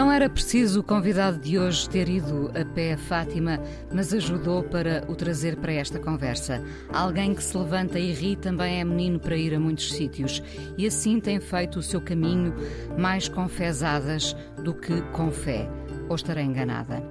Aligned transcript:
Não 0.00 0.10
era 0.10 0.30
preciso 0.30 0.80
o 0.80 0.82
convidado 0.82 1.38
de 1.38 1.58
hoje 1.58 1.86
ter 1.86 2.08
ido 2.08 2.50
a 2.58 2.64
pé 2.64 2.94
a 2.94 2.96
Fátima, 2.96 3.60
mas 3.92 4.14
ajudou 4.14 4.62
para 4.62 5.04
o 5.06 5.14
trazer 5.14 5.56
para 5.56 5.74
esta 5.74 5.98
conversa. 5.98 6.64
Alguém 6.90 7.34
que 7.34 7.44
se 7.44 7.54
levanta 7.54 7.98
e 7.98 8.10
ri 8.14 8.34
também 8.34 8.80
é 8.80 8.84
menino 8.84 9.20
para 9.20 9.36
ir 9.36 9.54
a 9.54 9.60
muitos 9.60 9.92
sítios 9.92 10.42
e 10.78 10.86
assim 10.86 11.20
tem 11.20 11.38
feito 11.38 11.78
o 11.78 11.82
seu 11.82 12.00
caminho 12.00 12.54
mais 12.96 13.28
confesadas 13.28 14.34
do 14.64 14.72
que 14.72 15.02
com 15.12 15.30
fé 15.30 15.68
ou 16.08 16.16
estarei 16.16 16.44
enganada? 16.44 17.02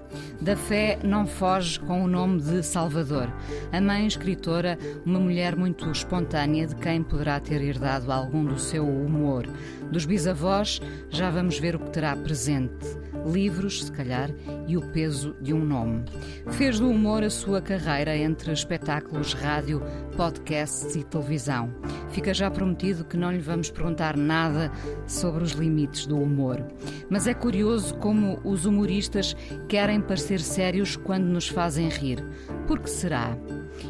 Da 0.41 0.55
fé 0.57 0.99
não 1.03 1.25
foge 1.25 1.79
com 1.79 2.03
o 2.03 2.07
nome 2.07 2.41
de 2.41 2.61
Salvador. 2.63 3.31
A 3.71 3.79
mãe 3.79 4.05
escritora, 4.05 4.77
uma 5.05 5.19
mulher 5.19 5.55
muito 5.55 5.89
espontânea 5.89 6.67
de 6.67 6.75
quem 6.75 7.01
poderá 7.01 7.39
ter 7.39 7.61
herdado 7.61 8.11
algum 8.11 8.43
do 8.43 8.59
seu 8.59 8.85
humor. 8.85 9.47
Dos 9.91 10.05
bisavós, 10.05 10.79
já 11.09 11.29
vamos 11.29 11.59
ver 11.59 11.75
o 11.75 11.79
que 11.79 11.91
terá 11.91 12.15
presente 12.15 12.85
livros, 13.25 13.85
se 13.85 13.91
calhar, 13.91 14.29
e 14.67 14.77
o 14.77 14.81
peso 14.81 15.35
de 15.41 15.53
um 15.53 15.63
nome. 15.63 16.03
Fez 16.51 16.79
do 16.79 16.89
humor 16.89 17.23
a 17.23 17.29
sua 17.29 17.61
carreira 17.61 18.15
entre 18.15 18.51
espetáculos, 18.51 19.33
rádio, 19.33 19.81
podcasts 20.15 20.95
e 20.95 21.03
televisão. 21.03 21.73
Fica 22.09 22.33
já 22.33 22.49
prometido 22.49 23.05
que 23.05 23.17
não 23.17 23.31
lhe 23.31 23.39
vamos 23.39 23.69
perguntar 23.69 24.17
nada 24.17 24.71
sobre 25.07 25.43
os 25.43 25.51
limites 25.51 26.05
do 26.05 26.19
humor. 26.19 26.63
Mas 27.09 27.27
é 27.27 27.33
curioso 27.33 27.95
como 27.95 28.39
os 28.43 28.65
humoristas 28.65 29.35
querem 29.67 30.01
parecer 30.01 30.39
sérios 30.39 30.95
quando 30.95 31.25
nos 31.25 31.47
fazem 31.47 31.89
rir. 31.89 32.23
Por 32.67 32.79
que 32.79 32.89
será? 32.89 33.37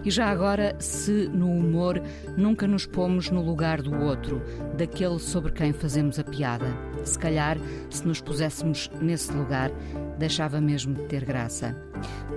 E 0.03 0.11
já 0.11 0.27
agora, 0.27 0.75
se 0.79 1.29
no 1.29 1.51
humor 1.51 2.01
nunca 2.37 2.67
nos 2.67 2.85
pomos 2.85 3.29
no 3.29 3.41
lugar 3.41 3.81
do 3.81 3.93
outro, 3.95 4.41
daquele 4.77 5.19
sobre 5.19 5.51
quem 5.51 5.73
fazemos 5.73 6.19
a 6.19 6.23
piada. 6.23 6.67
Se 7.03 7.17
calhar, 7.17 7.57
se 7.89 8.05
nos 8.05 8.21
puséssemos 8.21 8.89
nesse 9.01 9.31
lugar, 9.31 9.71
deixava 10.17 10.59
mesmo 10.59 10.93
de 10.93 11.03
ter 11.03 11.23
graça. 11.23 11.75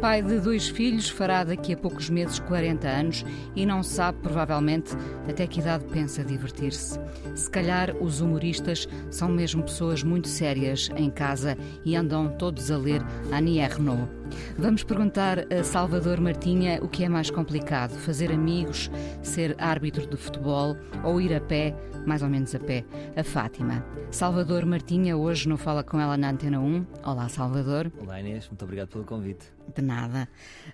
Pai 0.01 0.23
de 0.23 0.41
dois 0.41 0.69
filhos, 0.69 1.09
fará 1.09 1.45
daqui 1.45 1.75
a 1.75 1.77
poucos 1.77 2.11
meses 2.11 2.39
40 2.41 2.89
anos 2.89 3.25
e 3.55 3.65
não 3.65 3.83
sabe, 3.83 4.19
provavelmente, 4.23 4.93
até 5.29 5.47
que 5.47 5.61
idade 5.61 5.85
pensa 5.85 6.25
divertir-se. 6.25 6.99
Se 7.35 7.51
calhar 7.51 7.95
os 7.97 8.21
humoristas 8.21 8.89
são 9.11 9.29
mesmo 9.29 9.63
pessoas 9.63 10.03
muito 10.03 10.29
sérias 10.29 10.91
em 10.97 11.11
casa 11.11 11.57
e 11.85 11.95
andam 11.95 12.29
todos 12.37 12.71
a 12.71 12.77
ler 12.77 13.03
Annie 13.33 13.61
Ernaux. 13.61 14.22
Vamos 14.59 14.85
perguntar 14.85 15.41
a 15.53 15.65
Salvador 15.65 16.21
Martinha 16.21 16.79
o 16.83 16.89
que 16.89 17.05
é 17.05 17.09
mais 17.09 17.31
complicado: 17.31 17.93
fazer 17.93 18.31
amigos, 18.31 18.91
ser 19.23 19.55
árbitro 19.59 20.07
de 20.07 20.17
futebol 20.17 20.77
ou 21.05 21.21
ir 21.21 21.35
a 21.35 21.41
pé, 21.41 21.75
mais 22.07 22.23
ou 22.23 22.29
menos 22.29 22.55
a 22.55 22.59
pé, 22.59 22.85
a 23.17 23.25
Fátima. 23.25 23.85
Salvador 24.11 24.67
Martinha, 24.67 25.17
hoje 25.17 25.49
não 25.49 25.57
fala 25.57 25.83
com 25.83 25.99
ela 25.99 26.17
na 26.17 26.31
Antena 26.31 26.61
1. 26.61 26.87
Olá, 27.05 27.29
Salvador. 27.29 27.91
Olá, 28.01 28.21
Inês, 28.21 28.49
muito 28.49 28.63
obrigado 28.63 28.89
pelo 28.89 29.05
convite. 29.05 29.47
De 29.75 29.81
nada. 29.81 30.29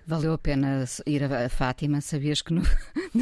Valeu 0.05 0.33
a 0.33 0.37
pena 0.37 0.83
ir 1.05 1.23
a 1.23 1.47
Fátima. 1.49 2.01
Sabias 2.01 2.41
que 2.41 2.53
no, 2.53 2.61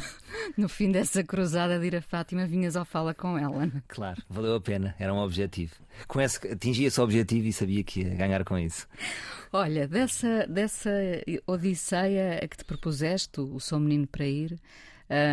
no 0.57 0.67
fim 0.69 0.91
dessa 0.91 1.23
cruzada 1.23 1.79
de 1.79 1.88
ir 1.88 1.95
a 1.95 2.01
Fátima 2.01 2.45
vinhas 2.45 2.75
ao 2.75 2.85
Fala 2.85 3.13
com 3.13 3.38
ela? 3.38 3.66
Não? 3.66 3.81
Claro, 3.88 4.22
valeu 4.29 4.56
a 4.56 4.61
pena, 4.61 4.95
era 4.97 5.13
um 5.13 5.19
objetivo. 5.19 5.75
Com 6.07 6.22
esse, 6.22 6.47
atingi 6.47 6.85
esse 6.85 7.00
objetivo 7.00 7.47
e 7.47 7.53
sabia 7.53 7.83
que 7.83 8.01
ia 8.01 8.16
ganhar 8.16 8.44
com 8.44 8.57
isso. 8.57 8.88
Olha, 9.51 9.88
dessa, 9.88 10.47
dessa 10.47 10.91
odisseia 11.45 12.39
a 12.44 12.47
que 12.47 12.57
te 12.57 12.66
propuseste, 12.66 13.39
o 13.39 13.59
Sou 13.59 13.79
Menino 13.79 14.07
para 14.07 14.25
Ir, 14.25 14.59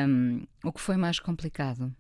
um, 0.09 0.47
o 0.63 0.73
que 0.73 0.81
foi 0.81 0.97
mais 0.97 1.19
complicado? 1.19 1.93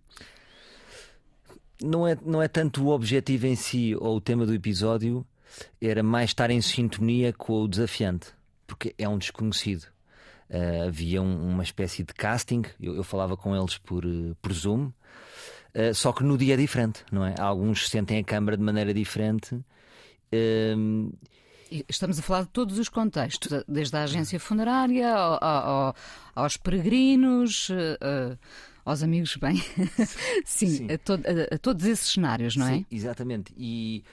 Não 1.82 2.06
é, 2.06 2.16
não 2.24 2.42
é 2.42 2.48
tanto 2.48 2.84
o 2.84 2.88
objetivo 2.88 3.46
em 3.46 3.56
si 3.56 3.96
ou 3.96 4.16
o 4.16 4.20
tema 4.20 4.46
do 4.46 4.54
episódio, 4.54 5.26
era 5.80 6.02
mais 6.02 6.30
estar 6.30 6.50
em 6.50 6.60
sintonia 6.60 7.32
com 7.32 7.62
o 7.62 7.68
desafiante, 7.68 8.28
porque 8.66 8.94
é 8.98 9.08
um 9.08 9.18
desconhecido. 9.18 9.84
Uh, 10.50 10.88
havia 10.88 11.22
um, 11.22 11.48
uma 11.50 11.62
espécie 11.62 12.04
de 12.04 12.12
casting, 12.12 12.62
eu, 12.80 12.94
eu 12.94 13.02
falava 13.02 13.36
com 13.36 13.56
eles 13.56 13.78
por, 13.78 14.04
uh, 14.04 14.36
por 14.40 14.52
Zoom, 14.52 14.86
uh, 15.74 15.94
só 15.94 16.12
que 16.12 16.22
no 16.22 16.36
dia 16.36 16.54
é 16.54 16.56
diferente, 16.56 17.04
não 17.10 17.24
é? 17.24 17.34
Alguns 17.38 17.88
sentem 17.88 18.18
a 18.18 18.24
câmara 18.24 18.56
de 18.56 18.62
maneira 18.62 18.92
diferente. 18.92 19.58
Estamos 21.88 22.18
a 22.18 22.22
falar 22.22 22.42
de 22.42 22.50
todos 22.50 22.78
os 22.78 22.88
contextos, 22.88 23.64
desde 23.66 23.96
a 23.96 24.02
agência 24.02 24.38
funerária 24.38 25.14
ao, 25.14 25.42
ao, 25.42 25.96
aos 26.34 26.56
peregrinos, 26.56 27.70
aos 28.84 29.02
amigos, 29.02 29.36
bem, 29.36 29.56
sim, 30.44 30.68
sim. 30.68 30.92
A, 30.92 30.98
to 30.98 31.14
a, 31.14 31.54
a, 31.54 31.58
todos 31.58 31.86
esses 31.86 32.12
cenários, 32.12 32.54
não 32.56 32.66
é? 32.66 32.78
Sim, 32.78 32.86
exatamente. 32.90 33.54
E 33.56 34.04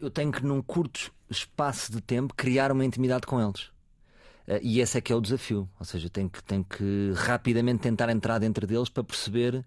eu 0.00 0.10
tenho 0.10 0.30
que, 0.30 0.44
num 0.44 0.62
curto 0.62 1.12
espaço 1.28 1.90
de 1.90 2.00
tempo, 2.00 2.34
criar 2.34 2.70
uma 2.70 2.84
intimidade 2.84 3.26
com 3.26 3.40
eles. 3.40 3.64
Uh, 4.46 4.60
e 4.62 4.80
esse 4.80 4.98
é 4.98 5.00
que 5.00 5.12
é 5.12 5.16
o 5.16 5.20
desafio. 5.20 5.68
Ou 5.78 5.84
seja, 5.84 6.08
tenho 6.08 6.30
que, 6.30 6.42
tenho 6.44 6.64
que 6.64 7.12
rapidamente 7.16 7.80
tentar 7.80 8.08
entrar 8.10 8.38
dentro 8.38 8.66
deles 8.66 8.88
para 8.88 9.02
perceber 9.02 9.64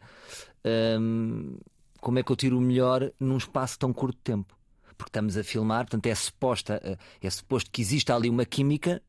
um, 0.99 1.57
como 1.99 2.19
é 2.19 2.23
que 2.23 2.31
eu 2.31 2.35
tiro 2.35 2.57
o 2.57 2.61
melhor 2.61 3.11
num 3.19 3.37
espaço 3.37 3.77
tão 3.77 3.91
curto 3.91 4.15
de 4.15 4.23
tempo. 4.23 4.55
Porque 4.97 5.09
estamos 5.09 5.37
a 5.37 5.43
filmar, 5.43 5.85
portanto 5.85 6.07
é, 6.07 6.15
suposta, 6.15 6.81
uh, 6.83 6.97
é 7.21 7.29
suposto 7.29 7.69
que 7.69 7.81
exista 7.81 8.15
ali 8.15 8.29
uma 8.29 8.45
química, 8.45 9.01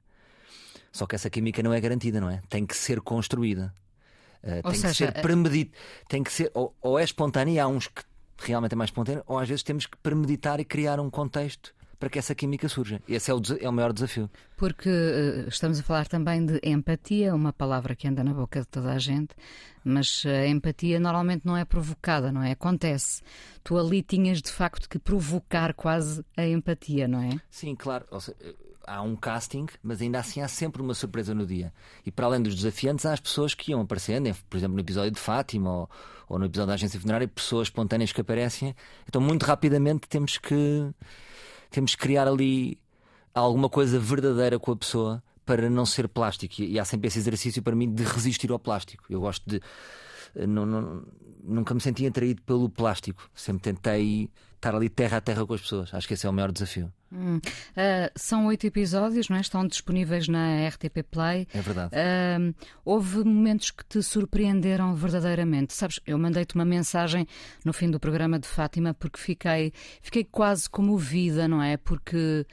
só 0.91 1.07
que 1.07 1.15
essa 1.15 1.31
química 1.31 1.63
não 1.63 1.73
é 1.73 1.81
garantida, 1.81 2.21
não 2.21 2.29
é? 2.29 2.43
Tem 2.49 2.67
que 2.67 2.77
ser 2.77 3.01
construída. 3.01 3.73
Uh, 4.43 4.63
tem 4.63 4.75
seja, 4.75 4.89
que 4.89 4.95
ser 4.95 5.23
premeditado. 5.23 5.77
Tem 6.09 6.23
que 6.23 6.33
ser, 6.33 6.51
ou, 6.55 6.75
ou 6.81 6.99
é 6.99 7.05
espontâneo, 7.05 7.63
há 7.63 7.67
uns 7.67 7.89
que 7.89 8.03
realmente 8.39 8.73
é 8.73 8.77
mais 8.77 8.89
espontâneo, 8.89 9.23
ou 9.27 9.39
às 9.39 9.49
vezes 9.49 9.63
temos 9.63 9.87
que 9.87 9.97
premeditar 9.99 10.61
e 10.61 10.65
criar 10.65 11.01
um 11.01 11.11
contexto 11.11 11.75
para 11.99 12.09
que 12.09 12.19
essa 12.19 12.35
química 12.35 12.69
surja. 12.69 13.03
Esse 13.09 13.31
é 13.31 13.35
o, 13.35 13.43
é 13.61 13.69
o 13.69 13.73
maior 13.73 13.93
desafio. 13.93 14.31
Porque 14.57 14.89
uh, 14.89 15.49
estamos 15.49 15.81
a 15.81 15.83
falar 15.83 16.07
também 16.07 16.47
de 16.47 16.61
empatia, 16.63 17.35
uma 17.35 17.53
palavra 17.53 17.97
que 17.97 18.07
anda 18.07 18.23
na 18.23 18.33
boca 18.33 18.61
de 18.61 18.67
toda 18.67 18.93
a 18.93 18.99
gente, 18.99 19.35
mas 19.85 20.23
a 20.25 20.47
empatia 20.47 21.01
normalmente 21.01 21.45
não 21.45 21.57
é 21.57 21.65
provocada, 21.65 22.31
não 22.31 22.43
é? 22.43 22.53
Acontece. 22.53 23.23
Tu 23.65 23.77
ali 23.77 24.03
tinhas 24.03 24.41
de 24.41 24.51
facto 24.51 24.89
que 24.89 24.99
provocar 24.99 25.75
quase 25.75 26.25
a 26.37 26.47
empatia, 26.47 27.09
não 27.09 27.21
é? 27.21 27.41
Sim, 27.51 27.75
claro. 27.75 28.07
Seja, 28.21 28.37
há 28.89 29.03
um 29.03 29.15
casting, 29.15 29.67
mas 29.83 30.01
ainda 30.01 30.19
assim 30.19 30.41
há 30.41 30.49
sempre 30.49 30.81
uma 30.81 30.95
surpresa 30.95 31.35
no 31.35 31.47
dia. 31.47 31.73
E 32.05 32.11
para 32.11 32.27
além 32.27 32.43
dos 32.43 32.55
desafiantes, 32.55 33.05
há 33.05 33.13
as 33.13 33.21
pessoas 33.21 33.55
que 33.55 33.71
iam 33.73 33.81
aparecendo, 33.81 34.35
por 34.49 34.57
exemplo, 34.57 34.75
no 34.75 34.81
episódio 34.81 35.11
de 35.11 35.21
Fátima 35.21 35.71
ou, 35.71 35.91
ou 36.29 36.39
no 36.39 36.47
episódio 36.47 36.69
da 36.69 36.75
agência 36.75 36.99
funerária, 36.99 37.29
pessoas 37.29 37.69
espontâneas 37.69 38.13
que 38.13 38.21
aparecem. 38.21 38.75
Então, 39.07 39.21
muito 39.21 39.45
rapidamente 39.45 40.09
temos 40.09 40.39
que 40.39 40.91
temos 41.71 41.95
que 41.95 42.01
criar 42.01 42.27
ali 42.27 42.79
alguma 43.35 43.69
coisa 43.69 43.99
verdadeira 43.99 44.59
com 44.59 44.73
a 44.73 44.77
pessoa 44.77 45.23
para 45.45 45.71
não 45.71 45.87
ser 45.87 46.09
plástico. 46.09 46.61
E 46.61 46.79
há 46.79 46.85
sempre 46.85 47.09
esse 47.09 47.19
exercício 47.19 47.63
para 47.63 47.75
mim 47.75 47.93
de 47.93 48.03
resistir 48.05 48.51
ao 48.51 48.59
plástico. 48.59 49.05
Eu 49.09 49.21
gosto 49.21 49.49
de. 49.49 49.61
Não, 50.47 50.67
não, 50.67 51.05
nunca 51.43 51.75
me 51.75 51.81
senti 51.81 52.07
atraído 52.07 52.43
pelo 52.43 52.69
plástico. 52.69 53.29
Sempre 53.35 53.73
tentei 53.73 54.31
estar 54.59 54.75
ali 54.75 54.89
terra 54.89 55.19
a 55.19 55.21
terra 55.21 55.47
com 55.47 55.55
as 55.55 55.61
pessoas. 55.61 55.93
Acho 55.95 56.07
que 56.07 56.15
esse 56.15 56.27
é 56.27 56.31
o 56.31 56.33
maior 56.33 56.53
desafio. 56.53 56.93
Hum. 57.11 57.37
Uh, 57.39 58.11
são 58.15 58.47
oito 58.47 58.67
episódios, 58.67 59.29
não 59.29 59.37
é? 59.37 59.41
estão 59.41 59.67
disponíveis 59.67 60.29
na 60.29 60.69
RTP 60.69 61.03
Play. 61.11 61.47
É 61.55 61.61
verdade. 61.63 61.95
Uh, 61.95 62.55
houve 62.85 63.25
momentos 63.25 63.71
que 63.71 63.85
te 63.85 64.03
surpreenderam 64.03 64.95
verdadeiramente. 64.95 65.73
Sabes, 65.73 66.01
eu 66.07 66.19
mandei-te 66.19 66.55
uma 66.55 66.65
mensagem 66.65 67.27
no 67.65 67.73
fim 67.73 67.91
do 67.91 67.99
programa 67.99 68.39
de 68.39 68.47
Fátima 68.47 68.93
porque 68.93 69.19
fiquei, 69.19 69.73
fiquei 70.03 70.25
quase 70.25 70.69
comovida, 70.69 71.49
não 71.49 71.63
é? 71.63 71.77
Porque. 71.77 72.45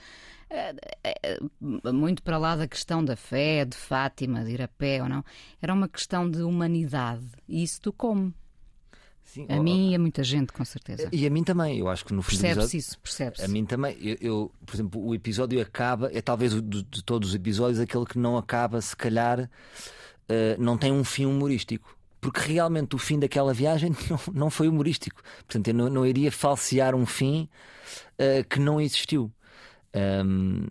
Uh, 0.49 1.93
muito 1.93 2.21
para 2.21 2.37
lá 2.37 2.55
da 2.55 2.67
questão 2.67 3.03
da 3.03 3.15
fé, 3.15 3.65
de 3.65 3.75
Fátima, 3.75 4.43
de 4.43 4.51
ir 4.51 4.61
a 4.61 4.67
pé 4.67 5.01
ou 5.01 5.09
não, 5.09 5.23
era 5.61 5.73
uma 5.73 5.87
questão 5.87 6.29
de 6.29 6.41
humanidade. 6.41 7.25
E 7.47 7.63
isso 7.63 7.81
tu 7.81 7.91
como? 7.91 8.33
Sim, 9.23 9.47
a 9.49 9.59
mim 9.59 9.91
e 9.91 9.95
a 9.95 9.99
muita 9.99 10.23
gente, 10.23 10.53
com 10.53 10.63
certeza. 10.63 11.09
E 11.11 11.25
a 11.25 11.29
mim 11.29 11.43
também, 11.43 11.79
eu 11.79 11.89
acho 11.89 12.05
que 12.05 12.13
no 12.13 12.21
fim 12.21 12.37
Percebe-se 12.37 12.77
isso, 12.77 12.99
percebe-se. 12.99 13.43
A 13.43 13.47
mim 13.47 13.65
também, 13.65 13.97
eu, 13.99 14.17
eu, 14.21 14.51
por 14.65 14.75
exemplo, 14.75 15.03
o 15.03 15.15
episódio 15.15 15.59
acaba, 15.59 16.11
é 16.13 16.21
talvez 16.21 16.53
de, 16.53 16.83
de 16.83 17.03
todos 17.03 17.29
os 17.29 17.35
episódios 17.35 17.79
aquele 17.79 18.05
que 18.05 18.19
não 18.19 18.37
acaba, 18.37 18.79
se 18.79 18.95
calhar, 18.95 19.41
uh, 19.41 20.61
não 20.61 20.77
tem 20.77 20.91
um 20.91 21.03
fim 21.03 21.25
humorístico 21.25 21.95
porque 22.21 22.53
realmente 22.53 22.95
o 22.95 22.97
fim 22.97 23.19
daquela 23.19 23.53
viagem 23.53 23.91
não, 24.09 24.19
não 24.33 24.49
foi 24.49 24.67
humorístico. 24.67 25.21
Portanto, 25.45 25.67
eu 25.67 25.73
não, 25.75 25.89
não 25.89 26.05
iria 26.05 26.31
falsear 26.31 26.95
um 26.95 27.05
fim 27.05 27.47
uh, 28.13 28.47
que 28.49 28.59
não 28.59 28.81
existiu. 28.81 29.31
Um... 29.95 30.67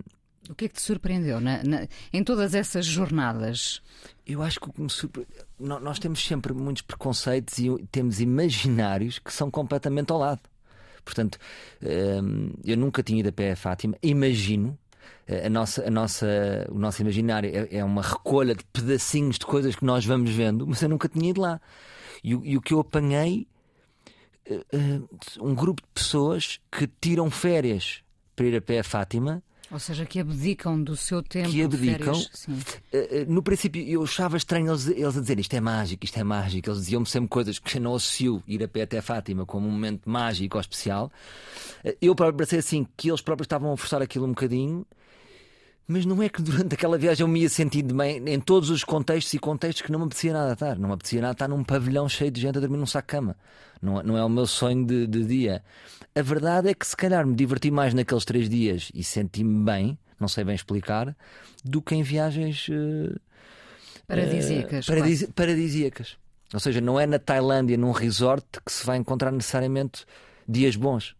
O 0.49 0.55
que 0.55 0.67
é 0.67 0.69
que 0.69 0.75
te 0.75 0.83
surpreendeu 0.83 1.41
na, 1.41 1.63
na, 1.65 1.89
em 2.13 2.23
todas 2.23 2.55
essas 2.55 2.85
jornadas? 2.85 3.81
Eu 4.27 4.43
acho 4.43 4.61
que 4.61 4.71
surpre... 4.91 5.27
nós 5.59 5.99
temos 5.99 6.23
sempre 6.23 6.53
muitos 6.53 6.83
preconceitos 6.83 7.59
e 7.59 7.71
temos 7.91 8.21
imaginários 8.21 9.19
que 9.19 9.33
são 9.33 9.51
completamente 9.51 10.13
ao 10.13 10.19
lado. 10.19 10.43
Portanto, 11.03 11.39
um, 12.23 12.53
eu 12.63 12.77
nunca 12.77 13.03
tinha 13.03 13.21
ido 13.21 13.31
a 13.31 13.33
pé 13.33 13.53
a 13.53 13.57
Fátima, 13.57 13.97
imagino 14.03 14.79
a 15.27 15.49
nossa, 15.49 15.87
a 15.87 15.91
nossa, 15.91 16.27
o 16.71 16.79
nosso 16.79 17.01
imaginário 17.01 17.51
é, 17.51 17.79
é, 17.79 17.85
uma 17.85 18.03
recolha 18.03 18.55
de 18.55 18.65
pedacinhos 18.65 19.39
de 19.39 19.47
coisas 19.47 19.75
que 19.75 19.85
nós 19.85 20.05
vamos 20.05 20.31
vendo, 20.31 20.67
mas 20.67 20.83
eu 20.83 20.89
nunca 20.89 21.09
tinha 21.09 21.31
ido 21.31 21.41
lá. 21.41 21.61
E, 22.23 22.31
e 22.31 22.57
o 22.57 22.61
que 22.61 22.75
eu 22.75 22.81
apanhei, 22.81 23.47
uh, 24.49 24.55
uh, 24.77 25.47
um 25.49 25.55
grupo 25.55 25.83
de 25.83 25.89
pessoas 25.95 26.61
que 26.71 26.87
tiram 27.01 27.31
férias 27.31 28.04
para 28.35 28.47
ir 28.47 28.57
a 28.57 28.61
pé 28.61 28.81
a 28.81 28.85
Fátima. 28.85 29.43
Ou 29.71 29.79
seja, 29.79 30.05
que 30.05 30.21
abdicam 30.21 30.81
do 30.81 30.97
seu 30.97 31.23
tempo. 31.23 31.51
Que 31.51 31.63
abdicam. 31.63 32.15
Uh, 32.15 33.25
no 33.27 33.43
princípio, 33.43 33.83
eu 33.83 34.03
achava 34.03 34.37
estranho 34.37 34.71
eles, 34.71 34.87
eles 34.87 35.17
a 35.17 35.21
dizerem 35.21 35.41
isto 35.41 35.55
é 35.55 35.61
mágico, 35.61 36.05
isto 36.05 36.19
é 36.19 36.25
mágico. 36.25 36.69
Eles 36.69 36.81
diziam-me 36.81 37.07
sempre 37.07 37.29
coisas 37.29 37.59
que 37.59 37.81
não 37.81 37.95
associo 37.95 38.43
ir 38.47 38.63
a 38.63 38.69
pé 38.69 38.83
até 38.83 39.01
Fátima 39.01 39.47
como 39.47 39.67
um 39.67 39.71
momento 39.71 40.09
mágico 40.09 40.59
ou 40.59 40.61
especial. 40.61 41.11
eu 42.01 42.15
próprio 42.15 42.39
pensei 42.39 42.59
assim 42.59 42.87
que 42.97 43.09
eles 43.09 43.21
próprios 43.21 43.47
estavam 43.47 43.73
a 43.73 43.77
forçar 43.77 44.03
aquilo 44.03 44.27
um 44.27 44.31
bocadinho 44.31 44.87
mas 45.87 46.07
não 46.07 46.23
é 46.23 46.29
que 46.29 46.41
durante 46.41 46.75
aquela 46.75 46.97
viagem 46.97 47.23
eu 47.23 47.29
me 47.29 47.43
ia 47.43 47.49
sentindo 47.49 47.95
bem 47.95 48.23
em 48.27 48.41
todos 48.41 48.71
os 48.71 48.83
contextos 48.83 49.35
e 49.35 49.39
contextos 49.39 49.83
que 49.83 49.93
não 49.93 49.99
me 49.99 50.07
apetecia 50.07 50.33
nada 50.33 50.53
estar. 50.55 50.79
Não 50.79 50.89
me 50.89 50.95
apetecia 50.95 51.21
nada 51.21 51.33
estar 51.33 51.49
num 51.49 51.63
pavilhão 51.63 52.09
cheio 52.09 52.31
de 52.31 52.41
gente 52.41 52.57
a 52.57 52.61
dormir 52.61 52.79
num 52.79 52.87
saco-cama. 52.87 53.37
Não, 53.83 54.03
não 54.03 54.17
é 54.17 54.25
o 54.25 54.29
meu 54.29 54.47
sonho 54.47 54.87
de, 54.87 55.07
de, 55.07 55.25
dia. 55.25 55.63
A 56.15 56.23
verdade 56.23 56.69
é 56.69 56.75
que 56.75 56.87
se 56.87 56.97
calhar 56.97 57.27
me 57.27 57.35
diverti 57.35 57.71
mais 57.71 57.93
naqueles 57.93 58.25
três 58.25 58.49
dias 58.49 58.91
e 58.95 59.05
senti-me 59.05 59.63
bem, 59.63 59.99
não 60.19 60.27
sei 60.27 60.43
bem 60.43 60.55
explicar, 60.55 61.15
do 61.63 61.83
que 61.83 61.95
em 61.95 62.03
viagens 62.03 62.67
uh, 62.69 63.21
paradisíacas. 64.07 64.87
Uh, 64.87 64.91
paradis, 64.91 65.29
paradisíacas. 65.35 66.17
Ou 66.55 66.61
seja, 66.61 66.81
não 66.81 66.99
é 66.99 67.07
na 67.07 67.19
Tailândia, 67.19 67.77
num 67.77 67.91
resort, 67.91 68.47
que 68.65 68.73
se 68.73 68.87
vai 68.87 68.97
encontrar 68.97 69.33
necessariamente 69.33 70.07
dias 70.49 70.77
bons. 70.77 71.15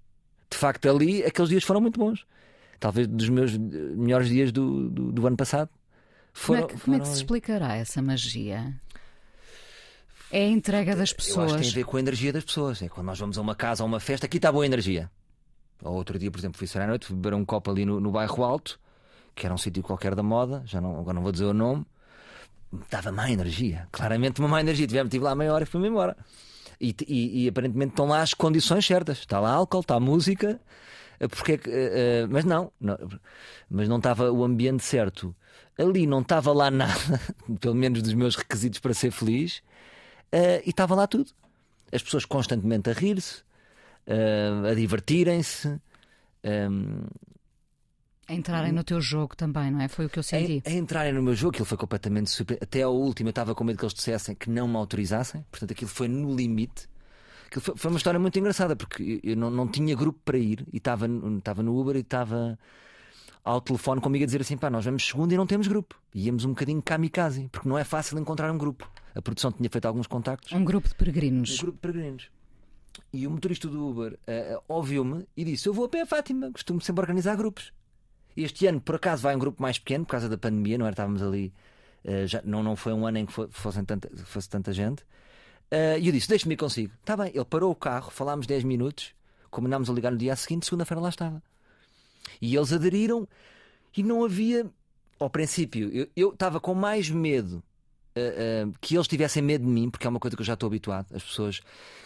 De 0.51 0.57
facto, 0.57 0.89
ali 0.89 1.23
aqueles 1.23 1.51
dias 1.51 1.65
foram 1.65 1.83
muito 1.83 1.99
bons 1.99 2.25
talvez 2.85 3.07
dos 3.07 3.31
meus 3.31 3.57
melhores 3.57 4.29
dias 4.29 4.53
do, 4.53 4.91
do, 4.91 5.11
do 5.11 5.27
ano 5.27 5.39
passado. 5.39 5.71
Foram, 6.35 6.65
como, 6.65 6.73
é 6.73 6.77
que, 6.77 6.85
como 6.85 6.97
é 6.97 7.01
que 7.01 7.09
se 7.09 7.15
explicará 7.15 7.77
essa 7.77 8.03
magia? 8.03 8.79
É 10.31 10.41
a 10.41 10.49
entrega 10.49 10.95
das 10.95 11.11
pessoas. 11.11 11.53
Eu 11.53 11.57
acho 11.57 11.57
que 11.57 11.61
tem 11.63 11.71
a 11.71 11.75
ver 11.77 11.85
com 11.91 11.97
a 11.97 12.01
energia 12.01 12.31
das 12.31 12.45
pessoas. 12.45 12.83
É 12.83 12.89
quando 12.91 13.07
nós 13.07 13.19
vamos 13.19 13.39
a 13.39 13.41
uma 13.41 13.55
casa 13.55 13.83
ou 13.83 13.89
uma 13.89 14.01
festa, 14.01 14.27
aqui 14.27 14.37
está 14.37 14.53
boa 14.53 14.67
energia. 14.67 15.11
Ou 15.83 15.95
outro 15.95 16.19
dia, 16.19 16.31
por 16.31 16.39
exemplo, 16.39 16.59
fui 16.59 16.67
sair 16.67 16.83
à 16.83 16.87
noite, 16.87 17.07
fui 17.07 17.17
beber 17.17 17.33
um 17.33 17.43
copo 17.43 17.71
ali 17.71 17.87
no, 17.87 17.99
no 18.01 18.11
bairro 18.11 18.45
Alto, 18.45 18.79
que 19.35 19.47
era 19.47 19.55
um 19.55 19.59
sítio 19.59 19.83
qualquer 19.83 20.15
da 20.15 20.23
moda, 20.23 20.63
já 20.67 20.79
não, 20.79 21.01
agora 21.01 21.15
não 21.15 21.23
vou 21.23 21.33
dizer 21.33 21.47
o 21.47 21.55
nome. 21.55 21.87
Estava 22.83 23.11
má 23.11 23.31
energia, 23.31 23.89
claramente 23.91 24.41
uma 24.41 24.49
má 24.49 24.61
energia. 24.61 24.87
Tivemos, 24.87 25.11
tive 25.11 25.25
lá 25.25 25.35
meia 25.35 25.55
hora 25.55 25.65
e 25.65 25.67
fui-me 25.67 25.89
embora. 25.89 26.15
E, 26.79 26.95
e, 27.09 27.45
e, 27.45 27.49
aparentemente 27.49 27.93
estão 27.93 28.05
lá 28.05 28.21
as 28.21 28.35
condições 28.35 28.85
certas. 28.85 29.21
Está 29.21 29.41
lá 29.41 29.53
álcool, 29.53 29.81
está 29.81 29.99
música, 29.99 30.51
eh, 30.51 30.59
porque, 31.29 31.55
uh, 31.55 32.29
mas 32.31 32.45
não, 32.45 32.73
não, 32.81 32.99
mas 33.71 33.89
não 33.89 33.99
estava 33.99 34.31
o 34.31 34.45
ambiente 34.45 34.85
certo. 34.85 35.35
Ali 35.79 36.07
não 36.07 36.21
estava 36.21 36.53
lá 36.53 36.71
nada, 36.73 37.21
pelo 37.61 37.75
menos 37.75 38.03
dos 38.03 38.15
meus 38.15 38.37
requisitos 38.37 38.81
para 38.81 38.95
ser 38.95 39.11
feliz, 39.11 39.59
uh, 40.33 40.63
e 40.65 40.71
estava 40.71 40.95
lá 40.95 41.07
tudo. 41.07 41.31
As 41.93 42.03
pessoas 42.03 42.25
constantemente 42.25 42.91
a 42.91 42.93
rir-se, 42.93 43.43
uh, 44.07 44.67
a 44.71 44.75
divertirem-se. 44.75 45.81
Um, 46.45 47.07
a 48.27 48.33
entrarem 48.33 48.73
no 48.73 48.83
teu 48.83 49.01
jogo 49.01 49.37
também, 49.37 49.71
não 49.71 49.83
é? 49.83 49.89
Foi 49.89 50.07
o 50.07 50.09
que 50.09 50.19
eu 50.19 50.23
senti. 50.23 50.63
A, 50.67 50.71
a 50.71 50.73
entrarem 50.73 51.13
no 51.13 51.23
meu 51.23 51.35
jogo, 51.35 51.51
aquilo 51.51 51.67
foi 51.67 51.77
completamente 51.77 52.31
super. 52.31 52.59
Até 52.61 52.83
ao 52.83 52.95
último 52.95 53.29
eu 53.29 53.31
estava 53.31 53.55
com 53.55 53.65
medo 53.65 53.79
que 53.79 53.85
eles 53.85 53.95
dissessem 53.95 54.35
que 54.35 54.49
não 54.49 54.67
me 54.67 54.77
autorizassem, 54.77 55.45
portanto 55.51 55.73
aquilo 55.73 55.91
foi 55.91 56.09
no 56.09 56.35
limite. 56.35 56.89
Foi, 57.61 57.75
foi 57.77 57.91
uma 57.91 57.99
história 57.99 58.19
muito 58.21 58.39
engraçada 58.39 58.75
porque 58.77 59.21
eu 59.23 59.37
não, 59.37 59.51
não 59.51 59.69
tinha 59.69 59.95
grupo 59.95 60.21
para 60.25 60.39
ir 60.39 60.67
e 60.73 60.79
estava 60.79 61.07
no 61.07 61.79
Uber 61.79 61.97
e 61.97 62.01
estava 62.01 62.59
ao 63.45 63.61
telefone 63.61 64.01
comigo 64.01 64.25
a 64.25 64.27
dizer 64.27 64.41
assim: 64.41 64.57
pá, 64.57 64.71
nós 64.71 64.85
vamos 64.85 65.07
segunda 65.07 65.35
e 65.35 65.37
não 65.37 65.47
temos 65.47 65.69
grupo. 65.69 66.01
E 66.15 66.27
íamos 66.27 66.45
um 66.45 66.51
bocadinho 66.51 66.83
kamikaze, 66.83 67.49
porque 67.53 67.69
não 67.69 67.79
é 67.79 67.85
fácil 67.85 68.19
encontrar 68.19 68.51
um 68.51 68.59
grupo. 68.59 68.91
A 69.15 69.21
produção 69.21 69.53
tinha 69.53 69.69
feito 69.69 69.85
alguns 69.85 70.07
contactos. 70.07 70.53
Um 70.53 70.65
grupo 70.65 70.89
de 70.89 70.95
peregrinos. 70.95 71.59
Um 71.59 71.63
grupo 71.63 71.77
de 71.77 71.81
peregrinos. 71.81 72.31
E 73.13 73.27
o 73.27 73.31
motorista 73.31 73.69
do 73.69 73.89
Uber 73.89 74.13
uh, 74.15 74.63
ouviu-me 74.67 75.27
e 75.37 75.45
disse: 75.45 75.69
Eu 75.69 75.75
vou 75.75 75.85
a 75.85 75.89
pé 75.89 76.01
a 76.01 76.07
Fátima, 76.07 76.51
costumo 76.51 76.81
sempre 76.81 77.03
organizar 77.03 77.37
grupos. 77.37 77.73
Este 78.37 78.67
ano, 78.67 78.81
por 78.81 78.97
acaso, 78.97 79.23
vai 79.23 79.37
um 79.37 79.39
grupo 79.39 79.63
mais 79.63 79.79
pequeno, 79.79 80.05
por 80.05 80.13
causa 80.13 80.29
da 80.29 80.39
pandemia, 80.39 80.79
não 80.79 80.87
era? 80.87 80.95
Estávamos 80.95 81.23
ali. 81.23 81.53
Uh, 82.05 82.27
já, 82.27 82.43
não, 82.45 82.63
não 82.63 82.77
foi 82.77 82.93
um 82.93 83.07
ano 83.07 83.19
em 83.19 83.27
que 83.27 83.33
fosse 83.33 83.83
tanta, 83.85 84.11
fosse 84.25 84.49
tanta 84.49 84.73
gente. 84.73 85.05
Uh, 85.73 85.99
e 86.01 86.07
eu 86.07 86.13
disse: 86.13 86.29
Deixe-me 86.29 86.55
ir 86.55 86.57
consigo. 86.57 86.93
Está 87.01 87.17
bem. 87.17 87.33
Ele 87.35 87.45
parou 87.45 87.71
o 87.71 87.75
carro, 87.75 88.11
falámos 88.11 88.47
10 88.47 88.65
minutos, 88.65 89.13
combinámos 89.51 89.91
a 89.91 89.93
ligar 89.93 90.13
no 90.13 90.19
dia 90.19 90.37
seguinte, 90.37 90.67
segunda-feira 90.67 91.01
lá 91.01 91.09
estava. 91.09 91.43
E 92.41 92.55
eles 92.55 92.73
aderiram 92.73 93.29
e 93.97 94.03
não 94.03 94.25
havia. 94.25 94.67
Ao 95.19 95.31
princípio, 95.31 95.91
eu, 95.93 96.09
eu 96.17 96.31
estava 96.31 96.59
com 96.61 96.75
mais 96.75 97.09
medo 97.09 97.63
Uh, 98.17 98.69
uh, 98.69 98.73
que 98.81 98.95
eles 98.95 99.09
tivessem 99.09 99.43
medo 99.43 99.65
de 99.65 99.71
mim, 99.71 99.91
porque 99.91 100.07
é 100.07 100.11
uma 100.11 100.21
coisa 100.21 100.37
que 100.37 100.41
eu 100.41 100.47
já 100.47 100.55
estou 100.55 100.69
habituado. 100.69 101.13
As 101.13 101.25
pessoas, 101.25 101.61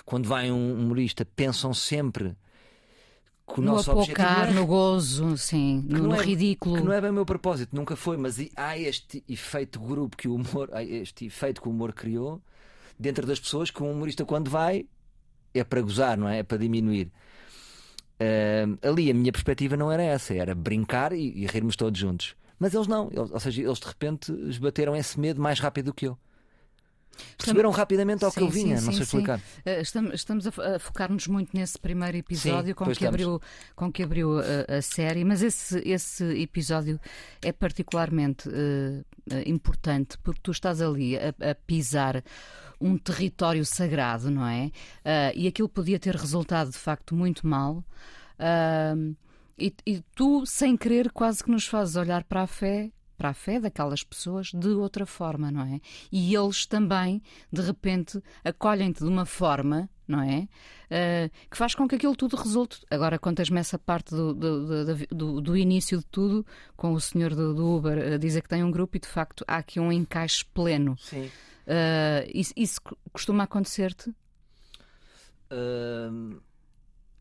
quando 0.06 0.26
vai 0.26 0.50
um 0.50 0.72
humorista, 0.72 1.22
pensam 1.22 1.74
sempre 1.74 2.34
que 3.46 3.60
o 3.60 3.62
no 3.62 3.72
nosso 3.72 3.90
apocar, 3.90 4.04
objetivo 4.26 4.50
é... 4.50 4.60
no 4.60 4.66
gozo, 4.66 5.36
sim, 5.36 5.84
no, 5.86 6.14
é, 6.14 6.22
ridículo. 6.22 6.76
Que 6.76 6.82
não 6.82 6.92
é 6.92 7.00
bem 7.00 7.10
o 7.10 7.12
meu 7.12 7.26
propósito, 7.26 7.74
nunca 7.74 7.96
foi, 7.96 8.16
mas 8.16 8.36
há 8.56 8.78
este 8.78 9.24
efeito 9.28 9.80
grupo 9.80 10.16
que 10.16 10.28
o 10.28 10.34
humor, 10.34 10.70
este 10.80 11.26
efeito 11.26 11.60
que 11.60 11.68
o 11.68 11.70
humor 11.70 11.92
criou 11.92 12.40
dentro 12.98 13.26
das 13.26 13.38
pessoas 13.38 13.70
que 13.70 13.82
um 13.82 13.92
humorista, 13.92 14.24
quando 14.24 14.50
vai, 14.50 14.86
é 15.54 15.64
para 15.64 15.80
gozar, 15.80 16.16
não 16.16 16.28
é? 16.28 16.38
É 16.38 16.42
para 16.42 16.58
diminuir. 16.58 17.10
Uh, 18.20 18.76
ali 18.82 19.10
a 19.10 19.14
minha 19.14 19.30
perspectiva 19.30 19.76
não 19.76 19.92
era 19.92 20.02
essa, 20.02 20.34
era 20.34 20.54
brincar 20.54 21.12
e, 21.12 21.42
e 21.42 21.46
rirmos 21.46 21.76
todos 21.76 21.98
juntos. 21.98 22.34
Mas 22.58 22.74
eles 22.74 22.88
não, 22.88 23.08
eles, 23.12 23.30
ou 23.30 23.40
seja, 23.40 23.62
eles 23.62 23.78
de 23.78 23.86
repente 23.86 24.32
esbateram 24.48 24.96
esse 24.96 25.18
medo 25.18 25.40
mais 25.40 25.60
rápido 25.60 25.86
do 25.86 25.94
que 25.94 26.08
eu. 26.08 26.18
Perceberam 27.36 27.70
rapidamente 27.70 28.24
ao 28.24 28.30
sim, 28.30 28.40
que 28.40 28.44
eu 28.44 28.48
vinha, 28.48 28.78
sim, 28.78 28.86
não 28.86 28.92
sei 28.92 29.04
sim, 29.04 29.16
explicar. 29.16 29.40
Eh, 29.64 29.80
estamos, 29.80 30.14
estamos 30.14 30.46
a 30.46 30.78
focar-nos 30.78 31.26
muito 31.26 31.56
nesse 31.56 31.78
primeiro 31.78 32.16
episódio 32.16 32.74
com, 32.74 32.86
que 32.92 33.06
abriu, 33.06 33.40
com 33.74 33.92
que 33.92 34.02
abriu 34.02 34.38
a, 34.38 34.76
a, 34.76 34.82
série, 34.82 35.24
mas 35.24 35.42
esse, 35.42 35.78
esse 35.80 36.24
episódio 36.40 37.00
é 37.42 37.50
particularmente 37.52 38.48
uh, 38.48 39.04
importante 39.46 40.16
porque 40.18 40.40
tu 40.42 40.52
estás 40.52 40.80
ali 40.80 41.16
a, 41.16 41.34
a 41.50 41.54
pisar 41.54 42.22
um 42.80 42.96
território 42.96 43.64
sagrado, 43.64 44.30
não 44.30 44.46
é? 44.46 44.66
Uh, 44.66 45.32
e 45.34 45.46
aquilo 45.46 45.68
podia 45.68 45.98
ter 45.98 46.14
resultado 46.14 46.70
de 46.70 46.78
facto 46.78 47.14
muito 47.14 47.46
mal. 47.46 47.84
Uh, 48.38 49.16
e, 49.58 49.74
e, 49.84 50.00
tu, 50.14 50.46
sem 50.46 50.76
querer, 50.76 51.10
quase 51.10 51.42
que 51.42 51.50
nos 51.50 51.66
fazes 51.66 51.96
olhar 51.96 52.22
para 52.24 52.42
a 52.42 52.46
fé, 52.46 52.92
para 53.16 53.30
a 53.30 53.34
fé 53.34 53.58
daquelas 53.58 54.04
pessoas 54.04 54.52
de 54.54 54.68
outra 54.68 55.04
forma, 55.04 55.50
não 55.50 55.62
é? 55.62 55.80
E 56.12 56.32
eles 56.34 56.64
também, 56.64 57.20
de 57.52 57.60
repente, 57.60 58.22
acolhem-te 58.44 59.00
de 59.00 59.08
uma 59.10 59.26
forma, 59.26 59.90
não 60.06 60.22
é? 60.22 60.48
Uh, 60.88 61.48
que 61.50 61.56
faz 61.56 61.74
com 61.74 61.88
que 61.88 61.96
aquilo 61.96 62.14
tudo 62.14 62.36
resulte. 62.36 62.78
Agora 62.88 63.18
contas-me 63.18 63.58
essa 63.58 63.78
parte 63.78 64.14
do, 64.14 64.32
do, 64.32 65.06
do, 65.08 65.40
do, 65.40 65.56
início 65.56 65.98
de 65.98 66.06
tudo, 66.06 66.46
com 66.76 66.92
o 66.92 67.00
senhor 67.00 67.34
do, 67.34 67.76
Uber 67.76 68.14
a 68.14 68.16
dizer 68.16 68.42
que 68.42 68.48
tem 68.48 68.62
um 68.62 68.70
grupo 68.70 68.96
e 68.96 69.00
de 69.00 69.08
facto 69.08 69.44
há 69.48 69.56
aqui 69.56 69.80
um 69.80 69.90
encaixe 69.90 70.44
pleno. 70.44 70.96
Sim. 71.00 71.28
Uh, 71.68 72.24
isso, 72.32 72.52
isso, 72.56 72.80
costuma 73.12 73.44
acontecer-te? 73.44 74.08
Uh... 75.52 76.40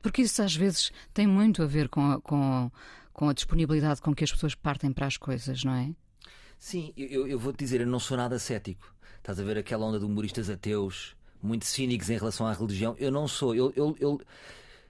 Porque 0.01 0.21
isso 0.21 0.41
às 0.41 0.55
vezes 0.55 0.91
tem 1.13 1.27
muito 1.27 1.61
a 1.61 1.65
ver 1.65 1.89
com 1.89 2.11
a, 2.11 2.21
com, 2.21 2.71
com 3.11 3.27
a 3.27 3.33
disponibilidade 3.33 4.01
com 4.01 4.15
que 4.15 4.23
as 4.23 4.31
pessoas 4.31 4.55
partem 4.55 4.93
para 4.93 5.05
as 5.05 5.17
coisas, 5.17 5.65
não 5.65 5.73
é? 5.73 5.93
Sim, 6.57 6.93
eu, 6.95 7.27
eu 7.27 7.37
vou-te 7.37 7.59
dizer, 7.59 7.81
eu 7.81 7.87
não 7.87 7.99
sou 7.99 8.15
nada 8.15 8.39
cético. 8.39 8.95
Estás 9.17 9.37
a 9.37 9.43
ver 9.43 9.57
aquela 9.57 9.85
onda 9.85 9.99
de 9.99 10.05
humoristas 10.05 10.49
ateus, 10.49 11.13
muito 11.43 11.65
cínicos 11.65 12.09
em 12.09 12.17
relação 12.17 12.47
à 12.47 12.53
religião. 12.53 12.95
Eu 12.97 13.11
não 13.11 13.27
sou. 13.27 13.53
Eu, 13.53 13.73
eu, 13.75 13.95
eu 13.99 14.21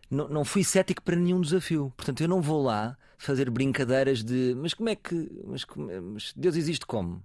não, 0.09 0.29
não 0.29 0.45
fui 0.45 0.63
cético 0.63 1.01
para 1.01 1.15
nenhum 1.15 1.41
desafio. 1.41 1.91
Portanto, 1.97 2.21
eu 2.21 2.27
não 2.27 2.41
vou 2.41 2.61
lá 2.61 2.95
fazer 3.17 3.49
brincadeiras 3.49 4.23
de 4.23 4.53
mas 4.55 4.75
como 4.75 4.89
é 4.89 4.95
que. 4.95 5.31
Mas, 5.45 5.65
mas 6.03 6.33
Deus 6.35 6.55
existe 6.55 6.85
como? 6.85 7.23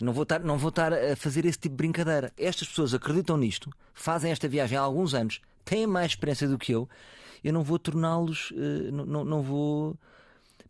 Não 0.00 0.12
vou, 0.12 0.24
estar, 0.24 0.40
não 0.40 0.58
vou 0.58 0.70
estar 0.70 0.92
a 0.92 1.16
fazer 1.16 1.44
esse 1.44 1.58
tipo 1.58 1.74
de 1.74 1.76
brincadeira. 1.76 2.32
Estas 2.36 2.68
pessoas 2.68 2.94
acreditam 2.94 3.36
nisto, 3.36 3.70
fazem 3.92 4.32
esta 4.32 4.48
viagem 4.48 4.76
há 4.76 4.80
alguns 4.80 5.14
anos, 5.14 5.40
têm 5.64 5.86
mais 5.86 6.12
experiência 6.12 6.48
do 6.48 6.58
que 6.58 6.72
eu. 6.72 6.88
Eu 7.42 7.52
não 7.52 7.62
vou 7.62 7.78
torná-los. 7.78 8.50
Uh, 8.50 8.90
não, 8.90 9.24
não 9.24 9.42
vou 9.42 9.96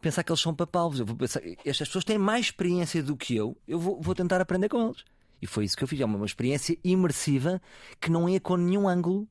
pensar 0.00 0.23
que 0.23 0.31
eles 0.31 0.40
são 0.40 0.54
papalvos. 0.54 1.00
Eu 1.00 1.07
vou 1.07 1.16
pensar, 1.16 1.40
estas 1.64 1.88
pessoas 1.88 2.04
têm 2.04 2.19
mais 2.19 2.47
experiência 2.47 3.02
do 3.02 3.16
que 3.16 3.35
eu. 3.35 3.57
Eu 3.66 3.78
vou, 3.78 4.00
vou 4.00 4.14
tentar 4.14 4.40
aprender 4.40 4.69
com 4.69 4.85
eles. 4.87 5.04
E 5.40 5.47
foi 5.47 5.64
isso 5.64 5.76
que 5.76 5.85
eu 5.85 5.88
fiz. 5.88 6.00
É 6.00 6.04
uma, 6.04 6.16
uma 6.16 6.26
experiência 6.26 6.76
imersiva 6.85 7.61
que 8.00 8.11
não 8.11 8.28
é 8.28 8.38
com 8.38 8.57
nenhum 8.57 8.88
ângulo 8.88 9.28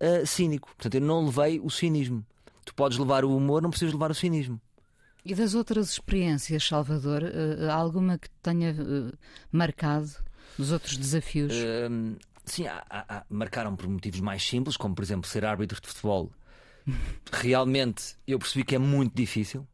uh, 0.00 0.26
cínico. 0.26 0.68
Portanto, 0.68 0.94
eu 0.96 1.00
não 1.00 1.24
levei 1.24 1.60
o 1.60 1.70
cinismo. 1.70 2.24
Tu 2.64 2.74
podes 2.74 2.98
levar 2.98 3.24
o 3.24 3.36
humor, 3.36 3.62
não 3.62 3.70
precisas 3.70 3.92
levar 3.92 4.10
o 4.10 4.14
cinismo. 4.14 4.60
E 5.24 5.34
das 5.34 5.54
outras 5.54 5.90
experiências, 5.92 6.66
Salvador, 6.66 7.22
uh, 7.22 7.70
alguma 7.70 8.18
que 8.18 8.28
te 8.28 8.36
tenha 8.42 8.72
uh, 8.72 9.12
marcado 9.50 10.10
dos 10.58 10.70
outros 10.70 10.96
desafios? 10.96 11.52
Sim, 12.44 12.66
há, 12.66 12.84
há, 12.90 13.24
marcaram 13.30 13.74
por 13.74 13.88
motivos 13.88 14.20
mais 14.20 14.46
simples, 14.46 14.76
como 14.76 14.94
por 14.94 15.02
exemplo 15.02 15.28
ser 15.28 15.46
árbitro 15.46 15.80
de 15.80 15.88
futebol. 15.88 16.30
Realmente 17.32 18.16
eu 18.26 18.38
percebi 18.38 18.64
que 18.64 18.74
é 18.74 18.78
muito 18.78 19.14
difícil. 19.14 19.66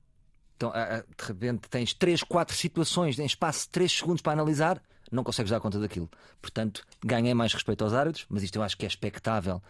Então, 0.57 0.73
de 0.73 1.25
repente 1.25 1.69
tens 1.69 1.95
3, 1.95 2.23
4 2.23 2.54
situações 2.54 3.19
em 3.19 3.25
espaço 3.25 3.64
de 3.64 3.71
3 3.71 3.90
segundos 3.90 4.23
para 4.23 4.35
analisar, 4.35 4.80
não 5.11 5.25
consegues 5.25 5.50
dar 5.50 5.59
conta 5.59 5.80
daquilo. 5.80 6.09
Portanto, 6.40 6.85
ganhei 7.04 7.35
mais 7.35 7.52
respeito 7.52 7.83
aos 7.83 7.92
árbitros, 7.92 8.26
mas 8.28 8.42
isto 8.42 8.57
eu 8.57 8.62
acho 8.62 8.76
que 8.76 8.85
é 8.85 8.88
expectável 8.88 9.61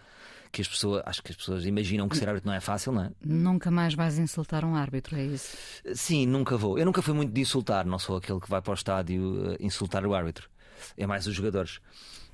que 0.53 0.61
as 0.61 0.69
pessoas, 0.69 1.03
acho 1.07 1.23
que 1.23 1.31
as 1.31 1.37
pessoas 1.37 1.65
imaginam 1.65 2.09
que 2.09 2.17
ser 2.17 2.29
árbitro 2.29 2.49
não 2.49 2.55
é 2.55 2.61
fácil, 2.61 2.93
não 2.93 3.05
é? 3.05 3.11
Nunca 3.25 3.71
mais 3.71 3.95
vais 3.95 4.19
insultar 4.19 4.65
um 4.65 4.75
árbitro, 4.75 5.17
é 5.17 5.25
isso? 5.25 5.57
Sim, 5.95 6.27
nunca 6.27 6.57
vou. 6.57 6.79
Eu 6.79 6.85
nunca 6.85 7.03
fui 7.03 7.15
muito 7.15 7.33
de 7.33 7.41
insultar, 7.41 7.87
não 7.87 7.99
sou 7.99 8.17
aquele 8.17 8.41
que 8.41 8.51
vai 8.51 8.61
para 8.61 8.73
o 8.73 8.75
estádio 8.75 9.53
uh, 9.53 9.57
insultar 9.61 10.05
o 10.05 10.15
árbitro. 10.15 10.51
É 10.97 11.07
mais 11.07 11.27
os 11.27 11.35
jogadores. 11.35 11.81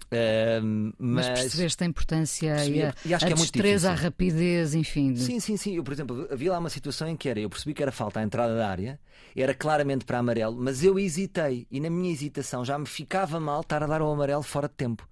Uh, 0.07 0.95
mas... 0.99 1.27
mas 1.29 1.41
percebeste 1.41 1.83
a 1.83 1.87
importância 1.87 2.65
e 2.67 2.83
a, 2.83 2.95
e 3.05 3.13
acho 3.13 3.25
a 3.25 3.29
que 3.29 3.35
é 3.35 3.37
destreza, 3.37 3.91
a 3.91 3.95
rapidez, 3.95 4.75
enfim. 4.75 5.17
Sim, 5.17 5.41
sim, 5.41 5.57
sim. 5.57 5.77
Eu, 5.77 5.83
por 5.83 5.93
exemplo, 5.93 6.29
havia 6.31 6.53
lá 6.53 6.59
uma 6.59 6.71
situação 6.71 7.09
em 7.09 7.17
que 7.17 7.29
era, 7.29 7.41
eu 7.41 7.51
percebi 7.51 7.75
que 7.75 7.83
era 7.83 7.91
falta 7.91 8.21
à 8.21 8.23
entrada 8.23 8.57
da 8.57 8.69
área, 8.69 9.01
era 9.35 9.53
claramente 9.53 10.05
para 10.05 10.19
amarelo, 10.19 10.57
mas 10.57 10.85
eu 10.85 10.99
hesitei 10.99 11.67
e 11.71 11.81
na 11.81 11.91
minha 11.91 12.13
hesitação 12.13 12.65
já 12.65 12.79
me 12.79 12.87
ficava 12.87 13.41
mal 13.41 13.63
estar 13.63 13.83
a 13.83 13.87
dar 13.87 14.01
o 14.01 14.11
amarelo 14.11 14.43
fora 14.43 14.69
de 14.69 14.75
tempo. 14.75 15.07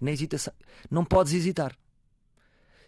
Na 0.00 0.10
hesitação, 0.10 0.52
não 0.90 1.04
podes 1.04 1.32
hesitar. 1.32 1.74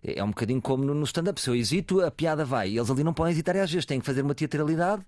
É, 0.02 0.18
é 0.18 0.24
um 0.24 0.28
bocadinho 0.28 0.60
como 0.60 0.84
no 0.84 1.04
stand-up. 1.04 1.40
Se 1.40 1.50
eu 1.50 1.54
hesito, 1.54 2.00
a 2.00 2.10
piada 2.10 2.44
vai. 2.44 2.68
Eles 2.76 2.90
ali 2.90 3.04
não 3.04 3.14
podem 3.14 3.32
hesitar 3.32 3.56
e 3.56 3.60
às 3.60 3.70
vezes 3.70 3.86
têm 3.86 4.00
que 4.00 4.06
fazer 4.06 4.22
uma 4.22 4.34
teatralidade 4.34 5.04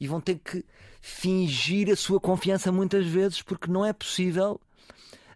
e 0.00 0.06
vão 0.06 0.20
ter 0.20 0.38
que 0.38 0.64
fingir 1.00 1.90
a 1.90 1.96
sua 1.96 2.20
confiança 2.20 2.70
muitas 2.70 3.06
vezes 3.06 3.42
porque 3.42 3.70
não 3.70 3.84
é 3.84 3.92
possível 3.92 4.60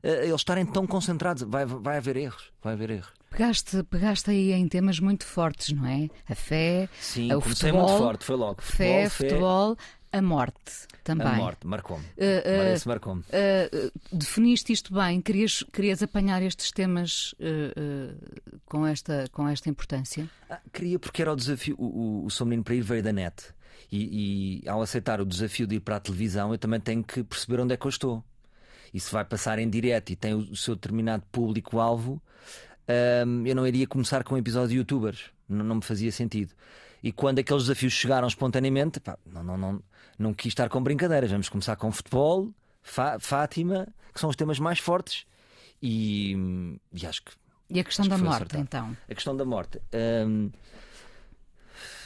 uh, 0.03 0.09
eles 0.09 0.35
estarem 0.35 0.65
tão 0.65 0.87
concentrados. 0.87 1.43
Vai, 1.43 1.65
vai 1.67 1.99
haver 1.99 2.17
erros. 2.17 2.53
Vai 2.63 2.75
haver 2.75 2.91
erros. 2.91 3.13
Pegaste, 3.37 3.83
pegaste 3.85 4.31
aí 4.31 4.53
em 4.53 4.67
temas 4.67 4.99
muito 4.99 5.27
fortes, 5.27 5.71
não 5.71 5.87
é? 5.87 6.09
A 6.27 6.35
fé, 6.35 6.89
Sim, 6.99 7.35
o 7.35 7.41
futebol. 7.43 7.87
muito 7.87 7.99
forte, 7.99 8.25
foi 8.25 8.37
logo. 8.37 8.63
Futebol, 8.63 8.87
fé, 8.87 9.09
futebol, 9.11 9.77
a 10.11 10.23
morte 10.23 10.73
também. 11.05 11.27
A 11.27 11.35
morte, 11.35 11.67
marcou-me. 11.67 12.05
Uh, 12.05 12.83
uh, 12.83 12.89
marcou-me. 12.89 13.21
Uh, 13.21 13.93
definiste 14.11 14.73
isto 14.73 14.95
bem, 14.95 15.21
querias, 15.21 15.63
querias 15.71 16.03
apanhar 16.03 16.43
estes 16.43 16.71
temas 16.71 17.35
com, 18.65 18.87
esta, 18.87 19.27
com 19.31 19.47
esta 19.47 19.69
importância? 19.69 20.27
Ah, 20.49 20.61
queria, 20.73 20.99
porque 20.99 21.21
era 21.21 21.31
o 21.31 21.37
desafio. 21.37 21.77
O, 21.79 21.85
o, 21.85 22.25
o 22.25 22.31
Sou 22.31 22.47
Menino 22.47 22.65
para 22.65 22.75
Ir 22.75 22.81
veio 22.81 23.03
da 23.03 23.13
net. 23.13 23.55
E, 23.93 24.63
e, 24.65 24.69
ao 24.69 24.81
aceitar 24.81 25.21
o 25.21 25.27
desafio 25.27 25.67
de 25.67 25.77
ir 25.77 25.81
para 25.81 25.97
a 25.97 26.01
televisão, 26.01 26.53
eu 26.53 26.59
também 26.59 26.81
tenho 26.81 27.05
que 27.05 27.23
perceber 27.23 27.61
onde 27.61 27.75
é 27.75 27.77
que 27.77 27.87
eu 27.87 27.91
estou. 27.91 28.25
E 28.95 28.99
se 28.99 29.13
vai 29.13 29.25
passar 29.27 29.59
em 29.59 29.69
direto 29.69 30.11
e 30.11 30.17
tem 30.17 30.33
o, 30.33 30.39
o 30.39 30.57
seu 30.57 30.75
determinado 30.75 31.23
público-alvo, 31.31 32.21
um, 32.89 33.47
eu 33.47 33.55
não 33.55 33.67
iria 33.67 33.87
começar 33.87 34.23
com 34.25 34.35
um 34.35 34.39
episódio 34.39 34.71
de 34.71 34.77
youtubers. 34.77 35.31
Não, 35.49 35.65
não 35.65 35.77
me 35.77 35.83
fazia 35.83 36.11
sentido. 36.13 36.53
E 37.03 37.13
quando 37.13 37.39
aqueles 37.39 37.65
desafios 37.65 37.93
chegaram 37.93 38.27
espontaneamente, 38.27 39.01
pá, 39.01 39.19
não, 39.27 39.43
não, 39.43 39.57
não, 39.57 39.83
não 40.19 40.35
quis 40.35 40.49
estar 40.49 40.69
com 40.69 40.83
brincadeiras. 40.83 41.31
Vamos 41.31 41.49
começar 41.49 41.77
com 41.77 41.91
futebol, 41.93 42.51
Fátima, 42.83 43.89
que 44.13 44.21
são 44.21 44.31
os 44.31 44.37
temas 44.37 44.59
mais 44.59 44.79
fortes. 44.79 45.27
E, 45.83 46.79
e 46.93 47.07
acho 47.07 47.23
que. 47.23 47.33
E 47.69 47.81
a 47.81 47.85
questão 47.85 48.07
da 48.07 48.17
morte, 48.17 48.37
acertado. 48.37 48.63
então? 48.63 48.97
A 49.09 49.15
questão 49.15 49.37
da 49.37 49.45
morte. 49.45 49.81
É, 49.93 50.25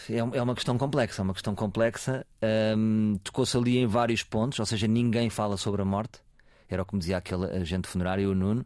é 0.08 0.42
uma 0.42 0.54
questão 0.54 0.76
complexa, 0.76 1.22
é 1.22 1.24
uma 1.24 1.34
questão 1.34 1.54
complexa. 1.54 2.26
Hum, 2.76 3.18
Tocou-se 3.22 3.56
ali 3.56 3.78
em 3.78 3.86
vários 3.86 4.22
pontos, 4.22 4.58
ou 4.58 4.66
seja, 4.66 4.86
ninguém 4.86 5.30
fala 5.30 5.56
sobre 5.56 5.82
a 5.82 5.84
morte. 5.84 6.20
Era 6.70 6.82
o 6.82 6.86
que 6.86 6.94
me 6.94 7.00
dizia 7.00 7.16
aquele 7.16 7.46
agente 7.46 7.88
funerário, 7.88 8.30
o 8.30 8.34
Nuno. 8.34 8.64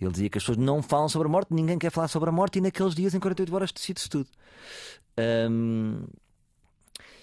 Ele 0.00 0.10
dizia 0.10 0.28
que 0.28 0.38
as 0.38 0.44
pessoas 0.44 0.58
não 0.58 0.82
falam 0.82 1.08
sobre 1.08 1.26
a 1.26 1.30
morte, 1.30 1.54
ninguém 1.54 1.78
quer 1.78 1.90
falar 1.90 2.08
sobre 2.08 2.28
a 2.28 2.32
morte, 2.32 2.58
e 2.58 2.60
naqueles 2.60 2.94
dias, 2.94 3.14
em 3.14 3.20
48 3.20 3.54
horas, 3.54 3.72
decide-se 3.72 4.08
tudo. 4.08 4.28
Um, 5.50 6.04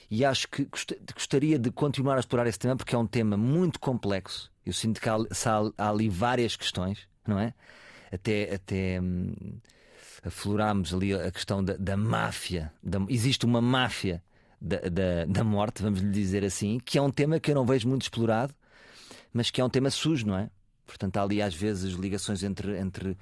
e 0.09 0.23
acho 0.25 0.47
que 0.47 0.67
gostaria 1.13 1.57
de 1.57 1.71
continuar 1.71 2.17
a 2.17 2.19
explorar 2.19 2.47
esse 2.47 2.59
tema 2.59 2.75
porque 2.75 2.95
é 2.95 2.97
um 2.97 3.07
tema 3.07 3.35
muito 3.37 3.79
complexo. 3.79 4.51
Eu 4.65 4.73
sinto 4.73 5.01
que 5.01 5.09
há, 5.09 5.15
há 5.77 5.89
ali 5.89 6.09
várias 6.09 6.55
questões, 6.55 7.07
não 7.27 7.39
é? 7.39 7.53
Até, 8.11 8.53
até 8.55 9.01
hum, 9.01 9.33
aflorámos 10.23 10.93
ali 10.93 11.13
a 11.13 11.31
questão 11.31 11.63
da, 11.63 11.75
da 11.77 11.97
máfia. 11.97 12.71
Da, 12.81 12.99
existe 13.09 13.45
uma 13.45 13.61
máfia 13.61 14.23
da, 14.61 14.77
da, 14.81 15.25
da, 15.27 15.43
morte, 15.43 15.81
vamos 15.81 15.99
lhe 15.99 16.11
dizer 16.11 16.45
assim, 16.45 16.79
que 16.79 16.97
é 16.97 17.01
um 17.01 17.11
tema 17.11 17.39
que 17.39 17.51
eu 17.51 17.55
não 17.55 17.65
vejo 17.65 17.87
muito 17.89 18.03
explorado, 18.03 18.53
mas 19.33 19.49
que 19.49 19.59
é 19.59 19.65
um 19.65 19.69
tema 19.69 19.89
sujo, 19.89 20.27
não 20.27 20.37
é? 20.37 20.49
Portanto, 20.85 21.17
há 21.17 21.23
ali 21.23 21.41
às 21.41 21.55
vezes 21.55 21.93
ligações 21.93 22.43
entre, 22.43 22.77
entre 22.77 23.17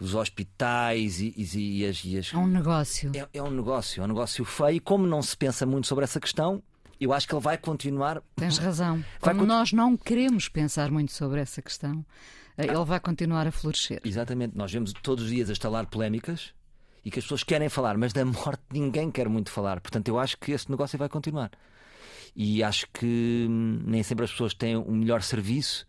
os 0.00 0.14
hospitais 0.14 1.20
e, 1.20 1.34
e, 1.36 1.80
e, 1.80 1.86
as, 1.86 2.04
e 2.04 2.18
as. 2.18 2.32
É 2.32 2.36
um 2.36 2.46
negócio. 2.46 3.12
É, 3.14 3.28
é, 3.38 3.42
um 3.42 3.50
negócio, 3.50 4.00
é 4.00 4.04
um 4.04 4.08
negócio 4.08 4.44
feio. 4.44 4.76
E 4.76 4.80
como 4.80 5.06
não 5.06 5.22
se 5.22 5.36
pensa 5.36 5.66
muito 5.66 5.86
sobre 5.86 6.04
essa 6.04 6.20
questão, 6.20 6.62
eu 7.00 7.12
acho 7.12 7.26
que 7.26 7.34
ele 7.34 7.42
vai 7.42 7.58
continuar. 7.58 8.22
Tens 8.36 8.58
razão. 8.58 9.04
Vai 9.20 9.34
como 9.34 9.46
nós 9.46 9.72
não 9.72 9.96
queremos 9.96 10.48
pensar 10.48 10.90
muito 10.90 11.12
sobre 11.12 11.40
essa 11.40 11.60
questão, 11.60 12.04
eh, 12.56 12.66
ele 12.66 12.84
vai 12.84 13.00
continuar 13.00 13.46
a 13.46 13.50
florescer. 13.50 14.00
Exatamente. 14.04 14.56
Nós 14.56 14.72
vemos 14.72 14.92
todos 15.02 15.24
os 15.24 15.30
dias 15.30 15.50
a 15.50 15.52
estalar 15.52 15.86
polémicas 15.86 16.52
e 17.04 17.10
que 17.10 17.18
as 17.18 17.24
pessoas 17.24 17.42
querem 17.42 17.68
falar, 17.68 17.98
mas 17.98 18.12
da 18.12 18.24
morte 18.24 18.62
ninguém 18.72 19.10
quer 19.10 19.28
muito 19.28 19.50
falar. 19.50 19.80
Portanto, 19.80 20.08
eu 20.08 20.18
acho 20.18 20.38
que 20.38 20.52
esse 20.52 20.70
negócio 20.70 20.98
vai 20.98 21.08
continuar. 21.08 21.50
E 22.36 22.62
acho 22.62 22.86
que 22.92 23.46
hum, 23.48 23.80
nem 23.86 24.02
sempre 24.02 24.24
as 24.24 24.30
pessoas 24.30 24.54
têm 24.54 24.76
o 24.76 24.92
melhor 24.92 25.22
serviço 25.22 25.86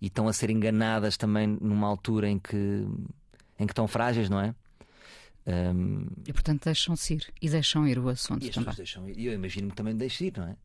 e 0.00 0.06
estão 0.06 0.26
a 0.28 0.32
ser 0.32 0.50
enganadas 0.50 1.16
também 1.16 1.46
numa 1.46 1.86
altura 1.86 2.28
em 2.28 2.38
que 2.38 2.86
em 3.58 3.66
que 3.66 3.72
estão 3.72 3.86
frágeis, 3.86 4.28
não 4.28 4.40
é? 4.40 4.54
Um... 5.46 6.06
E 6.26 6.32
portanto 6.32 6.64
deixam-se 6.64 7.14
ir 7.14 7.32
e 7.40 7.48
deixam 7.48 7.86
ir 7.86 7.98
o 7.98 8.08
assunto 8.08 8.44
e 8.44 8.48
as 8.48 8.54
também. 8.54 8.74
Deixam 8.74 9.08
ir. 9.08 9.18
E 9.18 9.26
eu 9.26 9.32
imagino 9.32 9.68
que 9.70 9.76
também 9.76 9.94
deixe 9.94 10.26
ir, 10.26 10.34
não 10.36 10.48
é? 10.48 10.56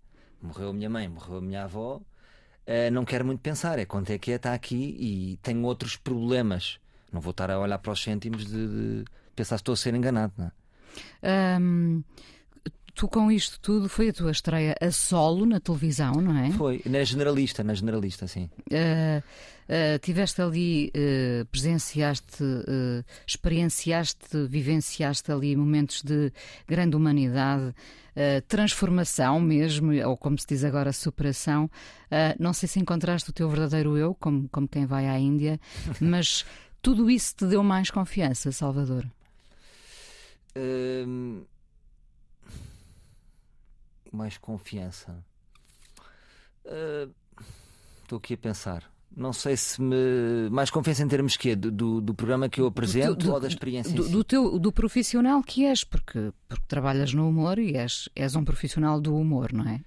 Morreu 0.41 0.69
a 0.69 0.73
minha 0.73 0.89
mãe, 0.89 1.07
morreu 1.07 1.37
a 1.37 1.41
minha 1.41 1.63
avó, 1.65 1.97
uh, 1.97 2.91
não 2.91 3.05
quero 3.05 3.25
muito 3.25 3.41
pensar, 3.41 3.77
é 3.77 3.85
quanto 3.85 4.09
é 4.09 4.17
que 4.17 4.31
é, 4.31 4.35
está 4.35 4.53
aqui 4.53 4.95
e 4.99 5.37
tenho 5.43 5.61
outros 5.63 5.95
problemas. 5.95 6.79
Não 7.11 7.19
vou 7.19 7.31
estar 7.31 7.51
a 7.51 7.59
olhar 7.59 7.77
para 7.77 7.91
os 7.91 8.01
cêntimos 8.01 8.45
de, 8.45 8.67
de 8.67 9.05
pensar 9.35 9.57
se 9.57 9.61
estou 9.61 9.73
a 9.73 9.77
ser 9.77 9.93
enganado, 9.93 10.33
não 10.37 10.45
é? 11.21 11.57
Um 11.59 12.03
tu 12.99 13.07
com 13.07 13.31
isto 13.31 13.57
tudo 13.61 13.87
foi 13.87 14.09
a 14.09 14.13
tua 14.13 14.29
estreia 14.29 14.75
a 14.81 14.91
solo 14.91 15.45
na 15.45 15.57
televisão, 15.61 16.15
não 16.15 16.37
é? 16.37 16.51
Foi, 16.51 16.81
na 16.85 17.01
generalista, 17.01 17.63
na 17.63 17.73
generalista, 17.73 18.27
sim. 18.27 18.49
Uh, 18.69 19.23
uh, 19.23 19.99
tiveste 20.01 20.41
ali, 20.41 20.91
uh, 20.93 21.45
presenciaste, 21.45 22.43
experienciaste, 23.25 24.45
vivenciaste 24.49 25.31
ali 25.31 25.55
momentos 25.55 26.01
de 26.03 26.29
grande 26.67 26.97
humanidade, 26.97 27.73
transformação 28.49 29.39
mesmo, 29.39 29.93
ou 30.05 30.17
como 30.17 30.37
se 30.37 30.45
diz 30.45 30.65
agora, 30.65 30.91
superação. 30.91 31.71
não 32.37 32.51
sei 32.51 32.67
se 32.67 32.79
encontraste 32.79 33.29
o 33.29 33.33
teu 33.33 33.47
verdadeiro 33.47 33.95
eu, 33.95 34.13
como, 34.13 34.49
como 34.49 34.67
quem 34.67 34.85
vai 34.85 35.07
à 35.07 35.17
Índia, 35.17 35.57
mas 36.01 36.45
tudo 36.81 37.09
isso 37.09 37.33
te 37.37 37.45
deu 37.45 37.63
mais 37.63 37.89
confiança, 37.89 38.51
Salvador? 38.51 39.05
Hum, 40.57 41.43
mais 44.11 44.37
confiança. 44.37 45.23
Uh, 46.65 47.13
estou 48.03 48.17
aqui 48.17 48.33
a 48.33 48.37
pensar. 48.37 48.91
Não 49.15 49.33
sei 49.33 49.57
se 49.57 49.81
me. 49.81 50.49
Mais 50.51 50.69
confiança 50.69 51.03
em 51.03 51.07
termos 51.07 51.35
que 51.35 51.55
do, 51.55 51.99
do 51.99 52.13
programa 52.13 52.47
que 52.47 52.61
eu 52.61 52.67
apresento 52.67 53.15
do, 53.15 53.25
do, 53.25 53.33
ou 53.33 53.39
da 53.39 53.47
experiência? 53.47 53.93
Do, 53.93 54.07
do, 54.07 54.23
teu, 54.23 54.59
do 54.59 54.71
profissional 54.71 55.41
que 55.41 55.65
és, 55.65 55.83
porque, 55.83 56.31
porque 56.47 56.63
trabalhas 56.67 57.13
no 57.13 57.27
humor 57.27 57.57
e 57.57 57.75
és, 57.75 58.07
és 58.15 58.35
um 58.35 58.43
profissional 58.43 59.01
do 59.01 59.15
humor, 59.15 59.51
não 59.51 59.67
é? 59.67 59.81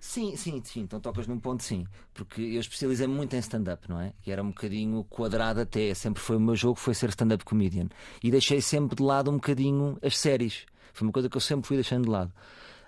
Sim, 0.00 0.36
sim, 0.36 0.60
sim. 0.64 0.80
Então 0.80 1.00
tocas 1.00 1.26
num 1.26 1.38
ponto, 1.38 1.62
sim. 1.62 1.86
Porque 2.12 2.40
eu 2.40 2.60
especializei 2.60 3.06
muito 3.06 3.34
em 3.34 3.38
stand-up, 3.38 3.88
não 3.88 4.00
é? 4.00 4.12
E 4.26 4.30
era 4.30 4.42
um 4.42 4.48
bocadinho 4.48 5.04
quadrado 5.04 5.60
até. 5.60 5.92
Sempre 5.94 6.22
foi 6.22 6.36
o 6.36 6.40
meu 6.40 6.56
jogo, 6.56 6.78
foi 6.78 6.94
ser 6.94 7.08
stand-up 7.10 7.44
comedian. 7.44 7.88
E 8.22 8.30
deixei 8.30 8.60
sempre 8.60 8.96
de 8.96 9.02
lado 9.02 9.30
um 9.30 9.34
bocadinho 9.34 9.98
as 10.02 10.18
séries. 10.18 10.64
Foi 10.92 11.06
uma 11.06 11.12
coisa 11.12 11.28
que 11.28 11.36
eu 11.36 11.40
sempre 11.40 11.66
fui 11.66 11.76
deixando 11.76 12.04
de 12.04 12.10
lado. 12.10 12.32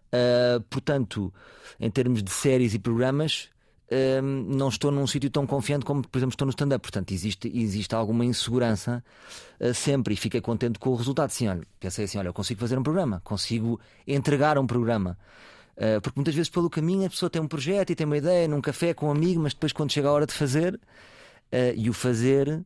Uh, 0.09 0.61
portanto, 0.71 1.33
em 1.79 1.91
termos 1.91 2.23
de 2.23 2.31
séries 2.31 2.75
e 2.75 2.79
programas, 2.79 3.50
uh, 3.91 4.23
não 4.23 4.69
estou 4.69 4.91
num 4.91 5.07
sítio 5.07 5.31
tão 5.31 5.47
confiante 5.47 5.85
como, 5.85 6.07
por 6.07 6.19
exemplo, 6.19 6.33
estou 6.33 6.47
no 6.47 6.50
stand-up. 6.50 6.83
Portanto, 6.83 7.12
existe, 7.12 7.50
existe 7.55 7.95
alguma 7.95 8.25
insegurança 8.25 9.05
uh, 9.61 9.75
sempre 9.75 10.15
e 10.15 10.17
fiquei 10.17 10.41
contente 10.41 10.79
com 10.79 10.91
o 10.91 10.95
resultado. 10.95 11.31
Sim, 11.31 11.49
olha, 11.49 11.62
pensei 11.79 12.07
assim: 12.07 12.19
olha, 12.19 12.29
eu 12.29 12.35
consigo 12.35 12.61
fazer 12.61 12.79
um 12.79 12.83
programa, 12.83 13.21
consigo 13.23 13.81
entregar 14.07 14.59
um 14.59 14.67
programa. 14.67 15.19
porque 16.03 16.19
muitas 16.19 16.35
vezes 16.35 16.50
pelo 16.50 16.69
caminho 16.69 17.07
a 17.07 17.11
pessoa 17.11 17.31
tem 17.31 17.41
um 17.41 17.47
projeto 17.47 17.91
e 17.91 17.95
tem 17.95 18.05
uma 18.05 18.17
ideia 18.17 18.49
num 18.49 18.61
café 18.61 18.93
com 18.95 19.07
um 19.07 19.11
amigo, 19.12 19.41
mas 19.41 19.55
depois 19.55 19.73
quando 19.73 19.93
chega 19.93 20.09
a 20.09 20.12
hora 20.12 20.27
de 20.27 20.33
fazer, 20.35 20.81
e 21.77 21.88
o 21.88 21.93
fazer 21.93 22.65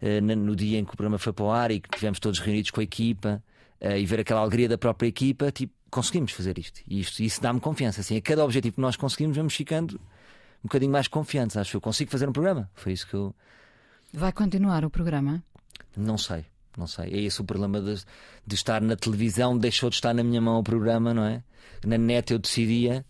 no 0.00 0.56
dia 0.56 0.78
em 0.78 0.84
que 0.84 0.94
o 0.94 0.96
programa 0.96 1.18
foi 1.18 1.32
para 1.32 1.44
o 1.44 1.50
ar 1.50 1.70
e 1.70 1.78
que 1.78 1.90
tivemos 1.90 2.18
todos 2.18 2.40
reunidos 2.40 2.70
com 2.70 2.80
a 2.80 2.84
equipa 2.84 3.42
e 3.80 4.06
ver 4.06 4.20
aquela 4.20 4.40
alegria 4.40 4.66
da 4.66 4.78
própria 4.78 5.08
equipa, 5.08 5.52
tipo, 5.52 5.74
conseguimos 5.92 6.32
fazer 6.32 6.58
isto. 6.58 6.80
E 6.88 7.00
isto, 7.00 7.22
isso 7.22 7.40
dá-me 7.40 7.60
confiança. 7.60 8.00
Assim, 8.00 8.16
a 8.16 8.22
cada 8.22 8.42
objetivo 8.44 8.76
que 8.76 8.80
nós 8.80 8.96
conseguimos, 8.96 9.36
vamos 9.36 9.54
ficando 9.54 9.96
um 9.96 10.64
bocadinho 10.64 10.90
mais 10.90 11.06
confiantes. 11.06 11.56
Acho 11.56 11.72
que 11.72 11.76
eu 11.76 11.80
consigo 11.82 12.10
fazer 12.10 12.26
um 12.26 12.32
programa. 12.32 12.68
Foi 12.74 12.92
isso 12.92 13.06
que 13.06 13.14
eu. 13.14 13.34
Vai 14.12 14.32
continuar 14.32 14.84
o 14.86 14.90
programa? 14.90 15.44
Não 15.94 16.16
sei, 16.16 16.46
não 16.78 16.86
sei. 16.86 17.10
É 17.12 17.20
esse 17.20 17.40
o 17.42 17.44
problema 17.44 17.78
de, 17.78 18.02
de 18.46 18.54
estar 18.54 18.80
na 18.80 18.96
televisão, 18.96 19.56
deixou 19.56 19.90
de 19.90 19.96
estar 19.96 20.14
na 20.14 20.24
minha 20.24 20.40
mão 20.40 20.58
o 20.58 20.62
programa, 20.62 21.12
não 21.12 21.24
é? 21.24 21.44
Na 21.84 21.98
net 21.98 22.32
eu 22.32 22.38
decidia, 22.38 23.04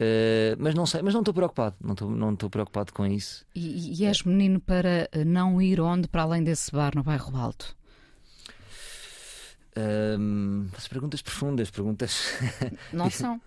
eh, 0.00 0.56
mas 0.58 0.74
não 0.74 0.86
sei, 0.86 1.02
mas 1.02 1.12
não 1.12 1.20
estou 1.20 1.34
preocupado, 1.34 1.76
não 1.80 1.92
estou 1.92 2.10
não 2.10 2.34
preocupado 2.36 2.92
com 2.92 3.04
isso. 3.04 3.44
E, 3.54 4.00
e 4.00 4.06
és 4.06 4.22
menino 4.22 4.60
para 4.60 5.08
eh, 5.12 5.24
não 5.24 5.60
ir 5.60 5.80
onde 5.80 6.08
para 6.08 6.22
além 6.22 6.42
desse 6.42 6.70
bar 6.70 6.92
no 6.94 7.02
bairro 7.02 7.36
Alto? 7.36 7.76
As 10.76 10.88
perguntas 10.88 11.20
profundas, 11.20 11.70
perguntas. 11.70 12.32
Não 12.92 13.10
são. 13.10 13.40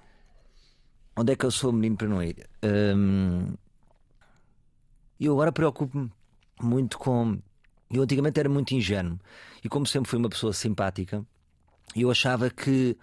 Onde 1.16 1.34
é 1.34 1.36
que 1.36 1.46
eu 1.46 1.52
sou 1.52 1.72
menino 1.72 1.98
para 1.98 2.08
não 2.08 2.22
ir? 2.22 2.48
Ahm, 2.62 3.56
eu 5.20 5.34
agora 5.34 5.52
preocupo-me 5.52 6.12
muito 6.62 7.00
com. 7.00 7.40
Eu 7.90 8.04
antigamente 8.04 8.40
era 8.40 8.48
muito 8.48 8.76
ingênuo 8.76 9.20
e, 9.64 9.70
como 9.70 9.88
sempre 9.88 10.10
fui 10.10 10.20
uma 10.20 10.30
pessoa 10.30 10.54
simpática, 10.54 11.26
eu 11.96 12.12
achava 12.12 12.50
que 12.52 12.96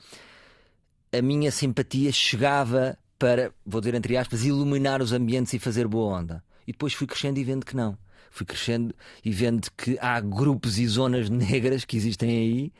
a 1.12 1.20
minha 1.22 1.50
simpatia 1.50 2.12
chegava 2.12 2.96
para, 3.18 3.52
vou 3.64 3.80
dizer 3.80 3.94
entre 3.94 4.16
aspas, 4.16 4.44
iluminar 4.44 5.02
os 5.02 5.12
ambientes 5.12 5.52
e 5.52 5.58
fazer 5.58 5.88
boa 5.88 6.18
onda. 6.18 6.44
E 6.66 6.72
depois 6.72 6.92
fui 6.92 7.06
crescendo 7.06 7.38
e 7.38 7.44
vendo 7.44 7.66
que 7.66 7.74
não. 7.74 7.98
Fui 8.30 8.46
crescendo 8.46 8.94
e 9.24 9.30
vendo 9.30 9.68
que 9.76 9.98
há 10.00 10.20
grupos 10.20 10.78
e 10.78 10.86
zonas 10.86 11.28
negras 11.30 11.84
que 11.84 11.96
existem 11.96 12.30
aí 12.30 12.72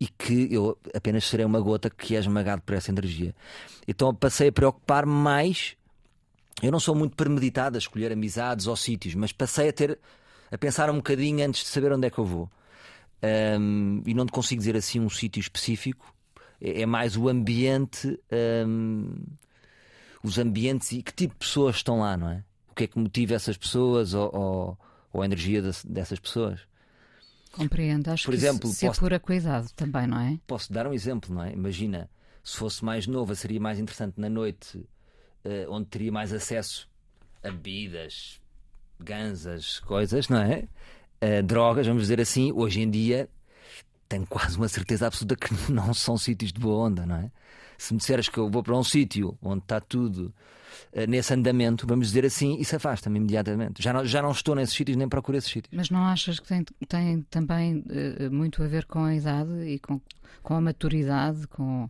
e 0.00 0.06
que 0.06 0.48
eu 0.52 0.78
apenas 0.94 1.24
serei 1.24 1.44
uma 1.44 1.60
gota 1.60 1.90
que 1.90 2.16
é 2.16 2.18
esmagado 2.18 2.62
por 2.62 2.74
essa 2.74 2.90
energia. 2.90 3.34
Então 3.86 4.14
passei 4.14 4.48
a 4.48 4.52
preocupar 4.52 5.06
mais. 5.06 5.76
Eu 6.62 6.70
não 6.70 6.80
sou 6.80 6.94
muito 6.94 7.16
premeditado 7.16 7.76
a 7.76 7.78
escolher 7.78 8.12
amizades 8.12 8.66
ou 8.66 8.76
sítios, 8.76 9.14
mas 9.14 9.32
passei 9.32 9.68
a 9.68 9.72
ter 9.72 9.98
a 10.50 10.58
pensar 10.58 10.88
um 10.90 10.96
bocadinho 10.96 11.44
antes 11.44 11.64
de 11.64 11.68
saber 11.68 11.92
onde 11.92 12.06
é 12.06 12.10
que 12.10 12.18
eu 12.18 12.24
vou. 12.24 12.48
Ahm, 13.22 14.02
e 14.06 14.14
não 14.14 14.26
te 14.26 14.32
consigo 14.32 14.60
dizer 14.60 14.76
assim 14.76 15.00
um 15.00 15.10
sítio 15.10 15.40
específico. 15.40 16.14
É, 16.60 16.82
é 16.82 16.86
mais 16.86 17.16
o 17.16 17.28
ambiente, 17.28 18.20
ahm, 18.30 19.16
os 20.22 20.38
ambientes 20.38 20.92
e 20.92 21.02
que 21.02 21.12
tipo 21.12 21.34
de 21.34 21.40
pessoas 21.40 21.76
estão 21.76 22.00
lá, 22.00 22.16
não 22.16 22.30
é? 22.30 22.44
O 22.70 22.74
que 22.74 22.84
é 22.84 22.86
que 22.86 22.98
motiva 22.98 23.34
essas 23.34 23.56
pessoas 23.56 24.14
ou, 24.14 24.30
ou, 24.34 24.78
ou 25.12 25.22
a 25.22 25.24
energia 25.24 25.62
dessas 25.84 26.18
pessoas? 26.18 26.60
Compreendo. 27.56 28.08
Acho 28.10 28.24
Por 28.24 28.30
que 28.32 28.36
exemplo, 28.36 28.70
isso 28.70 28.86
posso- 28.86 28.98
é 29.00 29.00
pura 29.00 29.20
cuidado 29.20 29.68
também, 29.76 30.06
não 30.06 30.18
é? 30.20 30.38
Posso 30.46 30.72
dar 30.72 30.86
um 30.86 30.92
exemplo, 30.92 31.34
não 31.34 31.42
é? 31.42 31.52
Imagina, 31.52 32.08
se 32.42 32.56
fosse 32.56 32.84
mais 32.84 33.06
nova, 33.06 33.34
seria 33.34 33.60
mais 33.60 33.78
interessante 33.78 34.20
na 34.20 34.28
noite, 34.28 34.84
eh, 35.44 35.66
onde 35.68 35.86
teria 35.86 36.12
mais 36.12 36.32
acesso 36.32 36.88
a 37.42 37.50
bebidas, 37.50 38.40
ganzas, 39.00 39.80
coisas, 39.80 40.28
não 40.28 40.38
é? 40.38 40.68
Eh, 41.20 41.42
drogas, 41.42 41.86
vamos 41.86 42.02
dizer 42.02 42.20
assim. 42.20 42.52
Hoje 42.52 42.80
em 42.80 42.90
dia, 42.90 43.28
tenho 44.08 44.26
quase 44.26 44.56
uma 44.56 44.68
certeza 44.68 45.06
absoluta 45.06 45.36
que 45.36 45.48
não 45.72 45.92
são 45.94 46.16
sítios 46.16 46.52
de 46.52 46.60
boa 46.60 46.86
onda, 46.86 47.06
não 47.06 47.16
é? 47.16 47.30
Se 47.78 47.92
me 47.92 47.98
disseres 47.98 48.28
que 48.28 48.38
eu 48.38 48.48
vou 48.50 48.62
para 48.62 48.76
um 48.76 48.84
sítio 48.84 49.36
onde 49.42 49.62
está 49.62 49.80
tudo 49.80 50.32
nesse 51.08 51.32
andamento, 51.34 51.86
vamos 51.86 52.08
dizer 52.08 52.24
assim, 52.24 52.56
isso 52.60 52.74
afasta-me 52.76 53.18
imediatamente. 53.18 53.82
Já 53.82 53.92
não, 53.92 54.04
já 54.04 54.20
não 54.22 54.30
estou 54.30 54.54
nesses 54.54 54.74
sítios 54.74 54.96
nem 54.96 55.08
procuro 55.08 55.38
esses 55.38 55.50
sítios. 55.50 55.72
Mas 55.76 55.90
não 55.90 56.02
achas 56.04 56.38
que 56.40 56.46
tem, 56.48 56.64
tem 56.88 57.22
também 57.30 57.84
eh, 57.90 58.28
muito 58.28 58.62
a 58.62 58.66
ver 58.66 58.84
com 58.86 59.04
a 59.04 59.14
idade 59.14 59.50
e 59.66 59.78
com, 59.78 60.00
com 60.42 60.54
a 60.54 60.60
maturidade? 60.60 61.46
Com... 61.48 61.88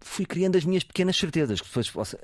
fui 0.00 0.24
criando 0.26 0.56
as 0.56 0.64
minhas 0.64 0.84
pequenas 0.84 1.16
certezas. 1.16 1.60
Que 1.60 1.66
depois, 1.68 1.90
possa- 1.90 2.18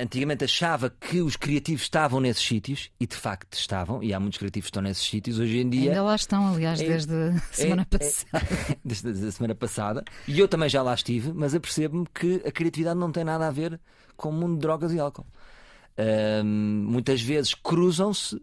antigamente 0.00 0.44
achava 0.44 0.88
que 0.88 1.20
os 1.20 1.36
criativos 1.36 1.82
estavam 1.82 2.20
nesses 2.20 2.42
sítios 2.46 2.90
e 2.98 3.06
de 3.06 3.16
facto 3.16 3.54
estavam, 3.54 4.02
e 4.02 4.14
há 4.14 4.20
muitos 4.20 4.38
criativos 4.38 4.66
que 4.66 4.70
estão 4.70 4.82
nesses 4.82 5.04
sítios 5.04 5.38
hoje 5.38 5.58
em 5.58 5.68
dia. 5.68 5.90
Ainda 5.90 6.02
lá 6.02 6.14
estão, 6.14 6.54
aliás, 6.54 6.80
É- 6.80 6.86
desde 6.86 7.12
a 7.12 7.38
semana 7.52 7.82
é- 7.82 7.98
passada. 7.98 8.46
desde 8.84 9.08
a 9.26 9.32
semana 9.32 9.54
passada, 9.54 10.04
e 10.28 10.38
eu 10.38 10.46
também 10.48 10.68
já 10.68 10.80
lá 10.82 10.94
estive, 10.94 11.32
mas 11.34 11.54
apercebo-me 11.54 12.06
que 12.14 12.40
a 12.46 12.52
criatividade 12.52 12.98
não 12.98 13.10
tem 13.10 13.24
nada 13.24 13.46
a 13.48 13.50
ver 13.50 13.78
com 14.16 14.30
o 14.30 14.32
mundo 14.32 14.54
de 14.54 14.60
drogas 14.60 14.92
e 14.92 14.98
álcool. 14.98 15.26
Muitas 16.44 17.20
vezes 17.20 17.54
cruzam-se, 17.54 18.40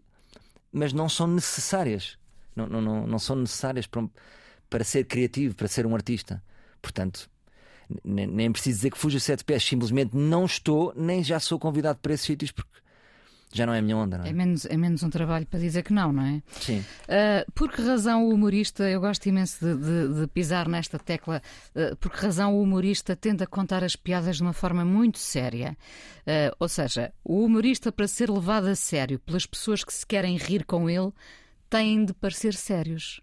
mas 0.72 0.92
não 0.92 1.08
são 1.08 1.26
necessárias. 1.26 2.16
Não, 2.54 2.66
não, 2.66 2.80
não, 2.80 3.06
não 3.06 3.18
são 3.18 3.36
necessárias 3.36 3.86
para, 3.86 4.06
para 4.68 4.84
ser 4.84 5.04
criativo, 5.04 5.54
para 5.54 5.68
ser 5.68 5.86
um 5.86 5.94
artista. 5.94 6.42
Portanto, 6.80 7.28
ne- 8.04 8.26
nem 8.26 8.52
preciso 8.52 8.76
dizer 8.78 8.90
que 8.90 8.98
fuja 8.98 9.18
sete 9.20 9.44
pés, 9.44 9.62
simplesmente 9.64 10.16
não 10.16 10.44
estou, 10.44 10.92
nem 10.96 11.22
já 11.24 11.40
sou 11.40 11.58
convidado 11.58 11.98
para 12.00 12.12
esses 12.12 12.26
sítios 12.26 12.50
porque 12.50 12.70
já 13.52 13.66
não 13.66 13.74
é 13.74 13.78
a 13.78 13.82
minha 13.82 13.96
onda, 13.96 14.18
não 14.18 14.24
é? 14.24 14.30
É 14.30 14.32
menos, 14.32 14.64
é 14.66 14.76
menos 14.76 15.02
um 15.02 15.10
trabalho 15.10 15.46
para 15.46 15.60
dizer 15.60 15.82
que 15.82 15.92
não, 15.92 16.12
não 16.12 16.22
é? 16.24 16.42
Sim. 16.60 16.82
Ah, 17.08 17.44
por 17.54 17.70
que 17.70 17.82
razão 17.82 18.24
o 18.26 18.32
humorista, 18.32 18.88
eu 18.88 19.00
gosto 19.00 19.26
imenso 19.26 19.64
de, 19.64 19.76
de- 19.76 20.20
de 20.22 20.26
pisar 20.28 20.68
nesta 20.68 20.98
tecla, 20.98 21.42
ah, 21.74 21.94
por 22.00 22.10
que 22.10 22.18
razão 22.18 22.54
o 22.56 22.62
humorista 22.62 23.14
tende 23.14 23.44
a 23.44 23.46
contar 23.46 23.84
as 23.84 23.94
piadas 23.94 24.36
de 24.36 24.42
uma 24.42 24.52
forma 24.52 24.84
muito 24.84 25.18
séria? 25.18 25.76
Ah, 26.26 26.54
ou 26.58 26.68
seja, 26.68 27.12
o 27.22 27.44
humorista, 27.44 27.92
para 27.92 28.08
ser 28.08 28.30
levado 28.30 28.66
a 28.66 28.74
sério 28.74 29.18
pelas 29.18 29.44
pessoas 29.46 29.84
que 29.84 29.92
se 29.92 30.06
querem 30.06 30.36
rir 30.36 30.64
com 30.64 30.88
ele, 30.88 31.12
têm 31.68 32.04
de 32.04 32.12
parecer 32.14 32.54
sérios. 32.54 33.20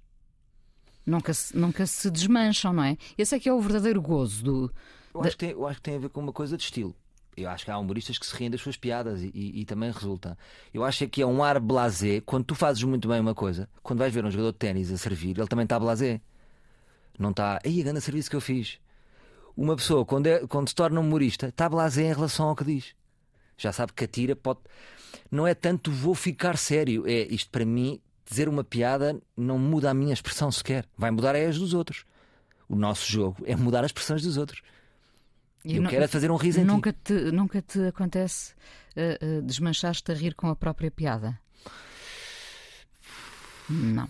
Nunca 1.05 1.33
se, 1.33 1.57
nunca 1.57 1.85
se 1.87 2.09
desmancham, 2.11 2.71
não 2.73 2.83
é? 2.83 2.97
Esse 3.17 3.35
é 3.35 3.39
que 3.39 3.49
é 3.49 3.53
o 3.53 3.59
verdadeiro 3.59 4.01
gozo 4.01 4.43
do. 4.43 4.73
Eu 5.13 5.21
acho, 5.21 5.31
que 5.31 5.37
tem, 5.37 5.49
eu 5.51 5.65
acho 5.67 5.77
que 5.77 5.81
tem 5.83 5.95
a 5.95 5.99
ver 5.99 6.09
com 6.09 6.21
uma 6.21 6.31
coisa 6.33 6.55
de 6.55 6.61
estilo. 6.63 6.95
Eu 7.41 7.49
acho 7.49 7.65
que 7.65 7.71
há 7.71 7.77
humoristas 7.77 8.17
que 8.17 8.25
se 8.25 8.35
riem 8.35 8.49
das 8.51 8.61
suas 8.61 8.75
piadas 8.77 9.21
e, 9.21 9.31
e- 9.33 9.61
e 9.61 9.65
também 9.65 9.91
resulta. 9.91 10.37
Eu 10.73 10.83
acho 10.83 11.07
que 11.07 11.21
é 11.21 11.25
um 11.25 11.43
ar 11.43 11.59
blasé. 11.59 12.21
Quando 12.21 12.45
tu 12.45 12.55
fazes 12.55 12.83
muito 12.83 13.07
bem 13.07 13.19
uma 13.19 13.33
coisa, 13.35 13.69
quando 13.81 13.99
vais 13.99 14.13
ver 14.13 14.25
um 14.25 14.31
jogador 14.31 14.51
de 14.51 14.57
ténis 14.57 14.91
a 14.91 14.97
servir, 14.97 15.37
ele 15.37 15.47
também 15.47 15.63
está 15.63 15.79
blasé. 15.79 16.19
Não 17.17 17.31
está, 17.31 17.59
aí 17.65 17.81
a 17.81 17.83
grande 17.83 18.01
serviço 18.01 18.29
que 18.29 18.35
eu 18.35 18.41
fiz. 18.41 18.79
Uma 19.55 19.75
pessoa, 19.75 20.05
quando, 20.05 20.27
é- 20.27 20.47
quando 20.47 20.69
se 20.69 20.75
torna 20.75 20.99
humorista, 20.99 21.47
está 21.47 21.67
blasé 21.67 22.03
em 22.03 22.13
relação 22.13 22.47
ao 22.49 22.55
que 22.55 22.63
diz. 22.63 22.95
Já 23.57 23.71
sabe 23.73 23.91
que 23.93 24.05
atira, 24.05 24.35
pode. 24.35 24.59
Não 25.29 25.45
é 25.45 25.53
tanto 25.53 25.91
vou 25.91 26.15
ficar 26.15 26.57
sério. 26.57 27.05
É 27.07 27.27
isto 27.33 27.49
para 27.49 27.65
mim, 27.65 27.99
dizer 28.29 28.47
uma 28.47 28.63
piada 28.63 29.19
não 29.35 29.59
muda 29.59 29.89
a 29.89 29.93
minha 29.93 30.13
expressão 30.13 30.49
sequer. 30.51 30.85
Vai 30.97 31.11
mudar 31.11 31.35
é 31.35 31.45
as 31.45 31.57
dos 31.57 31.73
outros. 31.73 32.05
O 32.69 32.75
nosso 32.75 33.11
jogo 33.11 33.43
é 33.45 33.55
mudar 33.55 33.79
as 33.81 33.87
expressões 33.87 34.21
dos 34.21 34.37
outros. 34.37 34.61
E 35.65 35.75
Eu 35.75 35.81
nu- 35.83 35.89
quero 35.89 36.03
é 36.03 36.07
fazer 36.07 36.31
um 36.31 36.35
riso 36.35 36.59
em 36.59 36.63
ti. 36.63 36.67
nunca 36.67 36.93
te, 36.93 37.13
nunca 37.31 37.61
te 37.61 37.79
acontece 37.87 38.53
ah, 38.95 39.01
ah, 39.21 39.41
desmanchar-te 39.43 40.11
a 40.11 40.15
rir 40.15 40.33
com 40.35 40.47
a 40.47 40.55
própria 40.55 40.89
piada? 40.89 41.37
Não. 43.69 44.07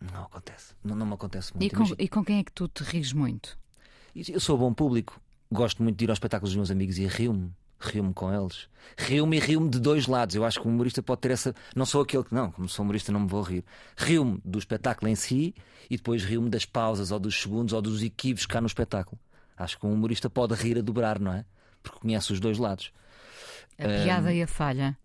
Não 0.00 0.22
acontece. 0.24 0.74
Não, 0.84 0.94
não 0.94 1.06
me 1.06 1.14
acontece 1.14 1.52
E 1.54 1.58
muito. 1.58 1.70
com, 1.72 1.76
Imagina- 1.82 1.96
e 2.02 2.08
com 2.08 2.24
quem 2.24 2.38
é 2.38 2.44
que 2.44 2.52
tu 2.52 2.68
te 2.68 2.82
rires 2.84 3.12
muito? 3.12 3.58
Eu 4.14 4.40
sou 4.40 4.56
bom 4.56 4.72
público. 4.72 5.20
Gosto 5.50 5.82
muito 5.82 5.96
de 5.96 6.04
ir 6.04 6.10
aos 6.10 6.16
espetáculos 6.16 6.50
dos 6.50 6.56
meus 6.56 6.70
amigos 6.70 6.98
e 6.98 7.06
rio-me. 7.06 7.50
Rio-me 7.80 8.12
com 8.12 8.32
eles. 8.32 8.68
Rio-me 8.96 9.36
e 9.36 9.40
rio-me 9.40 9.68
de 9.70 9.78
dois 9.78 10.06
lados. 10.06 10.34
Eu 10.34 10.44
acho 10.44 10.60
que 10.60 10.66
o 10.66 10.70
humorista 10.70 11.02
pode 11.02 11.20
ter 11.20 11.30
essa. 11.30 11.54
Não 11.76 11.86
sou 11.86 12.02
aquele 12.02 12.24
que. 12.24 12.34
Não, 12.34 12.50
como 12.50 12.68
sou 12.68 12.82
humorista, 12.84 13.12
não 13.12 13.20
me 13.20 13.28
vou 13.28 13.42
rir. 13.42 13.64
Rio-me 13.96 14.40
do 14.44 14.58
espetáculo 14.58 15.08
em 15.10 15.14
si 15.14 15.54
e 15.88 15.96
depois 15.96 16.24
rio-me 16.24 16.50
das 16.50 16.64
pausas 16.64 17.10
ou 17.12 17.18
dos 17.20 17.40
segundos 17.40 17.72
ou 17.72 17.80
dos 17.82 18.02
equívocos 18.02 18.46
cá 18.46 18.60
no 18.60 18.66
espetáculo. 18.66 19.18
Acho 19.58 19.78
que 19.78 19.86
um 19.86 19.92
humorista 19.92 20.30
pode 20.30 20.54
rir 20.54 20.78
a 20.78 20.82
dobrar, 20.82 21.18
não 21.18 21.32
é? 21.32 21.44
Porque 21.82 21.98
conhece 22.00 22.32
os 22.32 22.40
dois 22.40 22.58
lados. 22.58 22.92
A 23.78 23.84
piada 24.04 24.32
e 24.32 24.42
a 24.42 24.46
falha. 24.46 24.96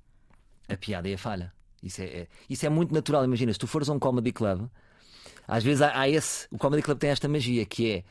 a 0.68 0.78
piada 0.78 1.08
e 1.10 1.14
a 1.14 1.18
falha. 1.18 1.52
Isso 1.82 2.02
é, 2.02 2.06
é- 2.06 2.28
isso 2.50 2.66
é 2.66 2.70
muito 2.70 2.94
natural. 2.94 3.24
Imagina, 3.26 3.52
se 3.54 3.60
tu 3.60 3.68
fores 3.68 3.90
a 3.90 3.94
um 3.94 4.00
comedy 4.00 4.32
club, 4.32 4.68
às 5.48 5.64
vezes 5.64 5.82
há, 5.82 6.00
há 6.00 6.08
esse. 6.10 6.48
O 6.52 6.58
comedy 6.58 6.82
club 6.82 6.98
tem 6.98 7.10
esta 7.10 7.28
magia 7.28 7.66
que 7.66 7.92
é. 7.92 8.04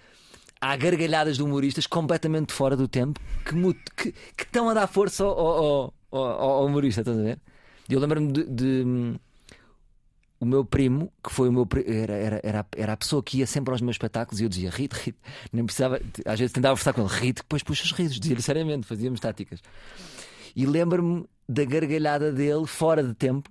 Há 0.61 0.77
gargalhadas 0.77 1.37
de 1.37 1.43
humoristas 1.43 1.87
completamente 1.89 2.53
fora 2.53 2.77
do 2.77 2.87
tempo 2.87 3.19
que, 3.45 3.53
que, 3.97 4.13
que 4.13 4.43
estão 4.45 4.69
a 4.69 4.75
dar 4.75 4.87
força 4.87 5.25
ao, 5.25 5.37
ao, 5.39 5.95
ao- 6.13 6.41
ao 6.41 6.67
humorista, 6.67 7.01
estás 7.01 7.19
a 7.19 7.23
ver? 7.23 7.41
Eu 7.89 7.99
lembro-me 7.99 8.31
de, 8.33 8.45
de, 8.45 8.85
o 10.43 10.45
meu 10.45 10.65
primo, 10.65 11.13
que 11.23 11.33
foi 11.33 11.49
o 11.49 11.53
meu 11.53 11.69
era, 11.87 12.43
era, 12.43 12.67
era, 12.77 12.93
a 12.93 12.97
pessoa 12.97 13.23
que 13.23 13.39
ia 13.39 13.47
sempre 13.47 13.71
aos 13.71 13.81
meus 13.81 13.95
espetáculos 13.95 14.41
e 14.41 14.45
eu 14.45 14.49
dizia 14.49 14.71
rite, 14.71 14.93
rite, 14.95 15.19
nem 15.53 15.65
precisava, 15.65 16.01
às 16.27 16.37
vezes 16.41 16.53
tentava 16.53 16.75
conversar 16.75 16.93
com 16.93 17.03
ele, 17.03 17.11
rite, 17.11 17.43
depois 17.43 17.63
puxas 17.63 17.93
risos, 17.93 18.19
dizia-lhe 18.19 18.43
seriamente, 18.43 18.85
fazíamos 18.85 19.21
táticas. 19.21 19.61
E 20.57 20.67
lembro-me 20.67 21.25
da 21.49 21.65
gargalhada 21.65 22.33
dele 22.33 22.67
fora 22.67 23.05
de 23.05 23.15
tempo. 23.15 23.49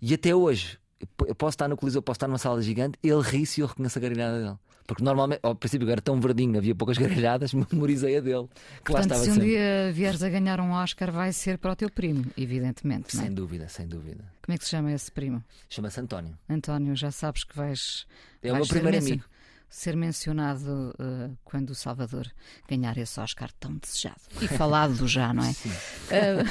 E 0.00 0.14
até 0.14 0.32
hoje, 0.32 0.78
eu 1.26 1.34
posso 1.34 1.54
estar 1.54 1.66
no 1.66 1.76
Coliseu, 1.76 2.00
posso 2.00 2.18
estar 2.18 2.28
numa 2.28 2.38
sala 2.38 2.62
gigante, 2.62 2.96
ele 3.02 3.20
ri-se 3.20 3.60
e 3.60 3.62
eu 3.62 3.66
reconheço 3.66 3.98
a 3.98 4.00
gargalhada 4.00 4.40
dele. 4.40 4.58
Porque 4.88 5.04
normalmente, 5.04 5.40
ao 5.42 5.54
princípio 5.54 5.88
era 5.90 6.00
tão 6.00 6.18
verdinho, 6.18 6.56
havia 6.56 6.74
poucas 6.74 6.96
gargalhadas, 6.96 7.52
memorizei 7.72 8.16
a 8.16 8.20
dele. 8.20 8.48
Que 8.82 8.90
lá 8.90 9.00
Portanto, 9.00 9.04
estava 9.12 9.22
se 9.24 9.30
um 9.30 9.34
sempre. 9.34 9.48
dia 9.50 9.92
vieres 9.92 10.22
a 10.22 10.30
ganhar 10.30 10.58
um 10.60 10.70
Oscar, 10.72 11.12
vai 11.12 11.30
ser 11.30 11.58
para 11.58 11.72
o 11.72 11.76
teu 11.76 11.90
primo, 11.90 12.24
evidentemente. 12.38 13.14
é? 13.14 13.20
Sem 13.20 13.30
dúvida, 13.34 13.68
sem 13.68 13.86
dúvida. 13.86 14.24
Como 14.42 14.54
é 14.54 14.58
que 14.58 14.64
se 14.64 14.70
chama 14.70 14.90
esse 14.90 15.12
primo? 15.12 15.44
Chama-se 15.68 16.00
António. 16.00 16.38
António, 16.48 16.96
já 16.96 17.10
sabes 17.10 17.44
que 17.44 17.54
vais. 17.54 18.06
É 18.42 18.50
o 18.50 18.56
meu 18.56 18.66
primeiro 18.66 18.96
mencio- 18.96 19.12
amigo. 19.14 19.28
Ser 19.70 19.94
mencionado 19.94 20.94
eh, 20.98 21.28
quando 21.44 21.68
o 21.68 21.74
Salvador 21.74 22.26
ganhar 22.66 22.96
esse 22.96 23.20
Oscar 23.20 23.50
tão 23.60 23.74
desejado. 23.76 24.22
E 24.40 24.48
falado 24.48 25.06
já, 25.06 25.34
não 25.34 25.44
é? 25.44 25.52
Eh, 26.10 26.42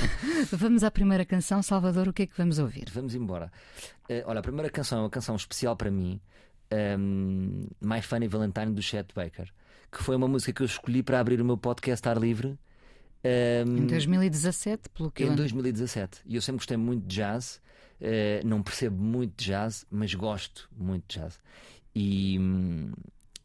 vamos 0.51 0.83
à 0.83 0.91
primeira 0.91 1.25
canção. 1.25 1.63
Salvador, 1.63 2.07
o 2.07 2.13
que 2.13 2.21
é 2.21 2.27
que 2.27 2.37
vamos 2.37 2.59
ouvir? 2.59 2.85
Vamos 2.93 3.15
embora. 3.15 3.51
Eh, 4.07 4.23
olha, 4.27 4.39
a 4.39 4.43
primeira 4.43 4.69
canção 4.69 4.99
é 4.99 5.01
uma 5.01 5.09
canção 5.09 5.35
especial 5.35 5.75
para 5.75 5.89
mim, 5.89 6.21
ehm, 6.71 7.67
My 7.81 8.01
Funny 8.01 8.27
Valentine 8.27 8.73
do 8.73 8.81
Chet 8.81 9.13
Baker, 9.15 9.47
que 9.91 10.03
foi 10.03 10.15
uma 10.15 10.27
música 10.27 10.53
que 10.53 10.61
eu 10.61 10.65
escolhi 10.65 11.01
para 11.03 11.19
abrir 11.19 11.39
o 11.41 11.45
meu 11.45 11.57
podcast 11.57 12.07
Ar 12.07 12.17
Livre. 12.17 12.57
ehm, 13.23 13.77
Em 13.79 13.87
2017, 13.87 14.89
pelo 14.89 15.11
que 15.11 15.23
em 15.23 15.27
ando- 15.27 15.37
2017. 15.37 16.21
E 16.25 16.35
eu 16.35 16.41
sempre 16.41 16.59
gostei 16.59 16.77
muito 16.77 17.05
de 17.07 17.15
jazz. 17.15 17.61
eh, 17.99 18.41
não 18.45 18.61
percebo 18.61 18.95
muito 19.03 19.33
de 19.35 19.45
jazz, 19.45 19.83
mas 19.89 20.13
gosto 20.13 20.69
muito 20.77 21.03
de 21.07 21.19
jazz. 21.19 21.39
E, 21.95 22.37
hum, 22.39 22.91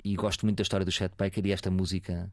e 0.05 0.15
gosto 0.15 0.45
muito 0.45 0.59
da 0.59 0.63
história 0.63 0.85
do 0.85 0.93
Chet 0.93 1.11
Baker 1.17 1.47
e 1.47 1.53
esta 1.53 1.71
música 1.71 2.31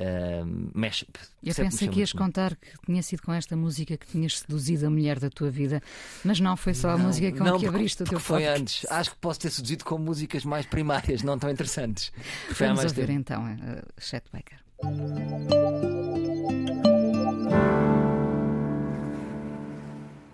hum, 0.00 0.70
mexe. 0.74 1.06
Eu 1.42 1.54
pensei 1.54 1.88
que 1.88 2.00
ias 2.00 2.12
contar 2.12 2.56
que 2.56 2.68
tinha 2.86 3.02
sido 3.02 3.22
com 3.22 3.32
esta 3.32 3.56
música 3.56 3.96
que 3.96 4.06
tinhas 4.06 4.38
seduzido 4.40 4.86
a 4.86 4.90
mulher 4.90 5.18
da 5.18 5.28
tua 5.30 5.50
vida, 5.50 5.82
mas 6.24 6.40
não 6.40 6.56
foi 6.56 6.74
só 6.74 6.90
a 6.90 6.98
música 6.98 7.30
com 7.32 7.38
não, 7.44 7.58
que 7.58 7.64
porque- 7.64 7.66
abriste 7.68 8.02
o 8.02 8.06
teu 8.06 8.18
foi 8.20 8.42
podcast. 8.42 8.60
antes. 8.60 8.92
Acho 8.92 9.10
que 9.10 9.16
posso 9.18 9.40
ter 9.40 9.50
seduzido 9.50 9.84
com 9.84 9.98
músicas 9.98 10.44
mais 10.44 10.66
primárias, 10.66 11.22
não 11.22 11.38
tão 11.38 11.50
interessantes. 11.50 12.12
Foi 12.52 12.66
Vamos 12.66 12.82
mais 12.82 12.92
ouvir 12.92 13.06
tempo. 13.06 13.20
então 13.20 13.44
uh, 13.44 13.82
Chet 14.00 14.24
Baker. 14.32 15.59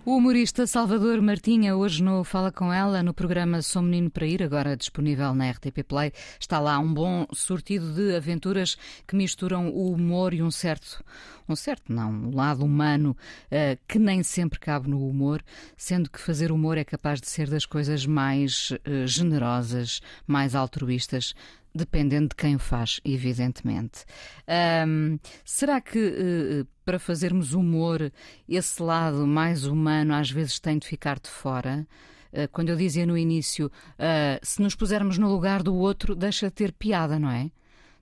O 0.07 0.15
humorista 0.15 0.65
Salvador 0.65 1.21
Martinha, 1.21 1.75
hoje 1.75 2.01
no 2.01 2.23
Fala 2.23 2.49
Com 2.49 2.71
Ela, 2.71 3.03
no 3.03 3.13
programa 3.13 3.61
Sou 3.61 3.81
Menino 3.81 4.09
para 4.09 4.25
Ir, 4.25 4.41
agora 4.41 4.77
disponível 4.77 5.35
na 5.35 5.51
RTP 5.51 5.83
Play, 5.85 6.13
está 6.39 6.61
lá 6.61 6.79
um 6.79 6.93
bom 6.93 7.27
sortido 7.33 7.91
de 7.91 8.15
aventuras 8.15 8.77
que 9.05 9.17
misturam 9.17 9.67
o 9.67 9.91
humor 9.91 10.33
e 10.33 10.41
um 10.41 10.49
certo, 10.49 11.03
um 11.45 11.57
certo 11.57 11.91
não, 11.91 12.09
um 12.09 12.33
lado 12.33 12.63
humano 12.63 13.17
eh, 13.51 13.77
que 13.85 13.99
nem 13.99 14.23
sempre 14.23 14.59
cabe 14.59 14.89
no 14.89 15.05
humor, 15.05 15.43
sendo 15.75 16.09
que 16.09 16.21
fazer 16.21 16.53
humor 16.53 16.77
é 16.77 16.85
capaz 16.85 17.19
de 17.19 17.27
ser 17.27 17.49
das 17.49 17.65
coisas 17.65 18.05
mais 18.05 18.71
eh, 18.85 19.05
generosas, 19.05 19.99
mais 20.25 20.55
altruístas, 20.55 21.35
dependendo 21.77 22.29
de 22.29 22.35
quem 22.35 22.55
o 22.55 22.59
faz, 22.59 22.99
evidentemente. 23.05 24.03
Ahm, 24.47 25.17
será 25.45 25.79
que 25.79 25.99
eh, 25.99 26.65
para 26.83 26.99
fazermos 26.99 27.53
humor, 27.53 28.11
esse 28.47 28.81
lado 28.81 29.25
mais 29.25 29.65
humano 29.65 30.13
às 30.13 30.29
vezes 30.29 30.59
tem 30.59 30.77
de 30.77 30.87
ficar 30.87 31.19
de 31.19 31.29
fora? 31.29 31.87
Eh, 32.33 32.47
quando 32.47 32.69
eu 32.69 32.75
dizia 32.75 33.05
no 33.05 33.17
início, 33.17 33.71
ah, 33.97 34.39
se 34.43 34.61
nos 34.61 34.75
pusermos 34.75 35.17
no 35.17 35.29
lugar 35.29 35.63
do 35.63 35.75
outro, 35.75 36.15
deixa 36.15 36.47
de 36.47 36.53
ter 36.53 36.73
piada, 36.73 37.17
não 37.17 37.29
é? 37.29 37.49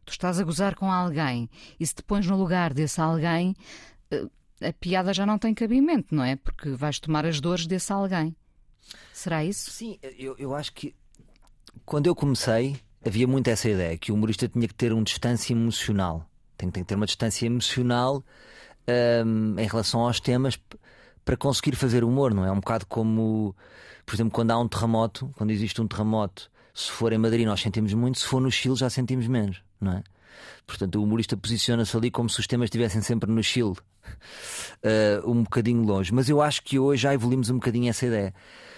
Tu 0.05 0.11
estás 0.11 0.39
a 0.39 0.43
gozar 0.43 0.75
com 0.75 0.91
alguém 0.91 1.49
e 1.79 1.85
se 1.85 1.95
te 1.95 2.03
pões 2.03 2.25
no 2.27 2.37
lugar 2.37 2.73
desse 2.73 3.01
alguém, 3.01 3.55
a 4.61 4.73
piada 4.73 5.13
já 5.13 5.25
não 5.25 5.37
tem 5.37 5.53
cabimento, 5.53 6.13
não 6.13 6.23
é? 6.23 6.35
Porque 6.35 6.69
vais 6.71 6.99
tomar 6.99 7.25
as 7.25 7.39
dores 7.41 7.65
desse 7.67 7.91
alguém. 7.91 8.35
Será 9.13 9.43
isso? 9.43 9.71
Sim, 9.71 9.97
eu, 10.17 10.35
eu 10.37 10.53
acho 10.53 10.73
que 10.73 10.95
quando 11.85 12.07
eu 12.07 12.15
comecei 12.15 12.79
havia 13.05 13.27
muito 13.27 13.47
essa 13.47 13.69
ideia 13.69 13.97
que 13.97 14.11
o 14.11 14.15
humorista 14.15 14.47
tinha 14.47 14.67
que 14.67 14.73
ter 14.73 14.91
um 14.91 15.03
distância 15.03 15.53
emocional. 15.53 16.27
Tem, 16.57 16.71
tem 16.71 16.83
que 16.83 16.87
ter 16.87 16.95
uma 16.95 17.05
distância 17.05 17.45
emocional 17.45 18.23
hum, 19.25 19.55
em 19.57 19.67
relação 19.67 20.01
aos 20.01 20.19
temas 20.19 20.59
para 21.23 21.37
conseguir 21.37 21.75
fazer 21.75 22.03
humor, 22.03 22.33
não 22.33 22.45
é? 22.45 22.49
É 22.49 22.51
um 22.51 22.59
bocado 22.59 22.85
como, 22.87 23.55
por 24.05 24.15
exemplo, 24.15 24.31
quando 24.31 24.51
há 24.51 24.59
um 24.59 24.67
terremoto, 24.67 25.31
quando 25.35 25.51
existe 25.51 25.81
um 25.81 25.87
terremoto, 25.87 26.49
se 26.73 26.91
for 26.91 27.13
em 27.13 27.17
Madrid 27.17 27.45
nós 27.45 27.61
sentimos 27.61 27.93
muito, 27.93 28.19
se 28.19 28.25
for 28.25 28.41
no 28.41 28.51
Chile 28.51 28.75
já 28.75 28.89
sentimos 28.89 29.27
menos, 29.27 29.61
não 29.79 29.93
é? 29.93 30.03
Portanto, 30.67 30.95
o 30.95 31.03
humorista 31.03 31.37
posiciona-se 31.37 31.95
ali 31.95 32.11
como 32.11 32.29
se 32.29 32.39
os 32.39 32.47
temas 32.47 32.65
estivessem 32.65 33.01
sempre 33.01 33.31
no 33.31 33.41
Chile, 33.43 33.75
eh, 34.83 35.21
um 35.25 35.43
bocadinho 35.43 35.83
longe. 35.83 36.13
Mas 36.13 36.27
eu 36.27 36.41
acho 36.41 36.61
que 36.63 36.77
hoje 36.77 37.03
já 37.03 37.13
evoluímos 37.13 37.49
um 37.49 37.55
bocadinho 37.55 37.89
essa 37.89 38.05
ideia. 38.05 38.33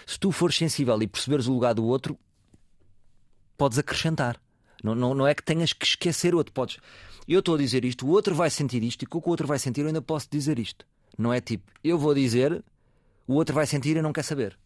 Se 0.06 0.20
tu 0.20 0.32
fores 0.32 0.56
sensível 0.56 1.02
e 1.02 1.08
perceberes 1.08 1.48
o 1.48 1.54
lugar 1.54 1.74
do 1.74 1.84
outro, 1.84 2.18
podes 3.58 3.78
acrescentar. 3.78 4.40
Não, 4.84 4.94
não, 4.94 5.14
não 5.14 5.28
é 5.28 5.34
que 5.34 5.44
tenhas 5.44 5.74
que 5.74 5.86
esquecer 5.86 6.34
o 6.34 6.38
outro. 6.38 6.54
Podes. 6.54 6.78
Eu 7.28 7.40
estou 7.40 7.56
a 7.56 7.58
dizer 7.58 7.84
isto, 7.84 8.06
o 8.06 8.10
outro 8.10 8.34
vai 8.34 8.50
sentir 8.50 8.84
isto, 8.84 9.04
e 9.04 9.06
com 9.06 9.18
o 9.18 9.22
que 9.22 9.28
o 9.28 9.32
outro 9.32 9.48
vai 9.48 9.60
sentir, 9.60 9.82
eu 9.82 9.88
ainda 9.88 10.02
posso 10.02 10.28
dizer 10.32 10.58
isto. 10.60 10.86
Não 11.18 11.34
é 11.34 11.42
tipo, 11.42 11.70
eu 11.84 11.98
vou 11.98 12.14
dizer, 12.14 12.64
o 13.28 13.34
outro 13.34 13.54
vai 13.54 13.66
sentir 13.66 13.98
e 13.98 14.02
não 14.02 14.14
quer 14.14 14.24
saber. 14.24 14.58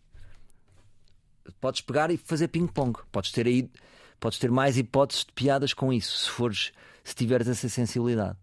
Podes 1.59 1.81
pegar 1.81 2.11
e 2.11 2.17
fazer 2.17 2.49
ping-pong. 2.49 2.99
Podes 3.11 3.31
ter 3.31 3.47
aí, 3.47 3.69
podes 4.19 4.37
ter 4.37 4.51
mais 4.51 4.77
hipóteses 4.77 5.25
de 5.25 5.31
piadas 5.31 5.73
com 5.73 5.91
isso, 5.91 6.15
se 6.17 6.29
fores, 6.29 6.71
se 7.03 7.15
tiveres 7.15 7.47
essa 7.47 7.67
sensibilidade. 7.67 8.37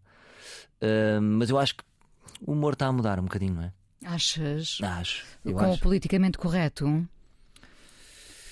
Ah, 0.81 1.21
mas 1.21 1.51
eu 1.51 1.59
acho 1.59 1.77
que 1.77 1.85
o 2.41 2.53
humor 2.53 2.73
está 2.73 2.87
a 2.87 2.93
mudar 2.93 3.19
um 3.19 3.25
bocadinho, 3.25 3.55
não 3.55 3.63
é? 3.63 3.73
Achas? 4.05 4.79
Acho. 4.83 5.25
Com 5.43 5.53
o 5.53 5.59
acho. 5.73 5.83
politicamente 5.83 6.39
correto? 6.39 7.07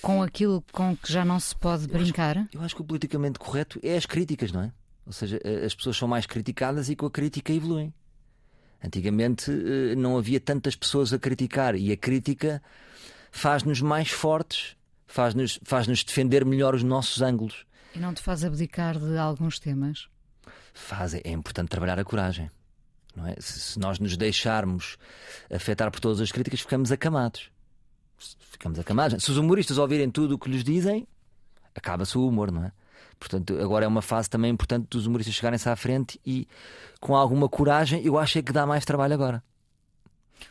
Com 0.07 0.23
aquilo 0.23 0.63
com 0.71 0.95
que 0.95 1.11
já 1.11 1.25
não 1.25 1.37
se 1.37 1.53
pode 1.53 1.85
brincar? 1.85 2.47
Eu 2.53 2.61
acho 2.61 2.73
que 2.73 2.79
o 2.79 2.85
politicamente 2.85 3.37
correto 3.37 3.77
é 3.83 3.97
as 3.97 4.05
críticas, 4.05 4.53
não 4.53 4.61
é? 4.61 4.71
Ou 5.05 5.11
seja, 5.11 5.37
as 5.65 5.75
pessoas 5.75 5.97
são 5.97 6.07
mais 6.07 6.25
criticadas 6.25 6.87
e 6.87 6.95
com 6.95 7.07
a 7.07 7.11
crítica 7.11 7.51
evoluem. 7.51 7.93
Antigamente 8.81 9.51
eh, 9.51 9.95
não 9.95 10.17
havia 10.17 10.39
tantas 10.39 10.77
pessoas 10.77 11.11
a 11.11 11.19
criticar 11.19 11.75
e 11.75 11.91
a 11.91 11.97
crítica 11.97 12.63
faz-nos 13.31 13.81
mais 13.81 14.09
fortes, 14.09 14.77
faz-nos 15.05 15.59
faz 15.65 15.87
-nos 15.87 16.05
defender 16.05 16.45
melhor 16.45 16.73
os 16.73 16.83
nossos 16.83 17.21
ângulos. 17.21 17.65
E 17.93 17.99
não 17.99 18.13
te 18.13 18.21
faz 18.21 18.45
abdicar 18.45 18.97
de 18.97 19.17
alguns 19.17 19.59
temas? 19.59 20.07
Faz, 20.73 21.15
é 21.15 21.31
importante 21.31 21.67
trabalhar 21.67 21.99
a 21.99 22.05
coragem. 22.05 22.49
Não 23.13 23.27
é? 23.27 23.35
se, 23.41 23.59
se 23.59 23.77
nós 23.77 23.99
nos 23.99 24.15
deixarmos 24.15 24.97
afetar 25.53 25.91
por 25.91 25.99
todas 25.99 26.21
as 26.21 26.31
críticas, 26.31 26.61
ficamos 26.61 26.93
acamados. 26.93 27.51
Ficamos 28.51 28.79
acamados. 28.79 29.23
Se 29.23 29.31
os 29.31 29.37
humoristas 29.37 29.77
ouvirem 29.77 30.09
tudo 30.09 30.35
o 30.35 30.39
que 30.39 30.49
lhes 30.49 30.63
dizem, 30.63 31.07
acaba-se 31.75 32.17
o 32.17 32.27
humor, 32.27 32.51
não 32.51 32.63
é? 32.65 32.71
Portanto, 33.19 33.57
agora 33.59 33.85
é 33.85 33.87
uma 33.87 34.01
fase 34.01 34.29
também 34.29 34.51
importante 34.51 34.87
dos 34.89 35.05
humoristas 35.07 35.33
chegarem-se 35.35 35.67
à 35.69 35.75
frente 35.75 36.19
e 36.25 36.47
com 36.99 37.15
alguma 37.15 37.47
coragem, 37.49 38.03
eu 38.05 38.17
acho 38.17 38.37
é 38.37 38.41
que 38.41 38.51
dá 38.51 38.65
mais 38.65 38.85
trabalho 38.85 39.13
agora. 39.13 39.43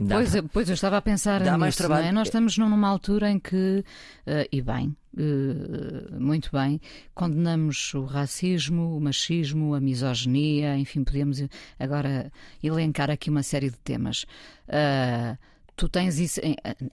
Dá 0.01 0.17
Pois, 0.17 0.35
eu- 0.35 0.49
pois 0.49 0.69
eu 0.69 0.75
estava 0.75 0.97
a 0.97 1.01
pensar 1.03 1.39
Dá 1.41 1.51
nisso, 1.53 1.59
mais 1.61 1.77
trabalho. 1.77 2.03
não 2.03 2.09
é? 2.09 2.13
Nós 2.13 2.27
estamos 2.29 2.59
numa 2.59 2.89
altura 2.89 3.31
em 3.31 3.39
que, 3.39 3.85
eh, 4.27 4.49
e 4.51 4.61
bem, 4.61 4.97
eh, 5.17 6.19
muito 6.19 6.51
bem, 6.53 6.81
condenamos 7.15 7.95
o 7.95 8.05
racismo, 8.05 8.97
o 8.97 9.01
machismo, 9.01 9.75
a 9.75 9.81
misoginia, 9.81 10.77
enfim, 10.77 11.05
podíamos 11.05 11.41
agora 11.79 12.33
elencar 12.63 13.11
aqui 13.11 13.31
uma 13.31 13.45
série 13.45 13.71
de 13.71 13.79
temas. 13.79 14.27
Ah, 14.69 15.39
tu 15.77 15.89
tens 15.89 16.19
isso, 16.19 16.41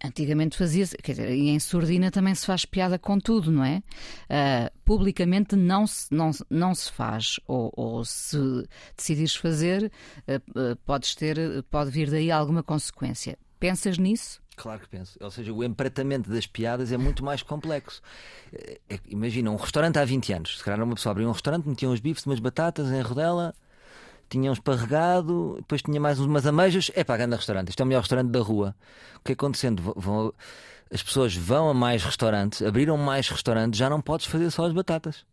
antigamente 0.03 0.57
fazia-se, 0.57 0.95
quer 0.97 1.13
dizer, 1.13 1.31
e 1.31 1.49
em 1.49 1.59
surdina 1.59 2.11
também 2.11 2.35
se 2.35 2.45
faz 2.45 2.65
piada 2.65 2.99
com 2.99 3.17
tudo, 3.17 3.51
não 3.51 3.63
é? 3.63 3.81
Ah, 4.29 4.71
publicamente 4.83 5.55
não 5.55 5.87
se, 5.87 6.13
não, 6.13 6.31
não 6.49 6.75
se 6.75 6.91
faz, 6.91 7.39
ou, 7.47 7.71
ou 7.75 8.03
se 8.03 8.37
decidires 8.95 9.35
fazer, 9.35 9.91
ah, 10.27 10.41
ah, 10.55 10.77
podes 10.85 11.15
ter, 11.15 11.63
pode 11.71 11.89
vir 11.89 12.11
daí 12.11 12.29
alguma 12.29 12.61
consequência. 12.61 13.37
Pensas 13.59 13.97
nisso? 13.97 14.41
Claro 14.55 14.81
que 14.81 14.89
penso. 14.89 15.17
Ou 15.21 15.31
seja, 15.31 15.51
o 15.51 15.63
empratamento 15.63 16.29
das 16.29 16.45
piadas 16.45 16.91
é 16.91 16.97
muito 16.97 17.23
mais 17.23 17.41
complexo. 17.41 18.01
É- 18.89 18.99
imagina, 19.07 19.49
um 19.49 19.55
restaurante 19.55 19.97
há 19.97 20.05
20 20.05 20.33
anos. 20.33 20.57
Se 20.57 20.63
calhar 20.63 20.83
uma 20.83 20.93
pessoa 20.95 21.11
abria 21.11 21.27
um 21.27 21.31
restaurante, 21.31 21.67
metia 21.67 21.89
uns 21.89 21.99
bifes, 21.99 22.25
umas 22.25 22.39
batatas 22.39 22.91
em 22.91 23.01
rodela, 23.01 23.55
tinha 24.33 24.49
um 24.49 24.53
esparregado, 24.53 25.55
depois 25.57 25.81
tinha 25.81 26.01
mais 26.01 26.19
umas 26.19 26.45
ameijas. 26.45 26.89
É 26.95 27.03
para 27.03 27.17
grande 27.17 27.35
restaurante. 27.35 27.69
Isto 27.69 27.81
é 27.81 27.83
o 27.83 27.87
melhor 27.87 27.99
restaurante 28.01 28.29
da 28.31 28.39
rua. 28.41 28.75
O 29.17 29.19
que 29.23 29.31
é 29.31 29.33
acontecendo? 29.33 29.93
Vão- 29.95 30.33
as 30.91 31.01
pessoas 31.01 31.35
vão 31.35 31.69
a 31.69 31.73
mais 31.73 32.03
restaurantes, 32.03 32.61
abriram 32.61 32.97
mais 32.97 33.27
restaurantes, 33.29 33.77
já 33.79 33.89
não 33.89 34.01
podes 34.01 34.25
fazer 34.25 34.49
só 34.51 34.65
as 34.65 34.73
batatas. 34.73 35.25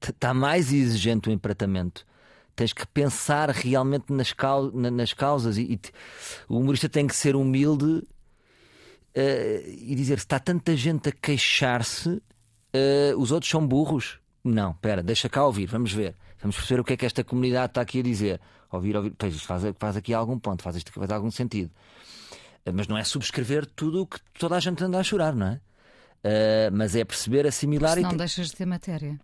Está 0.00 0.32
mais 0.32 0.72
exigente 0.72 1.28
o 1.28 1.32
empratamento. 1.32 2.06
Tens 2.54 2.72
que 2.72 2.86
pensar 2.86 3.48
realmente 3.50 4.12
nas, 4.12 4.34
nas 4.92 5.12
causas 5.12 5.56
e, 5.56 5.62
e 5.62 5.80
o 6.48 6.58
humorista 6.58 6.88
tem 6.88 7.06
que 7.06 7.16
ser 7.16 7.34
humilde 7.36 8.02
eh, 9.14 9.64
e 9.66 9.94
dizer 9.94 10.18
se 10.18 10.24
está 10.26 10.38
tanta 10.38 10.76
gente 10.76 11.08
a 11.08 11.12
queixar-se, 11.12 12.20
eh, 12.72 13.14
os 13.16 13.32
outros 13.32 13.50
são 13.50 13.66
burros. 13.66 14.18
Não, 14.42 14.70
espera, 14.72 15.02
deixa 15.02 15.28
cá 15.28 15.44
ouvir, 15.44 15.66
vamos 15.66 15.92
ver. 15.92 16.14
Vamos 16.42 16.56
perceber 16.56 16.80
o 16.80 16.84
que 16.84 16.92
é 16.94 16.96
que 16.96 17.06
esta 17.06 17.22
comunidade 17.24 17.70
está 17.72 17.80
aqui 17.80 18.00
a 18.00 18.02
dizer. 18.02 18.40
Ouvir, 18.72 18.96
ouvir, 18.96 19.12
pois 19.18 19.34
isto 19.34 19.46
faz, 19.46 19.62
faz 19.78 19.96
aqui 19.96 20.14
algum 20.14 20.38
ponto, 20.38 20.62
faz 20.62 20.76
isto 20.76 20.92
que 20.92 20.98
faz 20.98 21.10
algum 21.10 21.30
sentido. 21.30 21.70
Eh, 22.64 22.72
Mas 22.72 22.86
não 22.88 22.96
é 22.96 23.04
subscrever 23.04 23.66
tudo 23.66 24.02
o 24.02 24.06
que 24.06 24.18
toda 24.38 24.56
a 24.56 24.60
gente 24.60 24.82
anda 24.84 24.98
a 24.98 25.02
chorar, 25.02 25.34
não 25.34 25.46
é? 25.48 25.60
Eh, 26.22 26.70
mas 26.72 26.94
é 26.94 27.04
perceber, 27.04 27.46
assimilar 27.46 27.94
Se 27.94 28.00
e 28.00 28.02
não 28.02 28.16
deixas 28.16 28.48
de 28.48 28.56
ter 28.56 28.66
matéria. 28.66 29.18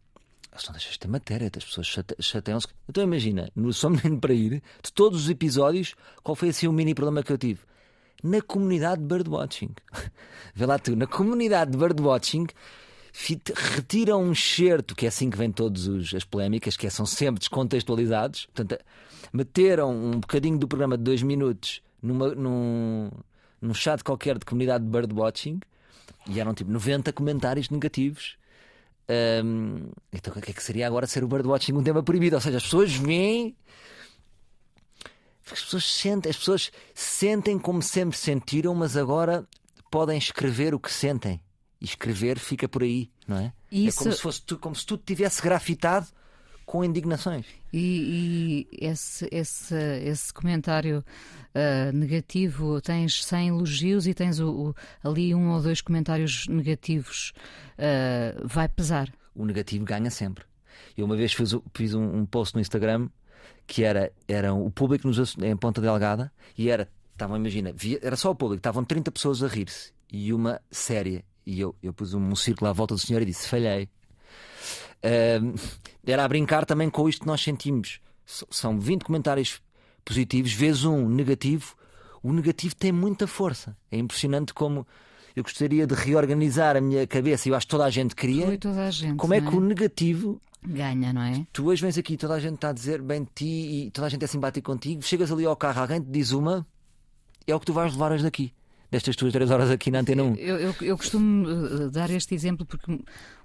Se 0.56 0.66
não 0.66 0.72
deixas 0.72 0.92
de 0.92 0.98
ter 0.98 1.08
matéria, 1.08 1.50
as 1.54 1.64
pessoas 1.64 1.86
chate- 1.86 2.16
chateiam-se. 2.20 2.66
Então 2.88 3.04
imagina, 3.04 3.50
no 3.54 3.72
Só 3.72 3.90
Menino 3.90 4.18
para 4.18 4.32
Ir, 4.32 4.62
de 4.82 4.92
todos 4.92 5.24
os 5.24 5.30
episódios, 5.30 5.94
qual 6.22 6.34
foi 6.34 6.48
assim 6.48 6.66
o 6.66 6.72
mini 6.72 6.94
problema 6.94 7.22
que 7.22 7.30
eu 7.32 7.36
tive? 7.38 7.60
Na 8.22 8.40
comunidade 8.40 9.02
de 9.02 9.06
birdwatching. 9.06 9.74
Vê 10.54 10.64
lá 10.66 10.78
tu, 10.78 10.96
na 10.96 11.06
comunidade 11.06 11.70
de 11.72 11.76
birdwatching 11.78 12.46
retiram 13.74 14.22
um 14.22 14.32
excerto, 14.32 14.94
que 14.94 15.06
é 15.06 15.08
assim 15.08 15.30
que 15.30 15.38
vem 15.38 15.50
todas 15.50 15.88
as 16.14 16.24
polémicas, 16.24 16.76
que 16.76 16.86
é- 16.86 16.90
são 16.90 17.06
sempre 17.06 17.38
descontextualizados. 17.38 18.46
Portanto, 18.46 18.82
meteram 19.32 19.90
um 19.94 20.20
bocadinho 20.20 20.58
do 20.58 20.68
programa 20.68 20.98
de 20.98 21.04
dois 21.04 21.22
minutos 21.22 21.82
numa, 22.02 22.34
num, 22.34 23.10
num 23.60 23.74
chat 23.74 24.04
qualquer 24.04 24.38
de 24.38 24.44
comunidade 24.44 24.84
de 24.84 24.90
birdwatching 24.90 25.60
e 26.28 26.38
eram 26.38 26.52
tipo 26.52 26.70
90 26.70 27.12
comentários 27.12 27.70
negativos. 27.70 28.36
Ahm, 29.08 29.90
então 30.12 30.32
o 30.36 30.40
que 30.40 30.50
é 30.50 30.54
que 30.54 30.62
seria 30.62 30.86
agora 30.86 31.06
ser 31.06 31.24
o 31.24 31.28
birdwatching 31.28 31.72
um 31.72 31.82
tema 31.82 32.02
proibido? 32.02 32.36
Ou 32.36 32.42
seja, 32.42 32.58
as 32.58 32.64
pessoas 32.64 32.92
veem. 32.94 33.56
As 35.50 35.62
pessoas 35.62 35.84
sentem, 35.84 36.28
as 36.28 36.36
pessoas 36.36 36.72
sentem 36.92 37.58
como 37.58 37.80
sempre 37.80 38.18
sentiram, 38.18 38.74
mas 38.74 38.96
agora 38.96 39.46
podem 39.90 40.18
escrever 40.18 40.74
o 40.74 40.80
que 40.80 40.92
sentem. 40.92 41.40
E 41.80 41.84
escrever 41.84 42.38
fica 42.38 42.68
por 42.68 42.82
aí, 42.82 43.10
não 43.28 43.38
é? 43.38 43.52
Isso- 43.70 44.00
É 44.00 44.04
como 44.04 44.12
se 44.16 44.22
fosse 44.22 44.42
tu, 44.42 44.58
como 44.58 44.74
se 44.74 44.86
tudo 44.86 45.02
tivesse 45.04 45.42
grafitado 45.42 46.06
com 46.64 46.84
indignações. 46.84 47.46
E, 47.72 48.66
e 48.80 48.86
esse, 48.86 49.28
esse, 49.30 49.74
esse 50.04 50.32
comentário 50.32 51.04
ah, 51.54 51.92
negativo 51.92 52.80
tens 52.80 53.24
100 53.24 53.48
elogios 53.48 54.06
e 54.06 54.14
tens 54.14 54.40
o, 54.40 54.70
o- 54.70 54.74
ali 55.08 55.34
um 55.34 55.50
ou 55.50 55.60
dois 55.62 55.80
comentários 55.80 56.46
negativos. 56.48 57.32
ah, 57.78 58.40
vai 58.44 58.68
pesar. 58.68 59.12
o 59.34 59.44
negativo 59.44 59.84
ganha 59.84 60.10
sempre. 60.10 60.44
Eu 60.96 61.04
uma 61.04 61.16
vez 61.16 61.32
fiz, 61.34 61.54
fiz 61.74 61.92
um, 61.94 62.02
um 62.20 62.26
post 62.26 62.54
no 62.54 62.60
Instagram 62.60 63.08
que 63.66 63.82
era, 63.84 64.10
era 64.26 64.54
o 64.54 64.70
público 64.70 65.06
nos, 65.06 65.36
em 65.38 65.56
Ponta 65.56 65.80
Delgada 65.80 66.32
e 66.56 66.70
era, 66.70 66.88
estavam, 67.12 67.36
imagina, 67.36 67.72
via- 67.74 67.98
era 68.02 68.16
só 68.16 68.30
o 68.30 68.34
público, 68.34 68.60
estavam 68.60 68.82
30 68.84 69.10
pessoas 69.12 69.42
a 69.42 69.46
rir-se 69.48 69.92
e 70.10 70.32
uma 70.32 70.60
séria. 70.70 71.22
E 71.46 71.60
eu, 71.60 71.74
eu 71.82 71.92
pus 71.92 72.12
um 72.12 72.34
círculo 72.34 72.68
à 72.68 72.72
volta 72.72 72.94
do 72.94 73.00
senhor 73.00 73.22
e 73.22 73.24
disse: 73.24 73.48
falhei. 73.48 73.88
Ahm, 75.02 75.54
era 76.04 76.24
a 76.24 76.28
brincar 76.28 76.66
também 76.66 76.90
com 76.90 77.08
isto 77.08 77.20
que 77.20 77.26
nós 77.26 77.40
sentimos. 77.40 78.00
São 78.24 78.78
20 78.80 79.04
comentários 79.04 79.60
positivos, 80.04 80.52
vezes 80.52 80.84
um 80.84 81.08
negativo. 81.08 81.76
O 82.22 82.32
negativo 82.32 82.74
tem 82.74 82.90
muita 82.90 83.26
força. 83.26 83.76
É 83.90 83.96
impressionante 83.96 84.52
como 84.52 84.86
eu 85.36 85.42
gostaria 85.42 85.86
de 85.86 85.94
reorganizar 85.94 86.76
a 86.76 86.80
minha 86.80 87.06
cabeça. 87.06 87.48
e 87.48 87.52
Eu 87.52 87.56
acho 87.56 87.66
que 87.66 87.70
toda 87.70 87.84
a 87.84 87.90
gente 87.90 88.16
queria. 88.16 88.46
Foi 88.46 88.58
toda 88.58 88.86
a 88.86 88.90
gente. 88.90 89.16
Como 89.16 89.34
é 89.34 89.40
não 89.40 89.50
que 89.50 89.56
o 89.56 89.60
negativo, 89.60 90.40
ganha, 90.66 91.12
não 91.12 91.22
é? 91.22 91.46
tu 91.52 91.66
hoje 91.66 91.82
vens 91.82 91.96
aqui, 91.96 92.16
toda 92.16 92.34
a 92.34 92.40
gente 92.40 92.54
está 92.54 92.70
a 92.70 92.72
dizer 92.72 93.00
bem 93.00 93.22
de 93.22 93.30
ti 93.34 93.44
e 93.86 93.90
toda 93.90 94.06
a 94.06 94.10
gente 94.10 94.24
é 94.24 94.26
simpático 94.26 94.72
contigo, 94.72 95.02
chegas 95.02 95.30
ali 95.30 95.44
ao 95.44 95.56
carro, 95.56 95.82
alguém 95.82 96.00
te 96.00 96.10
diz 96.10 96.32
uma, 96.32 96.66
é 97.46 97.54
o 97.54 97.60
que 97.60 97.66
tu 97.66 97.72
vais 97.72 97.92
levar 97.92 98.12
hoje 98.12 98.24
daqui, 98.24 98.52
destas 98.90 99.16
tuas 99.16 99.32
três 99.32 99.50
horas 99.50 99.70
aqui 99.70 99.90
na 99.90 100.00
Antena 100.00 100.22
1. 100.22 100.34
Eu, 100.36 100.56
eu, 100.58 100.74
eu 100.82 100.96
costumo 100.96 101.46
uh, 101.48 101.90
dar 101.90 102.10
este 102.10 102.34
exemplo 102.34 102.64
porque 102.66 102.98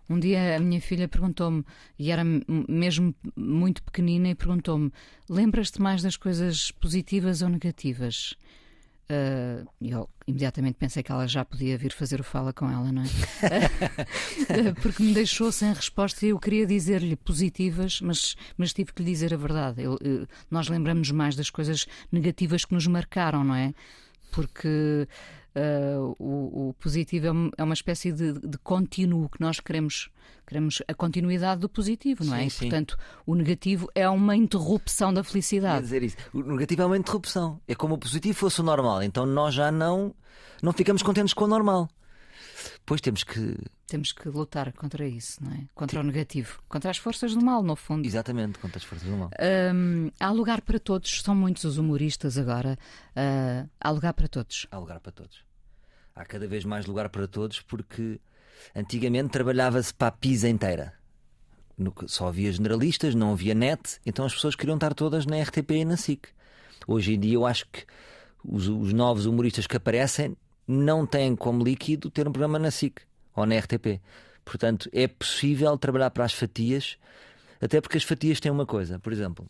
um 0.10 0.20
dia 0.20 0.58
a 0.58 0.60
minha 0.60 0.82
filha 0.82 1.08
perguntou-me, 1.08 1.64
e 1.98 2.12
era 2.12 2.24
mesmo 2.24 3.16
muito 3.36 3.82
pequenina, 3.84 4.30
e 4.30 4.36
perguntou-me: 4.36 4.92
lembras-te 5.30 5.82
mais 5.82 6.02
das 6.02 6.18
coisas 6.18 6.72
positivas 6.72 7.42
ou 7.42 7.50
negativas? 7.50 8.34
Uh, 9.10 9.68
E 9.82 9.92
eu 9.92 10.10
imediatamente 10.26 10.76
pensei 10.76 11.04
que 11.04 11.12
ela 11.12 11.28
já 11.28 11.44
podia 11.44 11.78
vir 11.78 11.92
fazer 11.92 12.22
o 12.22 12.24
fala 12.24 12.54
com 12.54 12.70
ela, 12.72 12.92
não 12.94 13.02
é? 13.04 13.06
Porque 14.82 15.04
me 15.04 15.14
deixou 15.14 15.52
sem 15.52 15.74
resposta 15.74 16.26
e 16.26 16.30
eu 16.30 16.40
queria 16.40 16.66
dizer-lhe 16.66 17.16
positivas, 17.18 18.00
mas, 18.02 18.36
mas 18.58 18.72
tive 18.74 18.94
que 18.94 19.04
lhe 19.04 19.12
dizer 19.12 19.34
a 19.34 19.38
verdade. 19.38 19.82
Eu- 19.82 19.98
eu- 20.02 20.28
nós 20.50 20.70
lembramos 20.70 21.12
mais 21.12 21.36
das 21.36 21.50
coisas 21.50 21.86
negativas 22.12 22.64
que 22.64 22.74
nos 22.74 22.88
marcaram, 22.88 23.44
não 23.44 23.56
é? 23.56 23.74
Porque 24.32 25.08
ah, 25.56 26.00
o, 26.18 26.70
o 26.70 26.74
positivo 26.80 27.28
é 27.28 27.62
é 27.62 27.64
uma 27.64 27.74
espécie 27.74 28.12
de, 28.12 28.34
de 28.34 28.58
contínuo 28.60 29.30
que 29.30 29.42
nós 29.42 29.60
queremos, 29.60 30.10
queremos 30.48 30.82
a 30.88 30.94
continuidade 30.94 31.62
do 31.62 31.70
positivo, 31.70 32.24
não 32.24 32.36
é? 32.36 32.48
Sim, 32.50 32.66
E, 32.66 32.70
portanto, 32.70 32.98
o 33.26 33.36
negativo 33.36 33.90
é 33.94 34.08
uma 34.10 34.36
interrupção 34.36 35.14
da 35.14 35.24
felicidade. 35.24 35.82
dizer 35.84 36.04
isso. 36.04 36.18
O 36.34 36.42
negativo 36.42 36.82
é 36.82 36.86
uma 36.86 36.98
interrupção. 36.98 37.60
É 37.68 37.76
como 37.76 37.96
o 37.96 37.98
positivo 37.98 38.38
fosse 38.38 38.62
o 38.62 38.64
normal. 38.64 39.04
Então 39.04 39.26
nós 39.26 39.54
já 39.54 39.72
não, 39.72 40.16
não 40.62 40.72
ficamos 40.72 41.04
contentes 41.04 41.34
com 41.34 41.44
o 41.44 41.48
normal. 41.48 41.90
Pois 42.86 43.02
temos 43.02 43.24
que. 43.24 43.58
Temos 43.88 44.14
que 44.14 44.30
lutar 44.30 44.72
contra 44.72 45.06
isso, 45.06 45.44
não 45.44 45.52
é? 45.52 45.66
Contra 45.76 46.00
o 46.00 46.04
negativo, 46.04 46.62
contra 46.70 46.90
as 46.90 46.98
forças 46.98 47.34
do 47.34 47.44
mal, 47.44 47.62
no 47.62 47.76
fundo. 47.76 48.06
Exatamente, 48.06 48.58
contra 48.58 48.78
as 48.78 48.84
forças 48.84 49.08
do 49.08 49.18
mal. 49.18 49.30
Hum, 49.74 50.10
há 50.20 50.32
lugar 50.32 50.62
para 50.62 50.80
todos, 50.80 51.22
são 51.22 51.36
muitos 51.36 51.66
os 51.66 51.78
humoristas 51.78 52.38
agora. 52.38 52.78
Ah, 53.16 53.66
há 53.80 53.90
lugar 53.90 54.14
para 54.14 54.28
todos. 54.28 54.66
Há 54.72 54.78
lugar 54.78 55.00
para 55.02 55.12
todos. 55.12 55.44
Há 56.16 56.26
cada 56.26 56.48
vez 56.48 56.64
mais 56.64 56.86
lugar 56.86 57.10
para 57.10 57.28
todos 57.28 57.62
porque 57.62 58.20
antigamente 58.76 59.30
trabalhava-se 59.30 59.94
para 59.94 60.08
a 60.08 60.12
pisa 60.12 60.48
inteira. 60.48 60.94
No 61.78 61.94
só 62.06 62.28
havia 62.28 62.52
generalistas, 62.52 63.16
não 63.16 63.32
havia 63.32 63.56
net, 63.56 64.00
então 64.06 64.26
as 64.26 64.34
pessoas 64.34 64.56
queriam 64.56 64.76
estar 64.76 64.94
todas 64.94 65.26
na 65.26 65.42
RTP 65.42 65.72
e 65.72 65.86
na 65.86 65.98
SIC. 65.98 66.28
Hoje 66.88 67.14
em 67.16 67.20
dia 67.20 67.36
eu 67.36 67.46
acho 67.46 67.66
que 67.72 67.86
os, 68.44 68.68
os 68.68 68.94
novos 68.94 69.26
humoristas 69.26 69.68
que 69.68 69.78
aparecem 69.78 70.36
não 70.72 71.06
têm 71.06 71.36
como 71.36 71.64
líquido 71.64 72.10
ter 72.10 72.28
um 72.28 72.32
programa 72.32 72.58
na 72.58 72.72
SIC 72.72 73.02
ou 73.36 73.46
na 73.46 73.58
RTP. 73.58 74.02
Portanto, 74.44 74.90
é 74.92 75.08
possível 75.08 75.78
trabalhar 75.78 76.10
para 76.10 76.26
as 76.26 76.34
fatias, 76.34 76.98
até 77.62 77.80
porque 77.80 77.98
as 77.98 78.04
fatias 78.04 78.40
têm 78.40 78.52
uma 78.52 78.66
coisa, 78.66 78.98
por 79.00 79.14
exemplo, 79.14 79.48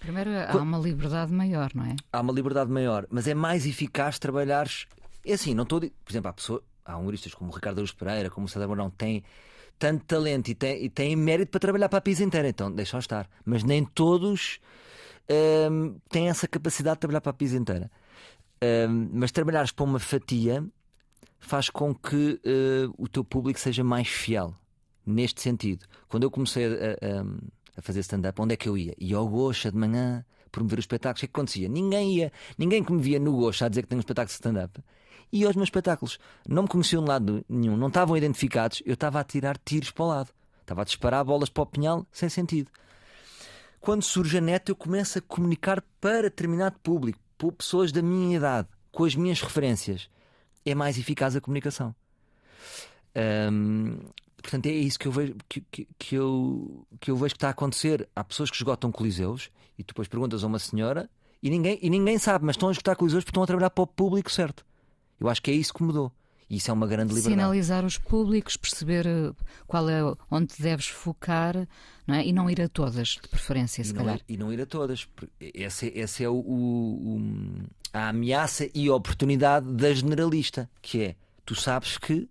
Primeiro, 0.00 0.30
há 0.30 0.56
uma 0.56 0.78
liberdade 0.78 1.32
maior, 1.32 1.70
não 1.74 1.84
é? 1.84 1.96
há 2.12 2.20
uma 2.20 2.32
liberdade 2.32 2.70
maior, 2.70 3.06
mas 3.10 3.26
é 3.26 3.34
mais 3.34 3.66
eficaz 3.66 4.18
trabalhares. 4.18 4.86
É 5.24 5.32
assim, 5.32 5.54
não 5.54 5.64
estou. 5.64 5.80
Por 5.80 6.10
exemplo, 6.10 6.30
há, 6.30 6.32
pessoa, 6.32 6.62
há 6.84 6.96
humoristas 6.96 7.34
como 7.34 7.50
o 7.50 7.54
Ricardo 7.54 7.78
Aruz 7.78 7.90
Pereira, 7.90 8.30
como 8.30 8.46
o 8.46 8.48
César 8.48 8.68
Mourão, 8.68 8.90
têm 8.90 9.24
tanto 9.78 10.04
talento 10.04 10.48
e 10.48 10.54
têm, 10.54 10.84
e 10.84 10.88
têm 10.88 11.16
mérito 11.16 11.50
para 11.50 11.60
trabalhar 11.60 11.88
para 11.88 11.98
a 11.98 12.02
pisa 12.02 12.22
inteira, 12.24 12.48
então 12.48 12.70
deixa 12.70 12.98
estar. 12.98 13.28
Mas 13.44 13.64
nem 13.64 13.84
todos 13.84 14.60
hum, 15.70 15.98
têm 16.08 16.28
essa 16.28 16.46
capacidade 16.46 16.96
de 16.96 17.00
trabalhar 17.00 17.20
para 17.20 17.30
a 17.30 17.34
pisa 17.34 17.56
inteira. 17.56 17.90
Mas 19.12 19.30
trabalhares 19.32 19.70
para 19.70 19.84
uma 19.84 19.98
fatia 19.98 20.64
faz 21.38 21.70
com 21.70 21.94
que 21.94 22.40
eh, 22.44 22.88
o 22.98 23.06
teu 23.08 23.22
público 23.24 23.60
seja 23.60 23.84
mais 23.84 24.08
fiel. 24.08 24.54
Neste 25.06 25.40
sentido, 25.40 25.86
quando 26.08 26.24
eu 26.24 26.30
comecei 26.30 26.66
a, 26.66 26.68
a- 26.70 27.24
a 27.78 27.82
fazer 27.82 28.00
stand-up, 28.00 28.40
onde 28.42 28.54
é 28.54 28.56
que 28.56 28.68
eu 28.68 28.76
ia? 28.76 28.92
Ia 28.98 29.16
ao 29.16 29.28
Gocha 29.28 29.70
de 29.70 29.76
manhã 29.78 30.24
promover 30.50 30.78
os 30.80 30.82
espetáculos. 30.82 31.18
O 31.18 31.20
que 31.20 31.26
é 31.26 31.28
que 31.28 31.32
acontecia? 31.38 31.68
Ninguém 31.68 32.16
ia, 32.16 32.32
ninguém 32.58 32.82
que 32.82 32.92
me 32.92 33.00
via 33.00 33.18
no 33.20 33.32
Gocha 33.36 33.66
a 33.66 33.68
dizer 33.68 33.82
que 33.82 33.88
tenho 33.88 33.98
um 33.98 34.00
espetáculo 34.00 34.28
de 34.28 34.34
stand-up 34.34 34.80
ia 35.30 35.46
aos 35.46 35.54
meus 35.56 35.66
espetáculos. 35.68 36.18
Não 36.48 36.62
me 36.62 36.68
conheciam 36.68 37.02
de 37.04 37.08
lado 37.10 37.44
nenhum, 37.48 37.76
não 37.76 37.88
estavam 37.88 38.16
identificados. 38.16 38.82
Eu 38.86 38.94
estava 38.94 39.20
a 39.20 39.24
tirar 39.24 39.58
tiros 39.58 39.90
para 39.90 40.04
o 40.04 40.08
lado, 40.08 40.30
estava 40.62 40.80
a 40.82 40.84
disparar 40.84 41.22
bolas 41.24 41.48
para 41.50 41.62
o 41.62 41.66
pinhal 41.66 42.06
sem 42.10 42.28
sentido. 42.30 42.70
Quando 43.80 44.02
surge 44.02 44.38
a 44.38 44.40
net, 44.40 44.68
eu 44.70 44.74
começo 44.76 45.18
a 45.18 45.22
comunicar 45.22 45.82
para 46.00 46.22
determinado 46.22 46.78
público, 46.82 47.18
por 47.38 47.52
pessoas 47.52 47.92
da 47.92 48.02
minha 48.02 48.36
idade, 48.36 48.68
com 48.92 49.04
as 49.04 49.14
minhas 49.14 49.40
referências. 49.40 50.10
É 50.66 50.74
mais 50.74 50.98
eficaz 50.98 51.34
a 51.36 51.40
comunicação. 51.40 51.94
Portanto, 54.42 54.66
é 54.66 54.72
isso 54.72 54.98
que 54.98 55.06
eu 55.06 55.12
vejo 55.12 55.34
que, 55.48 55.60
que, 55.60 55.88
que 55.98 56.14
eu, 56.14 56.86
que 57.00 57.10
eu 57.10 57.16
vejo 57.16 57.34
que 57.34 57.36
está 57.38 57.48
a 57.48 57.52
acontecer. 57.52 58.08
Há 58.14 58.22
pessoas 58.22 58.50
que 58.50 58.56
esgotam 58.56 58.92
coliseus 58.92 59.50
e 59.78 59.82
tu 59.82 59.88
depois 59.88 60.08
perguntas 60.08 60.44
a 60.44 60.46
uma 60.46 60.58
senhora 60.58 61.08
e 61.42 61.50
ninguém, 61.50 61.78
e 61.80 61.88
ninguém 61.88 62.18
sabe, 62.18 62.44
mas 62.44 62.56
estão 62.56 62.68
a 62.68 62.72
esgotar 62.72 62.96
coliseus 62.96 63.24
porque 63.24 63.30
estão 63.30 63.42
a 63.42 63.46
trabalhar 63.46 63.70
para 63.70 63.82
o 63.82 63.86
público 63.86 64.30
certo. 64.30 64.64
Eu 65.20 65.28
acho 65.28 65.42
que 65.42 65.50
é 65.50 65.54
isso 65.54 65.72
que 65.72 65.82
mudou. 65.82 66.12
E 66.50 66.56
isso 66.56 66.70
é 66.70 66.74
uma 66.74 66.86
grande 66.86 67.12
liberdade. 67.14 67.34
Sinalizar 67.34 67.84
os 67.84 67.98
públicos, 67.98 68.56
perceber 68.56 69.06
eh, 69.06 69.32
qual 69.66 69.88
é 69.90 70.00
onde 70.30 70.54
deves 70.58 70.86
focar 70.88 71.68
não 72.06 72.14
é? 72.14 72.24
e 72.24 72.32
não 72.32 72.48
ir 72.48 72.60
a 72.62 72.68
todas, 72.68 73.08
de 73.20 73.28
preferência, 73.28 73.84
se 73.84 73.90
e, 73.90 73.92
não 73.94 74.02
calhar. 74.04 74.16
ir, 74.26 74.34
e 74.34 74.36
não 74.38 74.50
ir 74.52 74.60
a 74.62 74.66
todas. 74.66 75.06
Esse, 75.38 75.88
é- 75.88 76.24
é 76.24 76.28
o, 76.28 76.36
o- 76.36 77.62
a 77.92 78.08
ameaça 78.08 78.66
e 78.74 78.88
a 78.88 78.94
oportunidade 78.94 79.66
da 79.72 79.92
generalista, 79.92 80.70
que 80.80 81.02
é 81.02 81.16
tu 81.44 81.54
sabes 81.54 81.98
que 81.98 82.28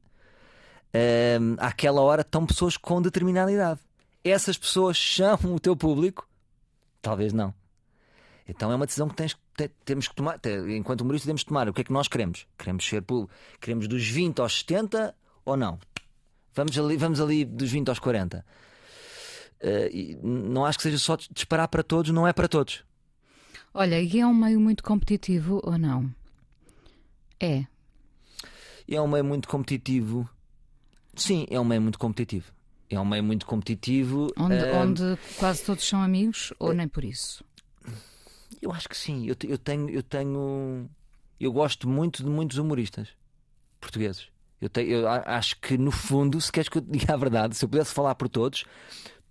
hum, 1.39 1.55
àquela 1.59 2.01
hora 2.01 2.21
estão 2.21 2.45
pessoas 2.45 2.75
com 2.77 3.01
determinada 3.01 3.51
idade. 3.51 3.79
Essas 4.23 4.57
pessoas 4.57 4.97
são 5.15 5.37
o 5.55 5.59
teu 5.59 5.75
público? 5.75 6.27
Talvez 7.01 7.31
não. 7.33 7.53
Então 8.47 8.71
é 8.71 8.75
uma 8.75 8.85
decisão 8.85 9.09
que 9.09 9.15
tens, 9.15 9.35
te- 9.57 9.69
temos 9.83 10.07
que 10.07 10.15
tomar. 10.15 10.39
te- 10.39 10.49
enquanto 10.75 11.01
humorista, 11.01 11.27
temos 11.27 11.43
que 11.43 11.49
tomar. 11.49 11.67
O 11.67 11.73
que 11.73 11.81
é 11.81 11.83
que 11.83 11.91
nós 11.91 12.07
queremos? 12.07 12.47
Queremos 12.57 12.85
ser? 12.87 13.03
Queremos 13.59 13.87
dos 13.87 14.07
20 14.07 14.39
aos 14.39 14.59
70 14.59 15.13
ou 15.43 15.57
não? 15.57 15.77
Vamos 16.53 16.77
ali, 16.79 16.95
vamos 16.97 17.19
ali 17.19 17.43
dos 17.45 17.69
20 17.71 17.89
aos 17.89 17.99
40. 17.99 18.45
Eh, 19.59 19.89
e 19.91 20.15
não 20.23 20.65
acho 20.65 20.77
que 20.77 20.83
seja 20.83 20.97
só 20.97 21.15
disparar 21.31 21.67
para 21.67 21.83
todos, 21.83 22.11
não 22.11 22.27
é 22.27 22.31
para 22.33 22.47
todos. 22.47 22.83
Olha, 23.73 24.01
e 24.01 24.19
é 24.19 24.25
um 24.25 24.33
meio 24.33 24.59
muito 24.59 24.83
competitivo 24.83 25.59
ou 25.63 25.77
não? 25.77 26.09
É. 27.39 27.65
É 28.87 29.01
um 29.01 29.07
meio 29.07 29.25
muito 29.25 29.47
competitivo. 29.47 30.27
Sim, 31.15 31.45
é 31.49 31.59
um 31.59 31.65
meio 31.65 31.81
muito 31.81 31.99
competitivo. 31.99 32.51
É 32.89 32.99
um 32.99 33.05
meio 33.05 33.23
muito 33.23 33.45
competitivo. 33.45 34.31
Onde, 34.37 34.55
Ah, 34.55 34.77
onde 34.81 35.17
quase 35.37 35.63
todos 35.65 35.85
são 35.87 36.01
amigos 36.01 36.53
ou 36.57 36.73
nem 36.73 36.87
por 36.87 37.03
isso? 37.03 37.43
Eu 38.61 38.71
acho 38.71 38.87
que 38.89 38.97
sim. 38.97 39.25
Eu, 39.27 39.35
eu 39.43 39.57
tenho, 39.57 39.89
eu 39.89 40.01
tenho. 40.03 40.89
Eu 41.39 41.51
gosto 41.51 41.87
muito 41.87 42.23
de 42.23 42.29
muitos 42.29 42.57
humoristas 42.57 43.09
portugueses. 43.79 44.27
Eu, 44.59 44.69
tenho, 44.69 44.89
eu 44.91 45.07
acho 45.07 45.59
que, 45.59 45.77
no 45.77 45.91
fundo, 45.91 46.41
se 46.41 46.51
queres 46.51 46.67
que 46.67 46.79
eu 46.79 46.81
te 46.81 46.89
diga 46.89 47.13
a 47.13 47.17
verdade, 47.17 47.55
se 47.55 47.63
eu 47.63 47.69
pudesse 47.69 47.93
falar 47.93 48.15
por 48.15 48.27
todos, 48.27 48.65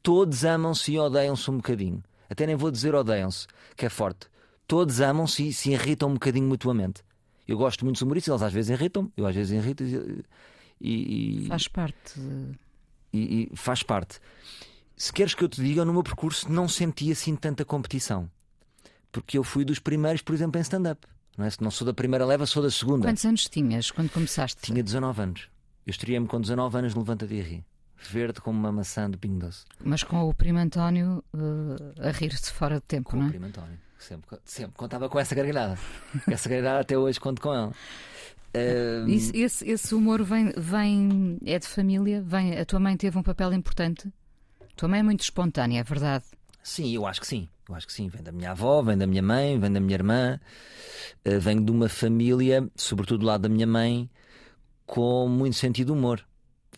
todos 0.03 0.45
amam-se 0.45 0.93
e 0.93 0.99
odeiam-se 0.99 1.51
um 1.51 1.57
bocadinho. 1.57 2.03
Até 2.31 2.47
nem 2.47 2.55
vou 2.55 2.71
dizer 2.71 2.95
odeiam-se, 2.95 3.47
que 3.77 3.85
é 3.87 3.89
forte. 3.89 4.29
Todos 4.69 5.01
amam-se 5.01 5.49
e 5.49 5.53
se 5.53 5.73
irritam 5.73 6.11
um 6.11 6.15
bocadinho 6.15 6.47
mutuamente. 6.47 7.03
Eu 7.47 7.57
gosto 7.59 7.85
muito 7.85 7.97
dos 7.97 8.03
humoristas, 8.03 8.33
eles 8.33 8.43
às 8.43 8.53
vezes 8.53 8.71
irritam-me, 8.71 9.13
eu 9.17 9.27
às 9.27 9.35
vezes 9.35 9.53
irrito 9.53 9.83
e, 9.85 10.23
e- 10.81 11.47
Faz 11.49 11.67
parte. 11.69 12.21
e- 13.13 13.49
e 13.53 13.57
faz 13.57 13.83
parte. 13.83 14.21
Se 14.97 15.13
queres 15.13 15.35
que 15.35 15.43
eu 15.45 15.49
te 15.49 15.61
diga, 15.61 15.85
no 15.85 15.93
meu 15.93 16.03
percurso 16.03 16.51
não 16.51 16.69
senti 16.69 17.11
assim 17.13 17.35
tanta 17.37 17.65
competição. 17.65 18.31
Porque 19.13 19.39
eu 19.39 19.45
fui 19.45 19.65
dos 19.65 19.79
primeiros, 19.79 20.23
por 20.23 20.35
exemplo, 20.35 20.59
em 20.59 20.63
stand-up. 20.63 21.07
Não, 21.39 21.45
é? 21.45 21.49
Não 21.61 21.71
sou 21.71 21.87
da 21.87 21.93
primeira 21.95 22.25
leva, 22.25 22.47
sou 22.47 22.63
da 22.63 22.71
segunda. 22.71 23.07
Quantos 23.09 23.25
anos 23.25 23.45
tinhas 23.49 23.91
quando 23.91 24.11
começaste? 24.11 24.61
Tinha 24.63 24.83
19 24.83 25.23
anos. 25.23 25.49
Eu 25.87 25.91
estreiei-me 25.91 26.27
com 26.27 26.41
19 26.41 26.79
anos 26.79 26.95
no 26.95 27.01
Levanta 27.03 27.27
de 27.27 27.41
Ri. 27.41 27.65
Verde 28.11 28.41
como 28.41 28.59
uma 28.59 28.71
maçã 28.73 29.09
do 29.11 29.17
Pingo 29.19 29.39
Doce. 29.41 29.65
Mas 29.83 30.03
com 30.03 30.23
o 30.29 30.35
primo 30.35 30.59
António 30.59 31.23
eh, 31.35 32.09
a 32.09 32.11
rir-se 32.11 32.53
fora 32.53 32.75
de 32.77 32.83
tempo, 32.83 33.11
Com 33.11 33.17
não 33.17 33.25
o 33.25 33.29
é? 33.29 33.31
primo 33.31 33.47
António. 33.47 33.79
Sempre, 33.99 34.39
sempre 34.45 34.77
contava 34.77 35.09
com 35.09 35.19
essa 35.19 35.35
gargalhada. 35.35 35.79
essa 36.29 36.49
gargalhada 36.49 36.81
até 36.81 36.99
hoje 36.99 37.19
conto 37.19 37.41
com 37.41 37.53
ela. 37.55 37.73
Ahm, 38.55 39.09
Isso- 39.09 39.33
esse, 39.35 39.69
esse 39.71 39.95
humor 39.95 40.23
vem, 40.23 40.53
vem. 40.57 41.39
é 41.45 41.59
de 41.59 41.67
família? 41.67 42.23
Vem, 42.23 42.59
a 42.59 42.65
tua 42.65 42.81
mãe 42.81 42.97
teve 42.97 43.17
um 43.19 43.23
papel 43.23 43.53
importante? 43.53 44.09
A 44.63 44.75
tua 44.77 44.89
mãe 44.89 45.01
é 45.01 45.03
muito 45.03 45.21
espontânea, 45.23 45.81
é 45.81 45.83
verdade. 45.83 46.25
Sim, 46.67 46.93
eu 46.93 47.07
acho 47.07 47.21
que 47.21 47.29
sim. 47.29 47.49
Eu 47.69 47.77
acho 47.77 47.87
que 47.87 47.93
sim. 47.93 48.09
Vem 48.09 48.25
da 48.25 48.33
minha 48.33 48.51
avó, 48.51 48.83
vem 48.83 48.99
da 48.99 49.07
minha 49.07 49.23
mãe, 49.23 49.57
vem 49.57 49.73
da 49.73 49.79
minha 49.79 49.95
irmã. 49.95 50.41
Eh, 51.25 51.39
venho 51.39 51.65
de 51.65 51.71
uma 51.71 51.89
família, 51.89 52.69
sobretudo 52.75 53.21
do 53.21 53.27
lado 53.27 53.43
da 53.43 53.49
minha 53.49 53.69
mãe, 53.69 54.11
com 54.85 55.29
muito 55.29 55.55
sentido 55.55 55.87
de 55.87 55.93
humor. 55.93 56.27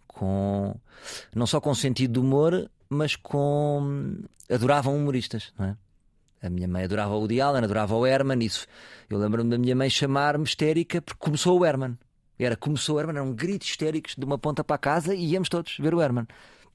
Com... 0.06 0.78
Não 1.34 1.46
só 1.46 1.58
com 1.58 1.74
sentido 1.74 2.12
de 2.12 2.18
humor, 2.18 2.70
mas 2.86 3.16
com. 3.16 4.18
Adoravam 4.50 4.94
humoristas, 4.94 5.54
não 5.58 5.68
é? 5.68 5.76
A 6.42 6.50
minha 6.50 6.68
mãe 6.68 6.84
adorava 6.84 7.14
o 7.14 7.20
Woody 7.20 7.40
Allen, 7.40 7.64
adorava 7.64 7.96
o 7.96 8.06
Herman. 8.06 8.44
Isso. 8.44 8.66
Eu 9.08 9.18
lembro-me 9.18 9.48
da 9.48 9.56
minha 9.56 9.74
mãe 9.74 9.88
chamar-me 9.88 10.44
histérica 10.44 11.00
porque 11.00 11.18
começou 11.18 11.58
o 11.58 11.64
Herman. 11.64 11.98
Era 12.38 12.56
começou 12.56 12.96
o 12.96 13.00
Herman, 13.00 13.16
eram 13.16 13.32
gritos 13.32 13.70
histéricos 13.70 14.14
de 14.16 14.24
uma 14.24 14.36
ponta 14.36 14.62
para 14.62 14.76
a 14.76 14.78
casa 14.78 15.14
e 15.14 15.30
íamos 15.30 15.48
todos 15.48 15.78
ver 15.78 15.94
o 15.94 16.02
Herman. 16.02 16.26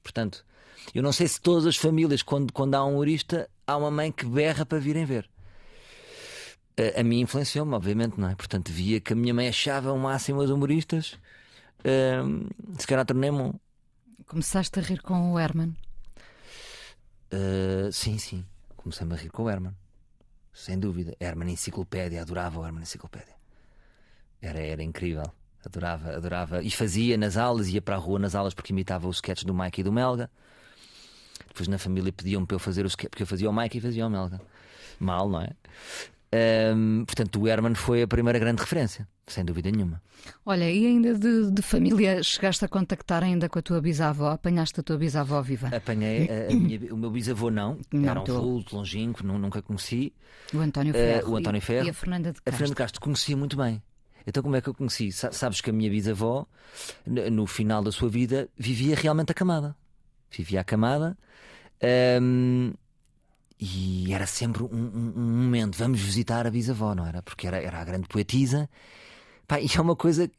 Portanto, 0.02 0.44
eu 0.92 1.02
não 1.02 1.12
sei 1.12 1.28
se 1.28 1.40
todas 1.40 1.66
as 1.66 1.76
famílias, 1.76 2.22
quando, 2.22 2.52
quando 2.52 2.74
há 2.74 2.84
um 2.84 2.94
humorista, 2.94 3.48
há 3.66 3.76
uma 3.76 3.90
mãe 3.90 4.10
que 4.10 4.26
berra 4.26 4.66
para 4.66 4.78
virem 4.78 5.04
ver. 5.04 5.28
A, 6.76 7.00
a 7.00 7.04
mim 7.04 7.20
influenciou-me, 7.20 7.74
obviamente, 7.74 8.18
não 8.18 8.28
é? 8.28 8.34
Portanto, 8.34 8.72
via 8.72 9.00
que 9.00 9.12
a 9.12 9.16
minha 9.16 9.32
mãe 9.32 9.48
achava 9.48 9.92
o 9.92 9.98
máximo 9.98 10.40
os 10.40 10.50
humoristas. 10.50 11.16
Ahm, 11.84 12.48
se 12.78 12.86
calhar 12.86 13.04
tornei-me 13.04 13.38
um. 13.38 13.54
Começaste 14.26 14.78
a 14.78 14.82
rir 14.82 15.00
com 15.00 15.32
o 15.32 15.38
Herman. 15.38 15.74
Ah, 17.30 17.90
sim, 17.92 18.18
sim. 18.18 18.44
Comecei-me 18.76 19.14
a 19.14 19.16
rir 19.16 19.30
com 19.30 19.44
o 19.44 19.50
Herman. 19.50 19.74
Sem 20.52 20.78
dúvida. 20.78 21.16
Herman 21.18 21.52
Enciclopédia, 21.52 22.22
adorava 22.22 22.60
o 22.60 22.66
Herman 22.66 22.82
Enciclopédia. 22.82 23.34
Era, 24.40 24.60
era 24.60 24.82
incrível. 24.82 25.24
Adorava, 25.64 26.14
adorava. 26.14 26.62
E 26.62 26.70
fazia 26.70 27.16
nas 27.16 27.36
aulas, 27.36 27.68
ia 27.68 27.80
para 27.80 27.96
a 27.96 27.98
rua 27.98 28.18
nas 28.18 28.34
aulas 28.34 28.54
porque 28.54 28.72
imitava 28.72 29.08
os 29.08 29.16
sketches 29.16 29.44
do 29.44 29.54
Mike 29.54 29.80
e 29.80 29.84
do 29.84 29.92
Melga. 29.92 30.30
Depois 31.54 31.68
na 31.68 31.78
família 31.78 32.12
pediam-me 32.12 32.44
para 32.48 32.56
eu 32.56 32.58
fazer 32.58 32.84
o 32.84 32.88
sketch, 32.88 33.10
porque 33.10 33.22
eu 33.22 33.26
fazia 33.28 33.48
o 33.48 33.52
Mike 33.54 33.78
e 33.78 33.80
fazia 33.80 34.04
o 34.04 34.10
Melga. 34.10 34.40
Mal, 34.98 35.28
não 35.28 35.40
é? 35.40 35.50
Ahm, 36.32 37.04
portanto, 37.04 37.40
o 37.40 37.46
Herman 37.46 37.76
foi 37.76 38.02
a 38.02 38.08
primeira 38.08 38.40
grande 38.40 38.60
referência, 38.60 39.06
sem 39.24 39.44
dúvida 39.44 39.70
nenhuma. 39.70 40.02
Olha, 40.44 40.68
e 40.68 40.84
ainda 40.84 41.14
de, 41.16 41.52
de 41.52 41.62
família, 41.62 42.20
chegaste 42.24 42.64
a 42.64 42.68
contactar 42.68 43.22
ainda 43.22 43.48
com 43.48 43.56
a 43.60 43.62
tua 43.62 43.80
bisavó? 43.80 44.30
Apanhaste 44.30 44.80
a 44.80 44.82
tua 44.82 44.96
bisavó 44.98 45.40
viva? 45.42 45.68
Apanhei 45.68 46.28
a- 46.28 46.52
a 46.52 46.56
minha- 46.56 46.92
o 46.92 46.96
meu 46.96 47.08
bisavô, 47.12 47.50
não, 47.52 47.78
Não, 47.92 48.10
era 48.10 48.20
um 48.20 48.24
vulto, 48.24 48.74
longínquo, 48.74 49.24
nu- 49.24 49.38
nunca 49.38 49.62
conheci. 49.62 50.12
O 50.52 50.58
António 50.58 50.90
Eh, 50.90 51.20
Ferro. 51.20 51.32
o 51.32 51.36
António 51.36 51.58
e- 51.58 51.60
Ferro. 51.60 51.86
E 51.86 51.90
a 51.90 51.94
Fernanda 51.94 52.32
de 52.32 52.38
A 52.38 52.42
Castro. 52.42 52.52
Fernanda 52.58 52.74
Castro 52.74 53.00
conhecia 53.00 53.36
muito 53.36 53.56
bem. 53.56 53.80
Então, 54.26 54.42
como 54.42 54.56
é 54.56 54.60
que 54.60 54.68
eu 54.68 54.74
conheci? 54.74 55.12
Sa- 55.12 55.30
Sabes 55.30 55.60
que 55.60 55.70
a 55.70 55.72
minha 55.72 55.88
bisavó, 55.90 56.48
no 57.06 57.46
final 57.46 57.80
da 57.84 57.92
sua 57.92 58.08
vida, 58.08 58.48
vivia 58.58 58.96
realmente 58.96 59.30
acamada. 59.30 59.76
Vivia 60.36 60.62
acamada. 60.62 61.16
Ahm, 61.82 62.72
e 63.58 64.12
era 64.12 64.26
sempre 64.26 64.62
um, 64.62 64.66
um- 64.66 65.12
um 65.16 65.42
momento, 65.44 65.76
vamos 65.76 66.00
visitar 66.00 66.46
a 66.46 66.50
bisavó, 66.50 66.94
não 66.94 67.06
era? 67.06 67.22
Porque 67.22 67.46
era, 67.46 67.58
era 67.58 67.78
a 67.80 67.84
grande 67.84 68.08
poetisa. 68.08 68.68
Pá, 69.46 69.60
e 69.60 69.68
é 69.74 69.80
uma 69.80 69.96
coisa. 69.96 70.30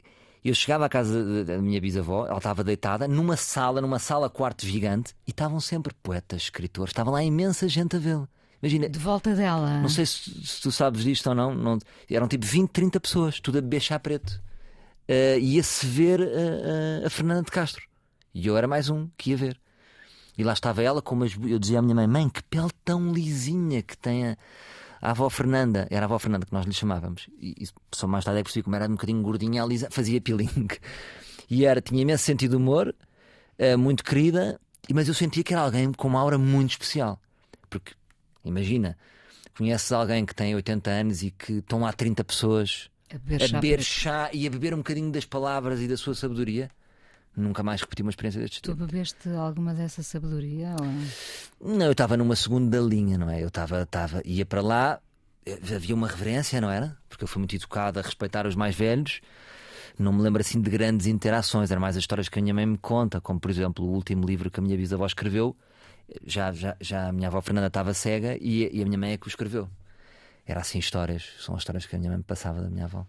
Eu 0.44 0.54
chegava 0.54 0.86
à 0.86 0.88
casa 0.88 1.44
da- 1.44 1.58
minha 1.58 1.80
bisavó, 1.80 2.26
ela 2.26 2.36
estava 2.38 2.62
deitada 2.62 3.08
numa 3.08 3.36
sala, 3.36 3.80
numa 3.80 3.98
sala 3.98 4.30
quarto 4.30 4.64
gigante, 4.66 5.12
e 5.26 5.30
estavam 5.30 5.58
sempre 5.60 5.92
poetas, 6.02 6.42
escritores, 6.42 6.90
estavam 6.90 7.12
lá 7.12 7.22
imensa 7.24 7.68
gente 7.68 7.96
a 7.96 7.98
vê-la. 7.98 8.28
Imagina, 8.62 8.88
De 8.88 8.98
volta 8.98 9.34
dela. 9.34 9.80
não 9.80 9.88
sei 9.88 10.06
se, 10.06 10.30
se 10.46 10.60
tu 10.62 10.70
sabes 10.72 11.02
disto 11.04 11.26
ou 11.28 11.34
não, 11.34 11.54
não- 11.54 11.78
eram 12.10 12.28
tipo 12.28 12.46
20, 12.46 12.70
30 12.70 13.00
pessoas, 13.00 13.40
tudo 13.40 13.58
a 13.58 13.60
beber 13.60 13.80
chá 13.80 13.98
preto. 13.98 14.40
Eh, 15.08 15.38
Ia-se 15.40 15.84
ver 15.86 16.20
eh, 16.20 17.00
eh, 17.02 17.06
a 17.06 17.10
Fernanda 17.10 17.42
de 17.42 17.50
Castro. 17.50 17.82
E 18.34 18.46
eu 18.46 18.56
era 18.56 18.66
mais 18.68 18.88
um 18.88 19.08
que 19.16 19.30
ia 19.30 19.36
ver. 19.36 19.60
E 20.36 20.44
lá 20.44 20.52
estava 20.52 20.82
ela, 20.82 21.00
como 21.00 21.24
eu 21.24 21.58
dizia 21.58 21.78
à 21.78 21.82
minha 21.82 21.94
mãe: 21.94 22.06
Mãe, 22.06 22.28
que 22.28 22.42
pele 22.42 22.70
tão 22.84 23.12
lisinha 23.12 23.82
que 23.82 23.96
tem 23.96 24.28
a, 24.28 24.36
a 25.00 25.10
avó 25.10 25.30
Fernanda. 25.30 25.86
Era 25.90 26.04
a 26.04 26.06
avó 26.06 26.18
Fernanda 26.18 26.46
que 26.46 26.52
nós 26.52 26.66
lhe 26.66 26.72
chamávamos. 26.72 27.28
E, 27.40 27.54
e 27.64 27.68
só 27.92 28.06
mais 28.06 28.24
tarde 28.24 28.40
é 28.40 28.42
que 28.42 28.48
percebi 28.48 28.62
como 28.64 28.76
era 28.76 28.86
um 28.86 28.92
bocadinho 28.92 29.22
gordinha, 29.22 29.62
a 29.62 29.66
Lisa 29.66 29.88
fazia 29.90 30.20
peeling. 30.20 30.68
E 31.48 31.64
era, 31.64 31.80
tinha 31.80 32.02
imenso 32.02 32.24
sentido 32.24 32.50
de 32.50 32.56
humor, 32.56 32.92
eh, 33.56 33.76
muito 33.76 34.02
querida, 34.02 34.60
mas 34.92 35.06
eu 35.06 35.14
sentia 35.14 35.44
que 35.44 35.52
era 35.52 35.62
alguém 35.62 35.92
com 35.92 36.08
uma 36.08 36.18
aura 36.18 36.36
muito 36.36 36.72
especial. 36.72 37.20
Porque, 37.70 37.92
imagina, 38.44 38.96
conheces 39.56 39.92
alguém 39.92 40.26
que 40.26 40.34
tem 40.34 40.54
80 40.54 40.90
anos 40.90 41.22
e 41.22 41.30
que 41.30 41.54
estão 41.54 41.80
lá 41.80 41.92
30 41.92 42.24
pessoas 42.24 42.90
A 43.10 43.18
beber 43.18 43.42
a 43.42 43.46
chá 43.46 43.60
beber 43.60 43.82
chá 43.82 44.30
e 44.32 44.46
a 44.46 44.50
beber 44.50 44.74
um 44.74 44.78
bocadinho 44.78 45.10
das 45.10 45.24
palavras 45.24 45.80
e 45.80 45.88
da 45.88 45.96
sua 45.96 46.14
sabedoria. 46.14 46.70
Nunca 47.36 47.62
mais 47.62 47.82
repeti 47.82 48.00
uma 48.00 48.10
experiência 48.10 48.40
deste 48.40 48.62
Tu 48.62 48.72
tipo. 48.72 48.86
bebeste 48.86 49.28
alguma 49.28 49.74
dessa 49.74 50.02
sabedoria? 50.02 50.74
Ou... 51.60 51.74
Não, 51.74 51.86
eu 51.86 51.92
estava 51.92 52.16
numa 52.16 52.34
segunda 52.34 52.78
linha, 52.78 53.18
não 53.18 53.28
é? 53.28 53.42
Eu 53.42 53.48
estava, 53.48 53.82
estava, 53.82 54.22
ia 54.24 54.46
para 54.46 54.62
lá, 54.62 55.00
eh, 55.44 55.58
havia 55.74 55.94
uma 55.94 56.08
reverência, 56.08 56.58
não 56.60 56.70
era? 56.70 56.96
Porque 57.08 57.24
eu 57.24 57.28
fui 57.28 57.38
muito 57.40 57.54
educado 57.54 57.98
a 57.98 58.02
respeitar 58.02 58.46
os 58.46 58.54
mais 58.54 58.74
velhos. 58.74 59.20
Não 59.98 60.12
me 60.12 60.22
lembro 60.22 60.40
assim 60.40 60.60
de 60.60 60.70
grandes 60.70 61.06
interações, 61.06 61.70
eram 61.70 61.80
mais 61.80 61.96
as 61.96 62.02
histórias 62.02 62.28
que 62.28 62.38
a 62.38 62.42
minha 62.42 62.54
mãe 62.54 62.64
me 62.66 62.78
conta, 62.78 63.20
como 63.20 63.38
por 63.38 63.50
exemplo 63.50 63.84
o 63.84 63.90
último 63.92 64.26
livro 64.26 64.50
que 64.50 64.58
a 64.60 64.62
minha 64.62 64.76
bisavó 64.76 65.04
escreveu. 65.04 65.54
Já, 66.24 66.52
já, 66.52 66.76
já 66.80 67.08
a 67.08 67.12
minha 67.12 67.28
avó 67.28 67.40
Fernanda 67.42 67.66
estava 67.66 67.92
cega 67.92 68.36
e, 68.40 68.70
e 68.72 68.82
a 68.82 68.84
minha 68.86 68.98
mãe 68.98 69.12
é 69.12 69.16
que 69.18 69.26
o 69.26 69.28
escreveu. 69.28 69.68
Era 70.46 70.60
assim 70.60 70.78
histórias, 70.78 71.24
são 71.40 71.54
as 71.54 71.62
histórias 71.62 71.84
que 71.84 71.96
a 71.96 71.98
minha 71.98 72.10
mãe 72.10 72.18
me 72.18 72.24
passava 72.24 72.60
da 72.62 72.70
minha 72.70 72.84
avó. 72.84 73.06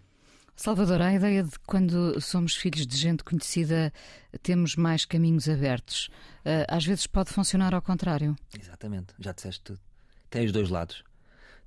Salvador, 0.58 1.04
a 1.04 1.14
ideia 1.14 1.44
de 1.44 1.52
que 1.52 1.60
quando 1.68 2.20
somos 2.20 2.56
filhos 2.56 2.88
de 2.88 2.98
gente 2.98 3.24
conhecida 3.24 3.94
temos 4.42 4.76
mais 4.76 5.06
caminhos 5.06 5.48
abertos, 5.48 6.10
eh, 6.44 6.66
às 6.68 6.84
vezes 6.84 7.06
pode 7.06 7.30
funcionar 7.30 7.76
ao 7.76 7.82
contrário. 7.82 8.36
Exatamente, 8.60 9.14
já 9.20 9.32
disseste 9.32 9.62
tudo. 9.62 9.80
Tem 10.32 10.46
os 10.46 10.52
dois 10.52 10.72
lados. 10.72 11.04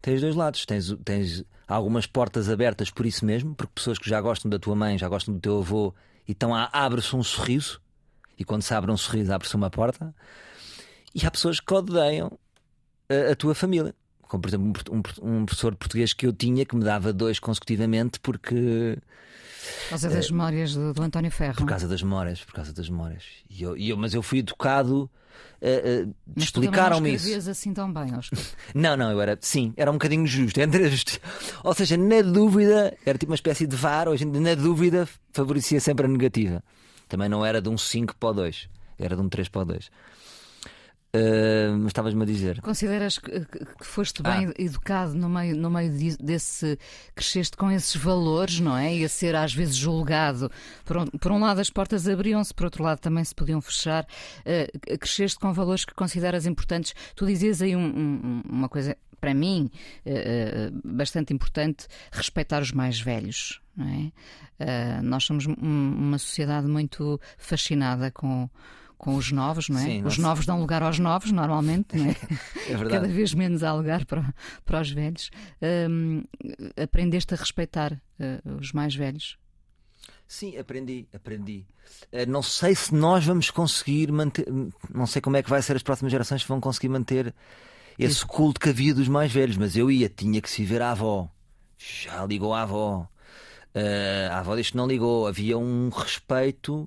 Tem 0.02 0.16
os 0.16 0.20
dois 0.20 0.34
lados. 0.34 0.66
Tens, 0.66 0.92
tens 1.04 1.44
algumas 1.68 2.04
portas 2.04 2.50
abertas 2.50 2.90
por 2.90 3.06
isso 3.06 3.24
mesmo, 3.24 3.54
porque 3.54 3.72
pessoas 3.76 3.96
que 3.96 4.10
já 4.10 4.20
gostam 4.20 4.50
da 4.50 4.58
tua 4.58 4.74
mãe, 4.74 4.98
já 4.98 5.08
gostam 5.08 5.34
do 5.34 5.40
teu 5.40 5.58
avô, 5.58 5.94
então 6.26 6.52
abre-se 6.52 7.14
um 7.14 7.22
sorriso, 7.22 7.80
e 8.36 8.44
quando 8.44 8.62
se 8.62 8.74
abre 8.74 8.90
um 8.90 8.96
sorriso, 8.96 9.32
abre-se 9.32 9.54
uma 9.54 9.70
porta. 9.70 10.12
E 11.14 11.24
há 11.24 11.30
pessoas 11.30 11.60
que 11.60 11.72
odeiam 11.72 12.36
a, 13.08 13.32
a 13.32 13.36
tua 13.36 13.54
família. 13.54 13.94
Como, 14.30 14.40
por 14.42 14.48
exemplo, 14.48 14.72
um, 14.92 15.02
um 15.40 15.44
professor 15.44 15.72
de 15.72 15.76
português 15.78 16.12
que 16.12 16.24
eu 16.24 16.32
tinha 16.32 16.64
que 16.64 16.76
me 16.76 16.84
dava 16.84 17.12
dois 17.12 17.40
consecutivamente 17.40 18.20
porque 18.20 18.96
Por 19.86 19.88
causa 19.90 20.08
das 20.08 20.30
memórias 20.30 20.72
do, 20.72 20.92
do 20.94 21.02
António 21.02 21.32
Ferro. 21.32 21.56
por 21.56 21.66
causa 21.66 21.88
das 21.88 22.00
memórias, 22.00 22.40
por 22.44 22.54
causa 22.54 22.72
das 22.72 22.88
memórias. 22.88 23.24
E 23.50 23.60
eu, 23.62 23.76
e 23.76 23.90
eu- 23.90 23.96
mas 23.96 24.14
eu 24.14 24.22
fui 24.22 24.38
educado. 24.38 25.10
Uh, 25.60 25.66
uh, 25.66 25.66
tu 25.66 25.66
também 25.66 26.14
não 26.36 26.42
explicaram-me 26.44 27.08
isso. 27.08 27.16
escrevias 27.24 27.48
assim 27.48 27.74
tão 27.74 27.92
bem, 27.92 28.14
Oscar. 28.16 28.38
Não, 28.74 28.96
não, 28.96 29.10
eu 29.10 29.20
era, 29.20 29.36
sim, 29.40 29.72
era 29.76 29.90
um 29.90 29.94
bocadinho 29.94 30.24
justo. 30.26 30.58
Entre 30.62 30.84
as 30.84 30.92
justi- 30.92 31.20
Ou 31.64 31.74
seja, 31.74 31.96
na 31.96 32.22
dúvida, 32.22 32.96
era 33.04 33.18
tipo 33.18 33.32
uma 33.32 33.36
espécie 33.36 33.66
de 33.66 33.74
VAR, 33.74 34.06
hoje 34.08 34.24
na 34.24 34.54
dúvida 34.54 35.08
favorecia 35.32 35.80
sempre 35.80 36.06
a 36.06 36.08
negativa. 36.08 36.62
Também 37.08 37.28
não 37.28 37.44
era 37.44 37.60
de 37.60 37.68
um 37.68 37.76
5 37.76 38.14
para 38.16 38.28
o 38.28 38.32
2, 38.34 38.68
era 38.98 39.16
de 39.16 39.22
um 39.22 39.28
3 39.28 39.48
para 39.48 39.62
o 39.62 39.64
2. 39.64 39.90
Uh, 41.12 41.76
mas 41.78 41.88
estavas-me 41.88 42.22
a 42.22 42.26
dizer. 42.26 42.60
Consideras 42.60 43.18
que, 43.18 43.40
que 43.40 43.84
foste 43.84 44.22
bem 44.22 44.46
ah. 44.46 44.52
educado 44.56 45.12
no 45.14 45.28
meio, 45.28 45.56
no 45.56 45.68
meio 45.68 45.90
desse. 46.20 46.78
cresceste 47.16 47.56
com 47.56 47.68
esses 47.68 47.96
valores, 47.96 48.60
não 48.60 48.76
é? 48.76 48.94
E 48.94 49.04
a 49.04 49.08
ser 49.08 49.34
às 49.34 49.52
vezes 49.52 49.74
julgado. 49.74 50.48
Por 50.84 50.98
um, 50.98 51.06
por 51.06 51.32
um 51.32 51.40
lado 51.40 51.60
as 51.60 51.68
portas 51.68 52.06
abriam-se, 52.06 52.54
por 52.54 52.64
outro 52.64 52.84
lado 52.84 53.00
também 53.00 53.24
se 53.24 53.34
podiam 53.34 53.60
fechar. 53.60 54.06
Uh, 54.40 54.98
cresceste 54.98 55.36
com 55.40 55.52
valores 55.52 55.84
que 55.84 55.94
consideras 55.94 56.46
importantes. 56.46 56.94
Tu 57.16 57.26
dizias 57.26 57.60
aí 57.60 57.74
um, 57.74 57.80
um, 57.86 58.42
uma 58.48 58.68
coisa, 58.68 58.96
para 59.20 59.34
mim, 59.34 59.68
uh, 60.06 60.80
bastante 60.84 61.34
importante: 61.34 61.88
respeitar 62.12 62.62
os 62.62 62.70
mais 62.70 63.00
velhos. 63.00 63.60
Não 63.76 63.86
é? 63.88 64.12
nós 65.02 65.24
somos 65.24 65.46
uma 65.46 66.18
sociedade 66.18 66.66
muito 66.66 67.18
fascinada 67.38 68.10
com 68.10 68.50
com 69.00 69.16
os 69.16 69.32
novos, 69.32 69.70
não 69.70 69.78
é? 69.78 69.84
Sim, 69.84 70.04
os 70.04 70.18
novos 70.18 70.44
dão 70.44 70.60
lugar 70.60 70.82
aos 70.82 70.98
novos, 70.98 71.32
normalmente, 71.32 71.96
não 71.96 72.04
é? 72.04 72.16
é 72.68 72.76
verdade. 72.76 72.90
Cada 72.90 73.08
vez 73.08 73.32
menos 73.32 73.62
há 73.62 73.72
lugar 73.72 74.04
para, 74.04 74.34
para 74.62 74.82
os 74.82 74.90
velhos. 74.90 75.30
Um, 75.88 76.22
aprendeste 76.76 77.32
a 77.32 77.36
respeitar 77.38 77.94
uh, 77.94 78.56
os 78.60 78.72
mais 78.72 78.94
velhos? 78.94 79.38
Sim, 80.28 80.58
aprendi, 80.58 81.08
aprendi. 81.14 81.64
Uh, 82.12 82.28
não 82.28 82.42
sei 82.42 82.74
se 82.74 82.94
nós 82.94 83.24
vamos 83.24 83.50
conseguir 83.50 84.12
manter, 84.12 84.46
não 84.92 85.06
sei 85.06 85.22
como 85.22 85.38
é 85.38 85.42
que 85.42 85.48
vai 85.48 85.62
ser 85.62 85.76
as 85.76 85.82
próximas 85.82 86.12
gerações 86.12 86.42
que 86.42 86.48
vão 86.48 86.60
conseguir 86.60 86.90
manter 86.90 87.34
esse 87.98 88.16
Isso. 88.16 88.26
culto 88.26 88.60
que 88.60 88.68
havia 88.68 88.94
dos 88.94 89.08
mais 89.08 89.32
velhos, 89.32 89.56
mas 89.56 89.76
eu 89.76 89.90
ia, 89.90 90.10
tinha 90.10 90.42
que 90.42 90.50
se 90.50 90.62
ver 90.62 90.82
à 90.82 90.90
avó. 90.90 91.26
Já 91.78 92.26
ligou 92.26 92.52
à 92.52 92.62
avó. 92.62 93.08
Uh, 93.74 94.30
a 94.30 94.40
avó 94.40 94.54
diz 94.56 94.70
que 94.70 94.76
não 94.76 94.86
ligou. 94.86 95.26
Havia 95.26 95.56
um 95.56 95.88
respeito 95.88 96.86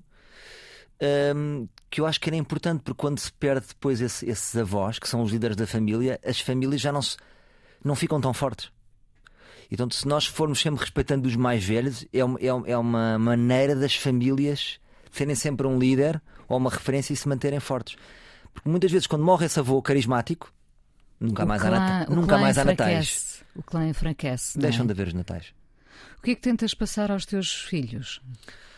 um, 1.36 1.68
que 1.90 2.02
eu 2.02 2.06
acho 2.06 2.20
que 2.20 2.30
era 2.30 2.36
importante, 2.36 2.82
porque 2.84 3.00
quando 3.00 3.20
se 3.20 3.32
perde 3.32 3.68
depois 3.68 4.02
esse, 4.02 4.28
esses 4.28 4.56
avós, 4.56 5.00
que 5.00 5.08
são 5.08 5.22
os 5.22 5.32
líderes 5.32 5.56
da 5.56 5.68
família, 5.68 6.20
as 6.26 6.40
famílias 6.40 6.82
já 6.82 6.92
não, 6.92 7.02
se, 7.02 7.18
não 7.84 7.96
ficam 7.96 8.20
tão 8.20 8.34
fortes. 8.34 8.72
Então, 9.72 9.90
se 9.90 10.08
nós 10.08 10.26
formos 10.26 10.62
sempre 10.62 10.82
respeitando 10.82 11.28
os 11.28 11.36
mais 11.36 11.64
velhos, 11.64 12.06
é 12.14 12.24
uma, 12.24 12.40
é, 12.40 12.72
é 12.72 12.78
uma 12.78 13.18
maneira 13.18 13.76
das 13.76 13.96
famílias 13.96 14.80
serem 15.12 15.36
sempre 15.36 15.66
um 15.68 15.78
líder 15.78 16.22
ou 16.48 16.58
uma 16.58 16.70
referência 16.70 17.14
e 17.14 17.16
se 17.16 17.28
manterem 17.28 17.60
fortes. 17.60 17.96
Porque 18.54 18.70
muitas 18.70 18.92
vezes, 18.92 19.08
quando 19.08 19.24
morre 19.24 19.46
esse 19.46 19.60
avô 19.60 19.82
carismático, 19.82 20.54
nunca 21.20 21.44
o 21.44 21.48
mais 21.48 21.62
clã, 21.62 21.78
há, 21.78 22.10
nunca 22.10 22.38
mais 22.38 22.58
há 22.58 22.66
natais. 22.66 23.44
O 23.56 23.64
clã 23.64 23.88
enfraquece. 23.88 24.58
Deixam 24.58 24.84
é? 24.84 24.86
de 24.88 24.92
haver 24.92 25.08
os 25.08 25.14
natais. 25.14 25.54
O 26.18 26.22
que 26.22 26.32
é 26.32 26.36
que 26.36 26.42
tentas 26.42 26.74
passar 26.74 27.12
aos 27.12 27.26
teus 27.26 27.54
filhos? 27.54 28.22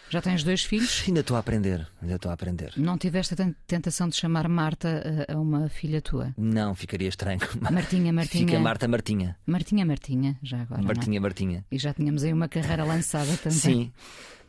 Já 0.10 0.22
tens 0.22 0.43
dois 0.43 0.64
filhos? 0.64 1.03
Ainda 1.08 1.22
estou 1.22 1.36
a 1.36 1.39
aprender, 1.39 1.88
ainda 2.01 2.16
estou 2.16 2.30
a 2.30 2.34
aprender. 2.34 2.74
Não 2.78 2.97
tiveste 2.97 3.34
a 3.34 3.51
tentação 3.66 4.08
de 4.08 4.16
chamar 4.16 4.47
Marta 4.47 5.26
a 5.28 5.38
uma 5.38 5.68
filha 5.68 6.01
tua? 6.01 6.34
Não, 6.38 6.76
ficaria 6.76 7.10
estranho. 7.10 7.39
Martinha, 7.60 8.14
Martinha. 8.14 8.45
Fica 8.45 8.60
Marta 8.60 8.88
Martinha. 8.88 9.36
Martinha, 9.45 9.86
Martinha, 9.86 10.38
já 10.43 10.62
agora. 10.62 10.82
É? 10.82 10.86
Martinha, 10.86 11.18
é? 11.18 11.20
Martinha. 11.20 11.66
E 11.72 11.78
já 11.78 11.93
tínhamos 11.93 12.24
aí 12.24 12.32
uma 12.32 12.47
carreira 12.47 12.84
lançada 12.84 13.36
também. 13.38 13.58
Sim. 13.58 13.91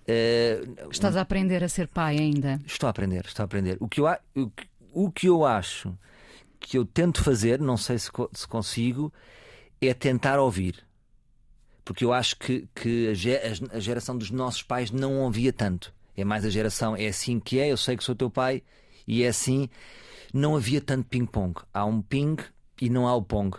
Uh, 0.09 0.91
Estás 0.91 1.17
a 1.17 1.23
aprender 1.23 1.65
a 1.65 1.69
ser 1.69 1.89
pai 1.89 2.19
ainda? 2.19 2.61
Estou 2.65 2.87
a 2.87 2.91
aprender, 2.91 3.25
estou 3.25 3.43
a 3.43 3.47
aprender. 3.47 3.77
O 3.81 3.89
que 3.89 4.01
eu, 4.01 4.07
o, 4.37 4.53
o 4.93 5.11
que 5.11 5.27
eu 5.27 5.45
acho 5.45 5.93
que 6.61 6.79
eu 6.79 6.85
tento 6.85 7.23
fazer, 7.23 7.61
não 7.61 7.77
sei 7.77 7.99
se, 7.99 8.11
se 8.33 8.47
consigo, 8.47 9.13
é 9.81 9.93
tentar 9.93 10.39
ouvir 10.39 10.87
porque 11.87 12.05
eu 12.05 12.13
acho 12.13 12.37
que, 12.37 12.69
que 12.75 13.09
a, 13.09 13.79
geração 13.79 14.19
dos 14.19 14.33
nossos 14.33 14.61
pais 14.61 14.91
não 14.91 15.21
ouvia 15.21 15.53
tanto. 15.53 15.95
É 16.17 16.25
mais 16.25 16.45
a 16.45 16.51
geração, 16.51 16.97
é 16.97 17.07
assim 17.07 17.39
que 17.39 17.61
é, 17.61 17.71
eu 17.71 17.77
sei 17.77 17.97
que 17.97 18.03
sou 18.03 18.17
teu 18.17 18.29
pai 18.29 18.65
e 19.07 19.23
é 19.23 19.29
assim. 19.29 19.69
Não 20.35 20.57
havia 20.57 20.81
tanto 20.81 21.07
ping-pong. 21.09 21.55
Há 21.73 21.85
um 21.85 22.03
ping 22.03 22.39
e 22.83 22.91
não 22.91 23.07
há 23.07 23.15
o 23.15 23.23
pong. 23.23 23.57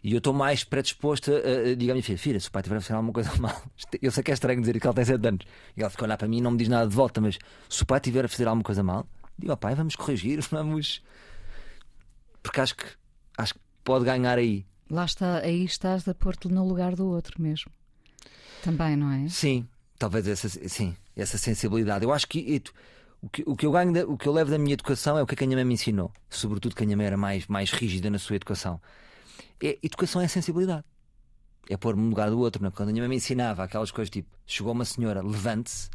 E 0.00 0.12
eu 0.12 0.18
estou 0.18 0.32
mais 0.32 0.62
predisposto 0.62 1.32
a, 1.32 1.70
a 1.72 1.74
dizer 1.74 1.90
à 1.90 1.94
minha 1.94 2.04
filha: 2.04 2.18
Filha, 2.18 2.38
se 2.38 2.46
o 2.46 2.52
pai 2.52 2.62
tiver 2.62 2.76
a 2.76 2.80
fazer 2.80 2.94
alguma 2.94 3.12
coisa 3.12 3.34
mal, 3.42 3.60
eu 4.00 4.12
sei 4.12 4.22
que 4.22 4.30
é 4.30 4.34
estranho 4.34 4.60
dizer 4.60 4.78
que 4.78 4.86
ela 4.86 4.94
tem 4.94 5.04
7 5.04 5.26
anos. 5.26 5.44
E 5.76 5.80
ela 5.80 5.90
fica 5.90 6.04
a 6.04 6.06
olhar 6.06 6.16
para 6.16 6.28
mim 6.28 6.38
e 6.38 6.40
não 6.40 6.52
me 6.52 6.56
diz 6.56 6.68
nada 6.68 6.88
de 6.88 6.94
volta, 6.94 7.20
mas 7.20 7.36
se 7.68 7.82
o 7.82 7.86
pai 7.86 7.98
tiver 7.98 8.24
a 8.24 8.28
fazer 8.28 8.46
alguma 8.46 8.62
coisa 8.62 8.84
mal, 8.84 9.04
digo 9.36 9.50
ao 9.50 9.58
pai: 9.58 9.74
vamos 9.74 9.96
corrigir, 9.96 10.40
vamos. 10.52 11.02
Porque 12.44 12.60
acho 12.60 12.76
que, 12.76 12.86
acho 13.36 13.54
que 13.54 13.60
pode 13.82 14.04
ganhar 14.04 14.38
aí. 14.38 14.64
Lá 14.90 15.04
está, 15.04 15.38
aí 15.38 15.64
estás 15.64 16.08
a 16.08 16.14
pôr-te 16.14 16.48
no 16.48 16.66
lugar 16.66 16.96
do 16.96 17.06
outro 17.06 17.40
mesmo. 17.40 17.70
Também, 18.62 18.96
não 18.96 19.12
é? 19.12 19.28
Sim, 19.28 19.66
talvez 19.96 20.26
essa, 20.26 20.48
sim, 20.48 20.96
essa 21.16 21.38
sensibilidade. 21.38 22.04
Eu 22.04 22.12
acho 22.12 22.26
que, 22.26 22.62
o 23.22 23.28
que 23.28 23.44
o 23.46 23.54
que 23.54 23.66
eu 23.66 23.70
ganho, 23.70 24.10
o 24.10 24.18
que 24.18 24.26
eu 24.26 24.32
levo 24.32 24.50
da 24.50 24.58
minha 24.58 24.74
educação 24.74 25.16
é 25.16 25.22
o 25.22 25.26
que 25.26 25.42
a 25.42 25.46
minha 25.46 25.56
mãe 25.56 25.64
me 25.64 25.74
ensinou, 25.74 26.12
sobretudo 26.28 26.74
que 26.74 26.82
a 26.82 26.86
minha 26.86 26.96
mãe 26.96 27.06
era 27.06 27.16
mais, 27.16 27.46
mais 27.46 27.70
rígida 27.70 28.10
na 28.10 28.18
sua 28.18 28.36
educação. 28.36 28.80
É, 29.62 29.78
educação 29.82 30.20
é 30.20 30.26
sensibilidade. 30.26 30.84
É 31.68 31.76
pôr-me 31.76 32.02
no 32.02 32.08
lugar 32.08 32.28
do 32.28 32.38
outro. 32.40 32.60
Não? 32.60 32.68
É? 32.68 32.72
Quando 32.72 32.88
a 32.88 32.92
minha 32.92 33.02
mãe 33.02 33.10
me 33.10 33.16
ensinava 33.16 33.62
aquelas 33.62 33.92
coisas 33.92 34.10
tipo: 34.10 34.28
chegou 34.44 34.72
uma 34.72 34.84
senhora, 34.84 35.22
levante-se, 35.22 35.88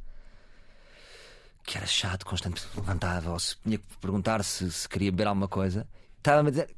que 1.65 1.77
era 1.77 1.85
chato, 1.85 2.25
constantemente 2.25 2.65
levantava, 2.77 3.31
ou 3.31 3.39
se 3.39 3.57
tinha 3.61 3.77
que 3.77 3.97
perguntar 3.99 4.41
se, 4.43 4.71
se 4.71 4.87
queria 4.87 5.11
beber 5.11 5.27
alguma 5.27 5.49
coisa, 5.49 5.85
Estava-me 6.25 6.47
a 6.47 6.51
dizer, 6.51 6.75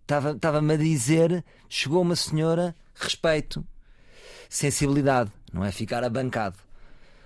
estava, 0.00 0.72
a 0.72 0.76
dizer, 0.76 1.44
chegou 1.68 2.02
uma 2.02 2.16
senhora, 2.16 2.74
respeito, 2.96 3.64
sensibilidade, 4.50 5.30
não 5.52 5.64
é 5.64 5.70
ficar 5.70 6.02
abancado. 6.02 6.58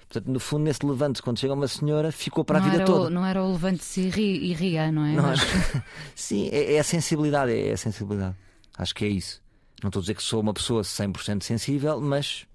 Portanto, 0.01 0.31
no 0.31 0.39
fundo, 0.39 0.65
nesse 0.65 0.85
levante, 0.85 1.23
quando 1.23 1.39
chega 1.39 1.55
uma 1.55 1.67
senhora, 1.67 2.13
ficou 2.13 2.45
para 2.45 2.61
não 2.61 2.67
a 2.67 2.71
vida 2.71 2.85
toda. 2.85 3.07
O, 3.07 3.11
não 3.11 3.25
era 3.25 3.43
o 3.43 3.53
levante-se 3.53 4.03
e, 4.03 4.11
ri, 4.11 4.51
e 4.51 4.53
ria, 4.53 4.93
não 4.93 5.07
é? 5.07 5.13
Não 5.15 5.23
Mas... 5.23 5.41
Sim, 6.15 6.51
é, 6.53 6.75
é, 6.75 6.79
a 6.79 6.85
sensibilidade, 6.85 7.51
é, 7.53 7.69
é 7.69 7.73
a 7.73 7.77
sensibilidade. 7.79 8.37
Acho 8.77 8.95
que 8.95 9.07
é 9.07 9.09
isso. 9.09 9.43
Não 9.83 9.89
estou 9.89 10.01
a 10.01 10.03
dizer 10.03 10.15
que 10.15 10.23
sou 10.23 10.43
uma 10.43 10.53
pessoa 10.53 10.83
100% 10.83 11.43
sensível, 11.43 12.03
mas 12.03 12.47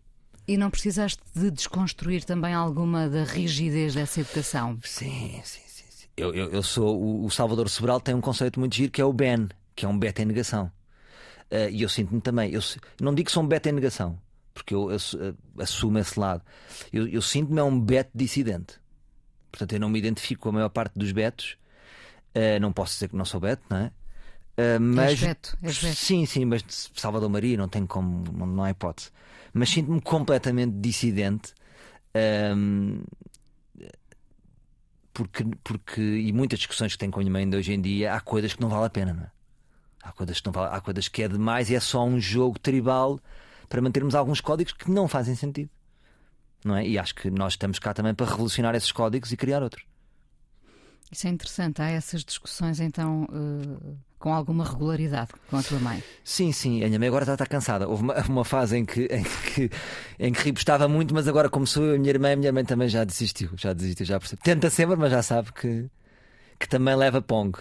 e 0.48 0.58
não 0.58 0.70
precisaste 0.70 1.22
de 1.36 1.50
desconstruir 1.50 2.24
também 2.24 2.54
alguma 2.54 3.10
da 3.10 3.24
rigidez 3.24 3.96
dessa 3.96 4.22
educação? 4.22 4.78
Sim, 4.84 5.42
sim, 5.44 5.62
eu, 6.16 6.34
eu, 6.34 6.50
eu 6.50 6.64
sou. 6.64 7.00
O, 7.00 7.26
o, 7.26 7.32
Salvador 7.32 7.70
Sobral 7.70 8.00
tem 8.00 8.14
um 8.14 8.22
conceito 8.22 8.60
muito 8.60 8.76
giro 8.76 8.92
que 8.92 9.02
é 9.02 9.06
o 9.06 9.14
Ben, 9.14 9.50
que 9.76 9.86
é 9.86 9.88
um 9.88 9.98
beta 9.98 10.22
em 10.22 10.26
negação. 10.26 10.72
Uh, 11.52 11.70
e 11.70 11.82
eu 11.82 11.90
sinto-me 11.90 12.22
também. 12.22 12.54
Eu 12.54 12.62
não 13.00 13.14
digo 13.14 13.28
que 13.28 13.32
sou 13.32 13.44
um 13.44 13.48
beta 13.48 13.70
em 13.70 13.74
negação, 13.74 14.18
porque 14.54 14.74
eu, 14.74 14.92
eu 14.92 14.98
uh, 14.98 15.62
assumo 15.62 15.98
esse 16.00 16.20
lado. 16.20 16.44
Eu, 16.92 17.08
eu 17.08 17.22
sinto-me 17.22 17.60
é 17.60 17.64
um 17.64 17.80
beto 17.80 18.12
dissidente. 18.14 18.80
Portanto, 19.52 19.74
eu 19.74 19.80
não 19.80 19.90
me 19.90 20.00
identifico 20.00 20.44
com 20.44 20.50
a 20.50 20.54
maior 20.54 20.70
parte 20.70 20.98
dos 20.98 21.12
betos. 21.12 21.58
Uh, 22.36 22.60
não 22.62 22.72
posso 22.72 22.94
dizer 22.94 23.10
que 23.10 23.16
não 23.16 23.26
sou 23.26 23.40
beto, 23.40 23.64
não 23.70 23.78
é? 23.78 23.92
Uh, 24.58 24.80
mas, 24.80 25.12
és 25.12 25.20
beto, 25.20 25.58
és 25.62 25.78
beto. 25.78 25.96
Sim, 25.96 26.26
sim, 26.26 26.46
mas 26.46 26.64
Salvador 26.96 27.30
Maria 27.30 27.58
não 27.58 27.68
tem 27.68 27.86
como, 27.86 28.24
não, 28.32 28.46
não 28.46 28.64
há 28.64 28.70
hipótese. 28.70 29.10
Mas 29.54 29.70
sinto-me 29.70 30.00
completamente 30.00 30.74
dissidente. 30.78 31.54
Uh, 32.16 33.04
porque, 35.14 35.46
porque 35.64 36.02
e 36.02 36.32
muitas 36.32 36.60
discussões 36.60 36.94
que 36.94 36.98
tenho 36.98 37.12
com 37.12 37.20
a 37.20 37.24
minha 37.24 37.32
mãe 37.32 37.56
hoje 37.56 37.74
em 37.74 37.82
dia, 37.82 38.14
há 38.14 38.22
coisas 38.22 38.54
que 38.54 38.62
não 38.62 38.70
vale 38.70 38.86
a 38.86 38.90
pena, 38.90 39.14
não 39.14 39.24
é? 39.24 39.32
Há 40.04 40.12
coisas 40.12 40.40
que, 40.40 40.46
não 40.46 40.54
vale, 40.54 40.76
há 40.76 40.82
coisas 40.82 41.08
que 41.08 41.22
é 41.22 41.28
demais 41.28 41.70
e 41.70 41.76
é 41.76 41.80
só 41.80 42.04
um 42.04 42.20
jogo 42.20 42.58
tribal 42.58 43.20
para 43.70 43.82
mantermos 43.82 44.16
alguns 44.16 44.42
códigos 44.42 44.74
que 44.74 44.90
não 44.90 45.08
fazem 45.08 45.36
sentido. 45.36 45.70
Não 46.64 46.76
é? 46.76 46.88
E 46.88 46.98
acho 46.98 47.16
que 47.16 47.30
nós 47.30 47.54
estamos 47.54 47.80
cá 47.80 47.94
também 47.94 48.14
para 48.14 48.26
revolucionar 48.26 48.76
esses 48.76 48.92
códigos 48.92 49.32
e 49.32 49.38
criar 49.38 49.62
outros. 49.64 49.86
Isso 51.12 51.28
é 51.28 51.30
interessante. 51.30 51.82
Há 51.82 51.90
essas 51.90 52.24
discussões 52.24 52.80
então 52.80 53.24
uh, 53.26 53.98
com 54.22 54.32
alguma 54.32 54.64
regularidade 54.64 55.32
com 55.50 55.58
a 55.58 55.64
tua 55.64 55.80
mãe? 55.80 56.02
Sim, 56.24 56.52
sim. 56.52 56.84
A 56.84 56.88
minha 56.88 57.00
mãe 57.00 57.08
agora 57.08 57.24
está, 57.24 57.34
está 57.34 57.46
cansada. 57.48 57.88
Houve 57.90 58.04
uma, 58.04 58.14
uma 58.30 58.46
fase 58.46 58.78
em 58.78 58.86
que, 58.86 59.08
em 59.12 59.24
que, 59.24 59.72
em 60.20 60.32
que 60.32 60.50
estava 60.52 60.88
muito, 60.88 61.14
mas 61.14 61.28
agora, 61.28 61.50
eu, 61.52 61.96
a 61.96 61.98
minha 61.98 62.10
irmã, 62.10 62.32
a 62.32 62.36
minha 62.36 62.54
mãe 62.54 62.64
também 62.64 62.88
já 62.88 63.04
desistiu. 63.04 63.50
Já 63.58 63.74
desistiu, 63.74 64.06
já 64.06 64.20
percebe. 64.20 64.42
Tenta 64.44 64.70
sempre, 64.70 64.96
mas 64.96 65.12
já 65.12 65.24
sabe 65.24 65.52
que, 65.52 65.90
que 66.60 66.70
também 66.70 66.96
leva 66.96 67.20
pong. 67.20 67.58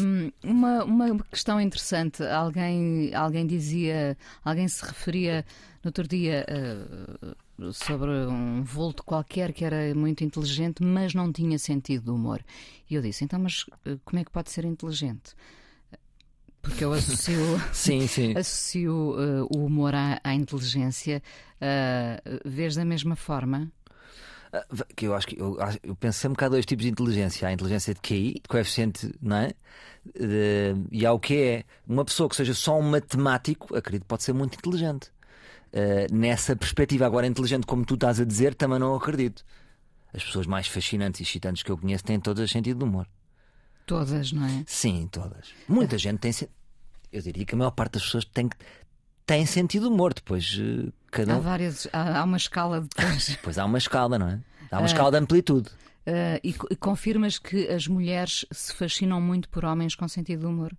Um, 0.00 0.30
uma, 0.44 0.84
uma 0.84 1.18
questão 1.24 1.60
interessante. 1.60 2.22
Alguém, 2.22 3.12
alguém 3.12 3.46
dizia, 3.46 4.16
alguém 4.44 4.68
se 4.68 4.84
referia 4.84 5.44
no 5.82 5.88
outro 5.88 6.06
dia. 6.06 6.46
Uh, 6.48 7.36
sobre 7.72 8.10
um 8.10 8.62
vulto 8.62 9.02
qualquer 9.04 9.52
que 9.52 9.64
era 9.64 9.94
muito 9.94 10.24
inteligente, 10.24 10.82
mas 10.82 11.14
não 11.14 11.32
tinha 11.32 11.58
sentido 11.58 12.04
de 12.04 12.10
humor. 12.10 12.44
E 12.88 12.94
eu 12.94 13.02
disse: 13.02 13.24
então, 13.24 13.38
mas 13.38 13.66
eh, 13.84 13.96
como 14.04 14.20
é 14.20 14.24
que 14.24 14.30
pode 14.30 14.50
ser 14.50 14.64
inteligente? 14.64 15.34
Porque 16.62 16.84
eu 16.84 16.92
associo, 16.92 17.38
sim, 17.72 18.06
sim. 18.06 18.36
associo 18.36 18.92
uh, 18.92 19.46
o 19.50 19.64
humor 19.64 19.94
à, 19.94 20.20
à 20.22 20.34
inteligência. 20.34 21.22
Uh, 21.56 22.40
vês 22.44 22.74
da 22.74 22.84
mesma 22.84 23.16
forma? 23.16 23.70
que 24.96 25.06
eu 25.06 25.14
acho 25.14 25.28
que 25.28 25.40
eu, 25.40 25.56
eu 25.82 25.94
penso 25.94 26.18
sempre 26.18 26.38
que 26.38 26.44
há 26.44 26.48
dois 26.48 26.66
tipos 26.66 26.84
de 26.84 26.90
inteligência: 26.90 27.46
há 27.46 27.50
a 27.50 27.52
inteligência 27.52 27.94
de 27.94 28.00
QI, 28.00 28.34
de 28.34 28.48
coeficiente, 28.48 29.12
não 29.22 29.36
é? 29.36 29.52
De, 30.04 30.74
e 30.90 31.06
há 31.06 31.12
o 31.12 31.20
que 31.20 31.36
é 31.36 31.64
uma 31.86 32.04
pessoa 32.04 32.28
que 32.28 32.34
seja 32.34 32.54
só 32.54 32.78
um 32.78 32.82
matemático, 32.82 33.76
acredito, 33.76 34.06
pode 34.06 34.24
ser 34.24 34.32
muito 34.32 34.56
inteligente. 34.56 35.12
Uh, 35.72 36.12
nessa 36.12 36.56
perspectiva, 36.56 37.06
agora 37.06 37.26
inteligente, 37.26 37.66
como 37.66 37.84
tu 37.84 37.94
estás 37.94 38.20
a 38.20 38.24
dizer, 38.24 38.54
também 38.54 38.78
não 38.78 38.94
acredito. 38.94 39.44
As 40.12 40.24
pessoas 40.24 40.46
mais 40.46 40.66
fascinantes 40.66 41.20
e 41.20 41.22
excitantes 41.22 41.62
que 41.62 41.70
eu 41.70 41.78
conheço 41.78 42.04
têm 42.04 42.18
todas 42.18 42.50
sentido 42.50 42.78
de 42.78 42.84
humor. 42.84 43.06
Todas, 43.86 44.32
não 44.32 44.44
é? 44.46 44.64
Sim, 44.66 45.08
todas. 45.10 45.52
Muita 45.68 45.96
gente 45.96 46.18
tem. 46.18 46.32
Eu 47.12 47.22
diria 47.22 47.44
que 47.44 47.54
a 47.54 47.58
maior 47.58 47.70
parte 47.70 47.94
das 47.94 48.04
pessoas 48.04 48.24
tem, 48.24 48.48
tem 49.24 49.46
sentido 49.46 49.88
de 49.88 49.94
humor. 49.94 50.12
Depois, 50.14 50.58
eh, 50.60 50.92
cada 51.10 51.36
Há 51.36 51.38
várias, 51.38 51.88
há, 51.92 52.20
há 52.20 52.24
uma 52.24 52.36
escala. 52.36 52.86
Depois 53.28 53.58
há 53.58 53.64
uma 53.64 53.78
escala, 53.78 54.18
não 54.18 54.28
é? 54.28 54.40
Há 54.70 54.78
uma 54.78 54.86
escala 54.86 55.10
de 55.10 55.16
amplitude. 55.18 55.70
Ah, 56.06 56.40
e, 56.42 56.54
e 56.70 56.76
confirmas 56.76 57.38
que 57.38 57.68
as 57.68 57.86
mulheres 57.86 58.44
se 58.50 58.74
fascinam 58.74 59.20
muito 59.20 59.48
por 59.48 59.64
homens 59.64 59.94
com 59.94 60.08
sentido 60.08 60.40
de 60.40 60.46
humor? 60.46 60.72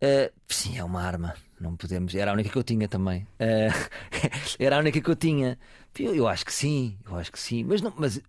Uh, 0.00 0.32
sim, 0.48 0.78
é 0.78 0.84
uma 0.84 1.02
arma. 1.02 1.34
Não 1.60 1.76
podemos. 1.76 2.14
Era 2.14 2.30
a 2.30 2.34
única 2.34 2.48
que 2.50 2.56
eu 2.58 2.62
tinha 2.62 2.86
também. 2.88 3.22
Uh, 3.40 3.72
era 4.58 4.76
a 4.76 4.78
única 4.78 5.00
que 5.00 5.10
eu 5.10 5.16
tinha. 5.16 5.58
Eu, 5.98 6.14
eu 6.14 6.28
acho 6.28 6.44
que 6.44 6.52
sim, 6.52 6.96
eu 7.04 7.16
acho 7.16 7.32
que 7.32 7.38
sim. 7.40 7.64
Mas 7.64 7.80
não, 7.82 7.92
mas, 7.96 8.20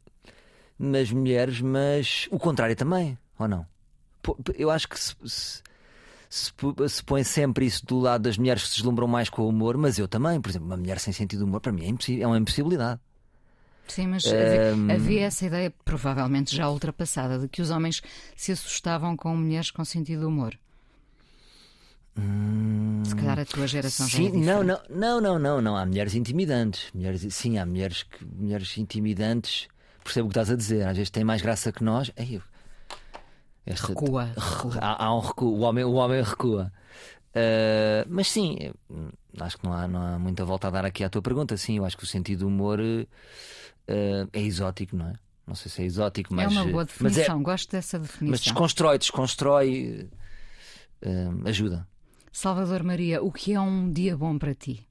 mas 0.78 1.12
mulheres, 1.12 1.62
mas 1.62 2.28
o 2.32 2.40
contrário 2.40 2.76
também, 2.76 3.18
ou 3.38 3.48
não? 3.48 3.66
Eu 4.56 4.70
acho 4.72 4.88
que 4.88 5.00
se, 5.00 5.16
se, 5.26 5.62
se, 6.30 6.52
se 6.90 7.04
põe 7.04 7.24
sempre 7.24 7.66
isso 7.66 7.86
do 7.86 8.00
lado 8.00 8.24
das 8.24 8.38
mulheres 8.38 8.64
que 8.64 8.70
se 8.70 8.76
deslumbram 8.78 9.08
mais 9.08 9.30
com 9.30 9.44
o 9.44 9.50
humor, 9.50 9.78
mas 9.78 9.98
eu 10.00 10.08
também, 10.08 10.42
por 10.42 10.50
exemplo, 10.50 10.68
uma 10.68 10.78
mulher 10.78 11.00
sem 11.00 11.14
sentido 11.14 11.40
de 11.40 11.46
humor, 11.46 11.62
para 11.62 11.72
mim 11.72 11.84
é, 11.86 11.88
impossi- 11.88 12.22
é 12.22 12.26
uma 12.28 12.38
impossibilidade. 12.38 13.00
Sim, 13.88 14.08
mas 14.08 14.26
havia, 14.26 14.62
Ahm. 14.74 14.92
havia 14.92 15.22
essa 15.26 15.46
ideia, 15.46 15.74
provavelmente 15.84 16.56
já 16.56 16.70
ultrapassada, 16.70 17.40
de 17.40 17.48
que 17.48 17.62
os 17.62 17.72
homens 17.72 18.02
se 18.36 18.52
assustavam 18.52 19.16
com 19.18 19.36
mulheres 19.36 19.72
com 19.72 19.84
sentido 19.84 20.20
de 20.22 20.26
humor. 20.26 20.58
Se 23.06 23.16
calhar 23.16 23.40
a 23.40 23.46
tua 23.46 23.66
geração 23.68 24.08
já 24.08 24.18
é 24.20 24.22
Sim, 24.22 24.32
não, 24.44 24.64
não, 24.64 24.80
não, 24.90 25.22
não, 25.22 25.40
não, 25.40 25.62
não. 25.62 25.78
Há 25.78 25.86
mulheres 25.86 26.16
intimidantes. 26.16 26.92
Mulheres, 26.94 27.26
sim, 27.34 27.58
há 27.58 27.66
mulheres, 27.66 28.04
que, 28.04 28.24
mulheres 28.26 28.78
intimidantes. 28.78 29.68
Percebo 30.04 30.28
o 30.28 30.30
que 30.30 30.34
estás 30.34 30.50
a 30.52 30.56
dizer. 30.56 30.88
Às 30.88 30.98
vezes 30.98 31.10
têm 31.10 31.24
mais 31.24 31.42
graça 31.42 31.72
que 31.72 31.84
nós. 31.84 32.12
Ei, 32.18 32.38
eu- 32.38 32.42
esta- 33.66 33.88
Recua, 33.88 34.26
recua. 34.36 34.78
Há, 34.82 35.06
há 35.06 35.16
um 35.16 35.20
recuo. 35.20 35.50
O 35.58 35.60
homem, 35.62 35.84
o 35.84 35.94
homem 35.94 36.22
recua. 36.22 36.72
Ah, 37.36 38.06
mas 38.10 38.28
sim, 38.28 38.72
hum, 38.90 39.10
acho 39.40 39.58
que 39.58 39.66
não 39.66 39.74
há, 39.74 39.88
não 39.88 40.02
há 40.02 40.20
muita 40.20 40.44
volta 40.44 40.68
a 40.68 40.72
dar 40.72 40.86
aqui 40.86 41.04
à 41.04 41.10
tua 41.10 41.22
pergunta. 41.22 41.56
Sim, 41.58 41.78
eu 41.78 41.86
acho 41.86 41.96
que 41.98 42.04
o 42.04 42.08
sentido 42.08 42.40
do 42.40 42.48
humor 42.48 42.80
eh, 42.82 44.28
é 44.34 44.42
exótico, 44.42 44.96
não 44.96 45.08
é? 45.10 45.14
Não 45.48 45.56
sei 45.56 45.72
se 45.72 45.82
é 45.82 45.86
exótico, 45.86 46.34
mas. 46.34 46.46
é 46.46 46.48
uma 46.50 46.64
boa 46.66 46.84
mas 46.84 47.14
é- 47.14 47.22
definição, 47.22 47.42
gosto 47.44 47.72
dessa 47.72 47.98
mas 48.00 48.08
definição. 48.08 48.44
desconstrói, 48.54 48.98
desconstrói. 48.98 50.10
eh, 51.02 51.28
ajuda. 51.46 51.88
Salvador 52.32 52.84
Maria, 52.84 53.22
o 53.24 53.32
que 53.32 53.54
é 53.54 53.60
um 53.60 53.92
dia 53.92 54.16
bom 54.16 54.38
para 54.38 54.54
ti? 54.54 54.86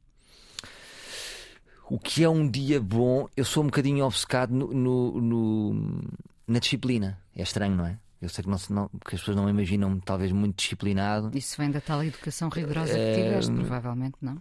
O 1.90 1.98
que 1.98 2.22
é 2.22 2.28
um 2.28 2.48
dia 2.48 2.80
bom, 2.80 3.28
eu 3.36 3.44
sou 3.44 3.62
um 3.62 3.66
bocadinho 3.66 4.04
obcecado 4.04 4.52
no, 4.54 4.72
no- 4.74 5.20
no- 5.20 6.02
na 6.46 6.58
disciplina. 6.58 7.18
É 7.34 7.42
estranho, 7.42 7.74
não 7.76 7.86
é? 7.86 7.98
Eu 8.20 8.28
sei 8.28 8.44
que, 8.44 8.50
não, 8.50 8.58
não- 8.70 8.88
que 8.88 9.14
as 9.14 9.20
pessoas 9.20 9.36
não 9.36 9.48
imaginam 9.48 9.98
talvez 10.00 10.30
muito 10.32 10.56
disciplinado. 10.56 11.30
Isso 11.36 11.56
vem 11.56 11.70
da 11.70 11.80
tal 11.80 12.02
educação 12.04 12.48
rigorosa 12.48 12.92
que 12.92 12.98
Eh, 12.98 13.14
tiveste, 13.14 13.52
provavelmente, 13.52 14.16
não? 14.20 14.36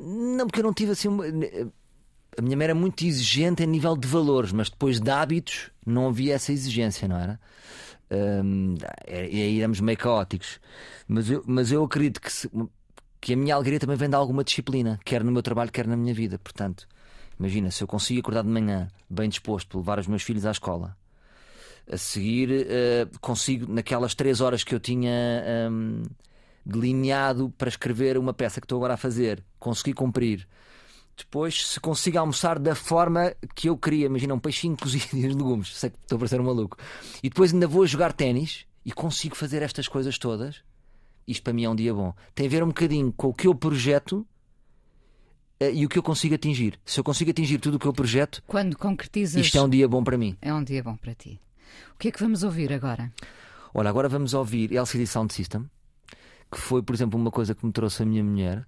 Não, 0.00 0.46
porque 0.46 0.60
eu 0.60 0.64
não 0.64 0.72
tive 0.74 0.92
assim. 0.92 1.08
uma- 1.08 1.24
A 2.36 2.42
minha 2.42 2.56
mãe 2.56 2.64
era 2.66 2.74
muito 2.74 3.04
exigente 3.04 3.64
a 3.64 3.66
nível 3.66 3.96
de 3.96 4.06
valores, 4.06 4.52
mas 4.52 4.70
depois 4.70 5.00
de 5.00 5.10
hábitos 5.10 5.70
não 5.84 6.06
havia 6.08 6.34
essa 6.34 6.52
exigência, 6.52 7.08
não 7.08 7.16
era? 7.16 7.40
Hum, 8.10 8.74
e 9.06 9.42
aí 9.42 9.58
éramos 9.58 9.80
meio 9.80 9.98
caóticos. 9.98 10.60
Mas 11.06 11.30
eu, 11.30 11.42
mas 11.46 11.70
eu 11.72 11.84
acredito 11.84 12.20
que, 12.20 12.32
se- 12.32 12.50
que 13.20 13.34
a 13.34 13.36
minha 13.36 13.54
alegria 13.54 13.78
também 13.80 13.96
vem 13.96 14.08
de 14.08 14.16
alguma 14.16 14.44
disciplina, 14.44 14.98
quer 15.04 15.22
no 15.24 15.32
meu 15.32 15.42
trabalho, 15.42 15.70
quer 15.72 15.86
na 15.86 15.96
minha 15.96 16.14
vida. 16.14 16.38
Portanto, 16.38 16.86
imagina, 17.38 17.70
se 17.70 17.82
eu 17.82 17.86
consigo 17.88 18.20
acordar 18.20 18.42
de 18.42 18.48
manhã 18.50 18.88
bem 19.10 19.28
disposto 19.28 19.68
para 19.68 19.78
levar 19.78 19.98
os 19.98 20.06
meus 20.06 20.22
filhos 20.22 20.46
à 20.46 20.50
escola, 20.50 20.96
a 21.90 21.96
seguir 21.96 22.50
eh, 22.68 23.06
consigo, 23.20 23.70
naquelas 23.72 24.14
três 24.14 24.40
horas 24.40 24.62
que 24.64 24.74
eu 24.74 24.80
tinha 24.80 25.10
hum, 25.70 26.02
delineado 26.64 27.50
para 27.56 27.68
escrever 27.68 28.18
uma 28.18 28.34
peça 28.34 28.60
que 28.60 28.64
estou 28.64 28.76
agora 28.78 28.94
a 28.94 28.98
fazer, 28.98 29.42
consegui 29.58 29.92
cumprir. 29.94 30.46
Depois, 31.18 31.66
se 31.66 31.80
consigo 31.80 32.18
almoçar 32.18 32.58
da 32.58 32.74
forma 32.76 33.34
que 33.54 33.68
eu 33.68 33.76
queria, 33.76 34.06
imagina 34.06 34.32
um 34.34 34.38
peixinho 34.38 34.76
cozido 34.80 35.16
e 35.16 35.26
os 35.26 35.34
legumes, 35.34 35.76
sei 35.76 35.90
que 35.90 35.96
estou 35.98 36.16
a 36.16 36.18
parecer 36.20 36.40
um 36.40 36.44
maluco, 36.44 36.76
e 37.22 37.28
depois 37.28 37.52
ainda 37.52 37.66
vou 37.66 37.84
jogar 37.86 38.12
ténis 38.12 38.64
e 38.84 38.92
consigo 38.92 39.34
fazer 39.34 39.60
estas 39.62 39.88
coisas 39.88 40.16
todas, 40.16 40.62
isto 41.26 41.42
para 41.42 41.52
mim 41.52 41.64
é 41.64 41.68
um 41.70 41.74
dia 41.76 41.92
bom. 41.92 42.14
Tem 42.34 42.46
a 42.46 42.48
ver 42.48 42.62
um 42.62 42.68
bocadinho 42.68 43.12
com 43.12 43.28
o 43.28 43.34
que 43.34 43.48
eu 43.48 43.54
projeto 43.54 44.26
eh, 45.60 45.72
e 45.74 45.84
o 45.84 45.88
que 45.88 45.98
eu 45.98 46.02
consigo 46.02 46.34
atingir. 46.34 46.78
Se 46.86 47.00
eu 47.00 47.04
consigo 47.04 47.30
atingir 47.30 47.58
tudo 47.58 47.74
o 47.74 47.78
que 47.78 47.86
eu 47.86 47.92
projeto, 47.92 48.42
Quando 48.46 48.78
concretizas, 48.78 49.44
isto 49.44 49.58
é 49.58 49.62
um 49.62 49.68
dia 49.68 49.86
bom 49.88 50.02
para 50.02 50.16
mim. 50.16 50.36
é 50.40 50.54
um 50.54 50.62
dia 50.64 50.82
bom 50.82 50.96
para 50.96 51.14
ti. 51.14 51.40
O 51.94 51.98
que 51.98 52.08
é 52.08 52.10
que 52.12 52.20
vamos 52.20 52.42
ouvir 52.44 52.72
agora? 52.72 53.12
Olha, 53.74 53.90
agora 53.90 54.08
vamos 54.08 54.32
ouvir 54.32 54.72
LCD 54.72 55.06
Sound 55.06 55.34
System, 55.34 55.68
que 56.50 56.58
foi, 56.58 56.82
por 56.82 56.94
exemplo, 56.94 57.20
uma 57.20 57.30
coisa 57.30 57.54
que 57.54 57.66
me 57.66 57.72
trouxe 57.72 58.02
a 58.02 58.06
minha 58.06 58.24
mulher. 58.24 58.66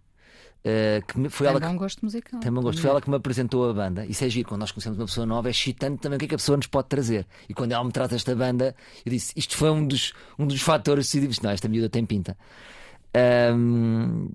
Eh, 0.65 1.03
que 1.07 1.29
foi 1.31 1.47
Tem 1.47 1.53
ela 1.53 1.61
que 1.61 1.67
bom 1.67 1.77
gosto 1.77 2.05
musical. 2.05 2.41
Tem 2.41 2.53
bom 2.53 2.61
gosto. 2.63 2.81
Foi 2.81 2.91
ela 2.91 3.01
que 3.01 3.09
me 3.11 3.17
apresentou 3.17 3.69
a 3.69 3.73
banda. 3.73 4.05
Isso 4.07 4.25
é 4.25 4.29
giro, 4.29 4.49
quando 4.49 4.61
nós 4.61 4.71
conhecemos 4.73 4.99
uma 4.99 5.07
pessoa 5.07 5.27
nova, 5.27 5.49
é 5.49 5.51
excitante 5.51 6.01
também 6.01 6.17
o 6.17 6.19
que 6.19 6.25
é 6.27 6.29
que 6.29 6.35
a 6.35 6.39
pessoa 6.39 6.57
nos 6.57 6.67
pode 6.67 6.89
trazer. 6.89 7.27
E 7.49 7.55
quando 7.55 7.73
ela 7.73 7.83
me 7.85 7.93
traz 7.93 8.13
esta 8.13 8.35
banda, 8.37 8.75
eu 9.05 9.11
disse: 9.11 9.33
Isto 9.37 9.57
foi 9.57 9.71
um 9.71 9.87
dos, 9.87 10.13
um 10.39 10.47
dos 10.47 10.61
fatores 10.61 11.07
decisivos. 11.07 11.41
Não, 11.41 11.51
esta 11.51 11.69
miúda 11.69 11.89
tem 11.89 12.05
pinta. 12.05 12.37
Ahm, 13.15 14.29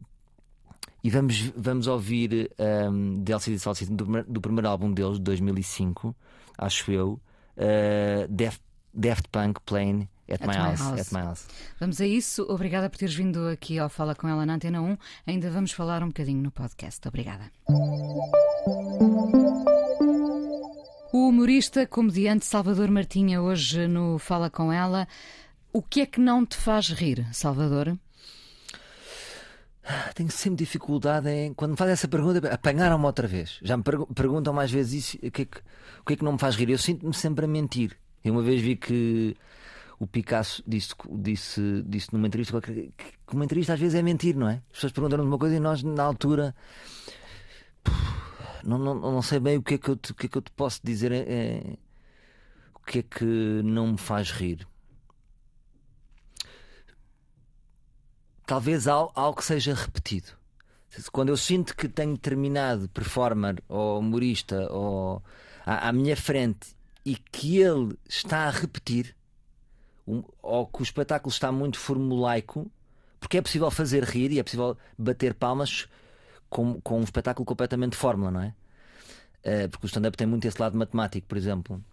e 1.03 1.09
vamos, 1.09 1.39
vamos 1.55 1.87
ouvir 1.87 2.49
um, 2.89 3.23
de 3.23 3.31
LCD 3.31 3.59
Sound 3.59 3.77
System 3.77 3.95
do, 3.95 4.03
primeiro- 4.05 4.27
do 4.31 4.41
primeiro 4.41 4.67
álbum 4.67 4.91
deles, 4.91 5.17
de 5.17 5.23
2005, 5.23 6.15
acho 6.57 6.91
eu, 6.91 7.19
uh, 7.57 8.27
Daft, 8.27 8.59
Daft 8.93 9.29
Punk 9.29 9.59
Playing 9.65 10.07
at, 10.29 10.41
my, 10.45 10.53
house, 10.55 10.81
At 10.81 11.11
my 11.11 11.21
house. 11.25 11.47
Vamos 11.79 11.99
a 12.01 12.05
isso. 12.05 12.43
Obrigada 12.49 12.89
por 12.89 12.97
teres 12.97 13.13
vindo 13.15 13.47
aqui 13.47 13.77
ao 13.79 13.89
Fala 13.89 14.15
com 14.15 14.27
ela 14.27 14.45
na 14.45 14.55
Antena 14.55 14.81
1. 14.81 14.97
Ainda 15.27 15.49
vamos 15.51 15.71
falar 15.71 16.03
um 16.03 16.07
bocadinho 16.07 16.41
no 16.41 16.51
podcast. 16.51 17.07
Obrigada. 17.07 17.51
O 21.13 21.29
humorista, 21.29 21.85
comediante 21.87 22.45
Salvador 22.45 22.89
Martinha, 22.91 23.41
hoje 23.41 23.87
no 23.87 24.19
Fala 24.19 24.49
com 24.49 24.71
ela. 24.71 25.07
O 25.71 25.81
que 25.81 26.01
é 26.01 26.05
que 26.05 26.19
não 26.19 26.45
te 26.45 26.55
faz 26.57 26.89
rir, 26.89 27.25
Salvador? 27.33 27.97
Tenho 30.15 30.31
sempre 30.31 30.57
dificuldade 30.65 31.29
em, 31.29 31.53
quando 31.53 31.71
me 31.71 31.77
fazem 31.77 31.93
essa 31.93 32.07
pergunta, 32.07 32.51
apanharam-me 32.51 33.05
outra 33.05 33.27
vez. 33.27 33.59
Já 33.61 33.77
me 33.77 33.83
pergu- 33.83 34.07
perguntam 34.07 34.51
mais 34.51 34.71
vezes 34.71 35.05
isso, 35.05 35.17
o 35.17 35.29
que, 35.31 35.43
é 35.43 35.45
que, 35.45 35.57
o 36.01 36.05
que 36.07 36.13
é 36.13 36.15
que 36.15 36.23
não 36.23 36.33
me 36.33 36.39
faz 36.39 36.55
rir? 36.55 36.69
Eu 36.69 36.77
sinto-me 36.77 37.13
sempre 37.13 37.45
a 37.45 37.47
mentir. 37.47 37.95
Eu 38.23 38.33
uma 38.33 38.41
vez 38.41 38.59
vi 38.61 38.75
que 38.75 39.35
o 39.99 40.05
Picasso 40.07 40.63
disse, 40.67 40.93
disse, 41.19 41.83
disse 41.87 42.13
numa 42.13 42.27
entrevista 42.27 42.59
que 42.61 42.91
que 43.27 43.33
uma 43.35 43.45
entrevista 43.45 43.73
às 43.73 43.79
vezes 43.79 43.95
é 43.95 44.01
mentir, 44.01 44.35
não 44.35 44.47
é? 44.49 44.55
As 44.69 44.73
pessoas 44.73 44.91
perguntam-nos 44.93 45.25
uma 45.25 45.37
coisa 45.37 45.55
e 45.55 45.59
nós, 45.59 45.81
na 45.83 46.03
altura, 46.03 46.53
não, 48.63 48.77
não, 48.77 48.95
não 48.95 49.21
sei 49.21 49.39
bem 49.39 49.57
o 49.57 49.63
que 49.63 49.75
é 49.75 49.77
que 49.77 49.89
eu 49.89 49.95
te, 49.95 50.11
o 50.11 50.15
que 50.15 50.25
é 50.27 50.29
que 50.29 50.37
eu 50.37 50.41
te 50.41 50.51
posso 50.51 50.79
dizer. 50.83 51.11
é- 51.11 51.25
é- 51.27 51.77
o 52.75 52.79
que 52.85 52.99
é 52.99 53.03
que 53.03 53.25
não 53.63 53.93
me 53.93 53.97
faz 53.97 54.29
rir? 54.31 54.67
talvez 58.45 58.87
al- 58.87 59.11
algo 59.15 59.37
que 59.39 59.43
seja 59.45 59.73
repetido. 59.73 60.27
Quando 61.11 61.29
eu 61.29 61.35
sinto 61.37 61.75
que 61.75 61.89
tenho 61.89 62.13
determinado 62.13 62.87
performer 62.89 63.61
ou 63.67 63.99
humorista 63.99 64.71
ou 64.71 65.21
à, 65.65 65.89
à 65.89 65.91
minha 65.91 66.15
frente 66.15 66.75
e 67.03 67.15
que 67.15 67.57
ele 67.59 67.97
está 68.07 68.45
a 68.47 68.51
repetir, 68.51 69.15
um- 70.07 70.23
ou 70.41 70.67
que 70.67 70.81
o 70.81 70.83
espetáculo 70.83 71.31
está 71.31 71.51
muito 71.51 71.79
formulaico, 71.79 72.69
porque 73.19 73.37
é 73.37 73.41
possível 73.41 73.69
fazer 73.71 74.03
rir 74.03 74.31
e 74.31 74.39
é 74.39 74.43
possível 74.43 74.77
bater 74.97 75.33
palmas 75.33 75.87
com, 76.49 76.79
com 76.81 76.99
um 76.99 77.03
espetáculo 77.03 77.45
completamente 77.45 77.91
de 77.93 77.97
fórmula, 77.97 78.31
não 78.31 78.41
é? 78.41 78.53
Eh, 79.43 79.67
porque 79.67 79.85
o 79.85 79.87
stand-up 79.87 80.17
tem 80.17 80.27
muito 80.27 80.45
esse 80.47 80.59
lado 80.61 80.77
matemático, 80.77 81.27
por 81.27 81.37
exemplo. 81.37 81.83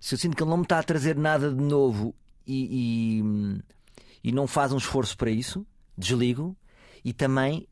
Se 0.00 0.14
eu 0.14 0.18
sinto 0.18 0.36
que 0.36 0.42
ele 0.42 0.50
não 0.50 0.58
me 0.58 0.62
está 0.64 0.78
a 0.78 0.82
trazer 0.82 1.16
nada 1.16 1.52
de 1.52 1.62
novo 1.62 2.14
e, 2.46 3.20
e, 3.22 4.28
e 4.28 4.32
não 4.32 4.46
faz 4.46 4.72
um 4.72 4.76
esforço 4.76 5.16
para 5.16 5.30
isso, 5.30 5.66
desligo 5.96 6.56
e 7.04 7.12
também 7.12 7.66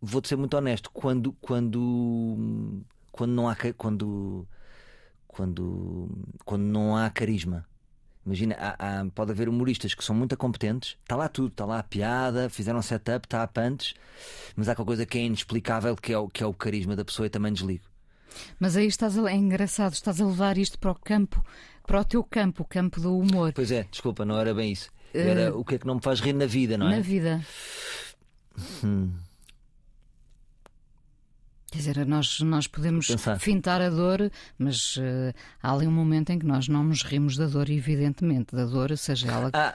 vou-te 0.00 0.28
ser 0.28 0.36
muito 0.36 0.56
honesto, 0.56 0.90
quando 0.90 1.32
quando 1.40 2.84
quando 3.10 3.32
não 3.32 3.48
há 3.48 3.56
quando 3.76 4.46
quando 5.26 6.08
quando 6.44 6.62
não 6.62 6.96
há 6.96 7.10
carisma. 7.10 7.66
Imagina, 8.26 8.56
há- 8.58 9.00
há- 9.00 9.06
pode 9.14 9.30
haver 9.30 9.48
humoristas 9.48 9.94
que 9.94 10.04
são 10.04 10.14
muito 10.14 10.36
competentes, 10.36 10.96
está 11.02 11.14
lá 11.14 11.28
tudo, 11.28 11.48
está 11.48 11.64
lá 11.64 11.78
a 11.78 11.82
piada, 11.84 12.50
fizeram 12.50 12.82
setup, 12.82 13.24
está 13.24 13.42
a 13.44 13.46
punch, 13.46 13.94
mas 14.56 14.68
há 14.68 14.74
qualquer 14.74 14.88
coisa 14.90 15.06
que 15.06 15.16
é 15.16 15.22
inexplicável 15.22 15.94
que 15.94 16.12
é 16.12 16.18
o, 16.18 16.28
que 16.28 16.42
é 16.42 16.46
o 16.46 16.52
carisma 16.52 16.96
da 16.96 17.04
pessoa 17.04 17.26
e 17.26 17.30
também 17.30 17.52
desligo. 17.52 17.84
Mas 18.58 18.76
aí 18.76 18.86
estás 18.88 19.16
a... 19.16 19.30
é 19.30 19.34
engraçado, 19.36 19.92
estás 19.92 20.20
a 20.20 20.26
levar 20.26 20.58
isto 20.58 20.76
para 20.78 20.90
o 20.90 20.94
campo, 20.96 21.40
para 21.86 22.00
o 22.00 22.04
teu 22.04 22.24
campo, 22.24 22.64
o 22.64 22.66
campo 22.66 23.00
do 23.00 23.16
humor. 23.16 23.52
Pois 23.54 23.70
é, 23.70 23.84
desculpa, 23.90 24.24
não 24.24 24.36
era 24.38 24.52
bem 24.52 24.72
isso. 24.72 24.90
Era 25.14 25.56
o 25.56 25.64
que 25.64 25.76
é 25.76 25.78
que 25.78 25.86
não 25.86 25.94
me 25.94 26.02
faz 26.02 26.18
rir 26.20 26.32
na 26.34 26.46
vida, 26.46 26.76
não 26.76 26.88
é? 26.88 26.96
Na 26.96 27.00
vida. 27.00 27.40
Hum. 28.84 29.12
Quer 31.76 31.92
dizer, 31.92 32.06
nós, 32.06 32.40
nós 32.40 32.66
podemos 32.66 33.06
Pensar. 33.06 33.38
fintar 33.38 33.82
a 33.82 33.90
dor, 33.90 34.30
mas 34.58 34.96
eh, 34.98 35.34
há 35.62 35.72
ali 35.72 35.86
um 35.86 35.90
momento 35.92 36.30
em 36.30 36.38
que 36.38 36.46
nós 36.46 36.68
não 36.68 36.82
nos 36.82 37.02
rimos 37.02 37.36
da 37.36 37.46
dor, 37.46 37.68
evidentemente, 37.68 38.56
da 38.56 38.64
dor, 38.64 38.96
seja 38.96 39.30
ela. 39.30 39.50
Ah, 39.52 39.74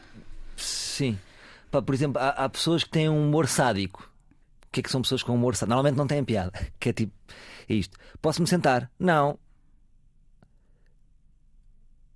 sim. 0.58 1.18
Pá, 1.70 1.80
por 1.82 1.93
exemplo, 1.93 2.20
há, 2.20 2.30
há 2.30 2.49
pessoas 2.49 2.84
que 2.84 2.89
têm 2.89 3.08
um 3.08 3.28
humor 3.28 3.47
sádico. 3.47 4.10
O 4.66 4.72
que 4.72 4.80
é 4.80 4.84
que 4.84 4.89
são 4.89 5.02
pessoas 5.04 5.22
com 5.22 5.36
humor 5.36 5.56
sádico? 5.56 5.70
Normalmente 5.76 5.97
não 5.97 6.08
têm 6.08 6.24
piada. 6.24 6.52
Que 6.80 6.89
é 6.89 6.93
tipo, 6.93 7.14
é 7.70 7.74
isto. 7.76 7.97
Posso-me 8.20 8.47
sentar? 8.47 8.89
Não. 8.99 9.38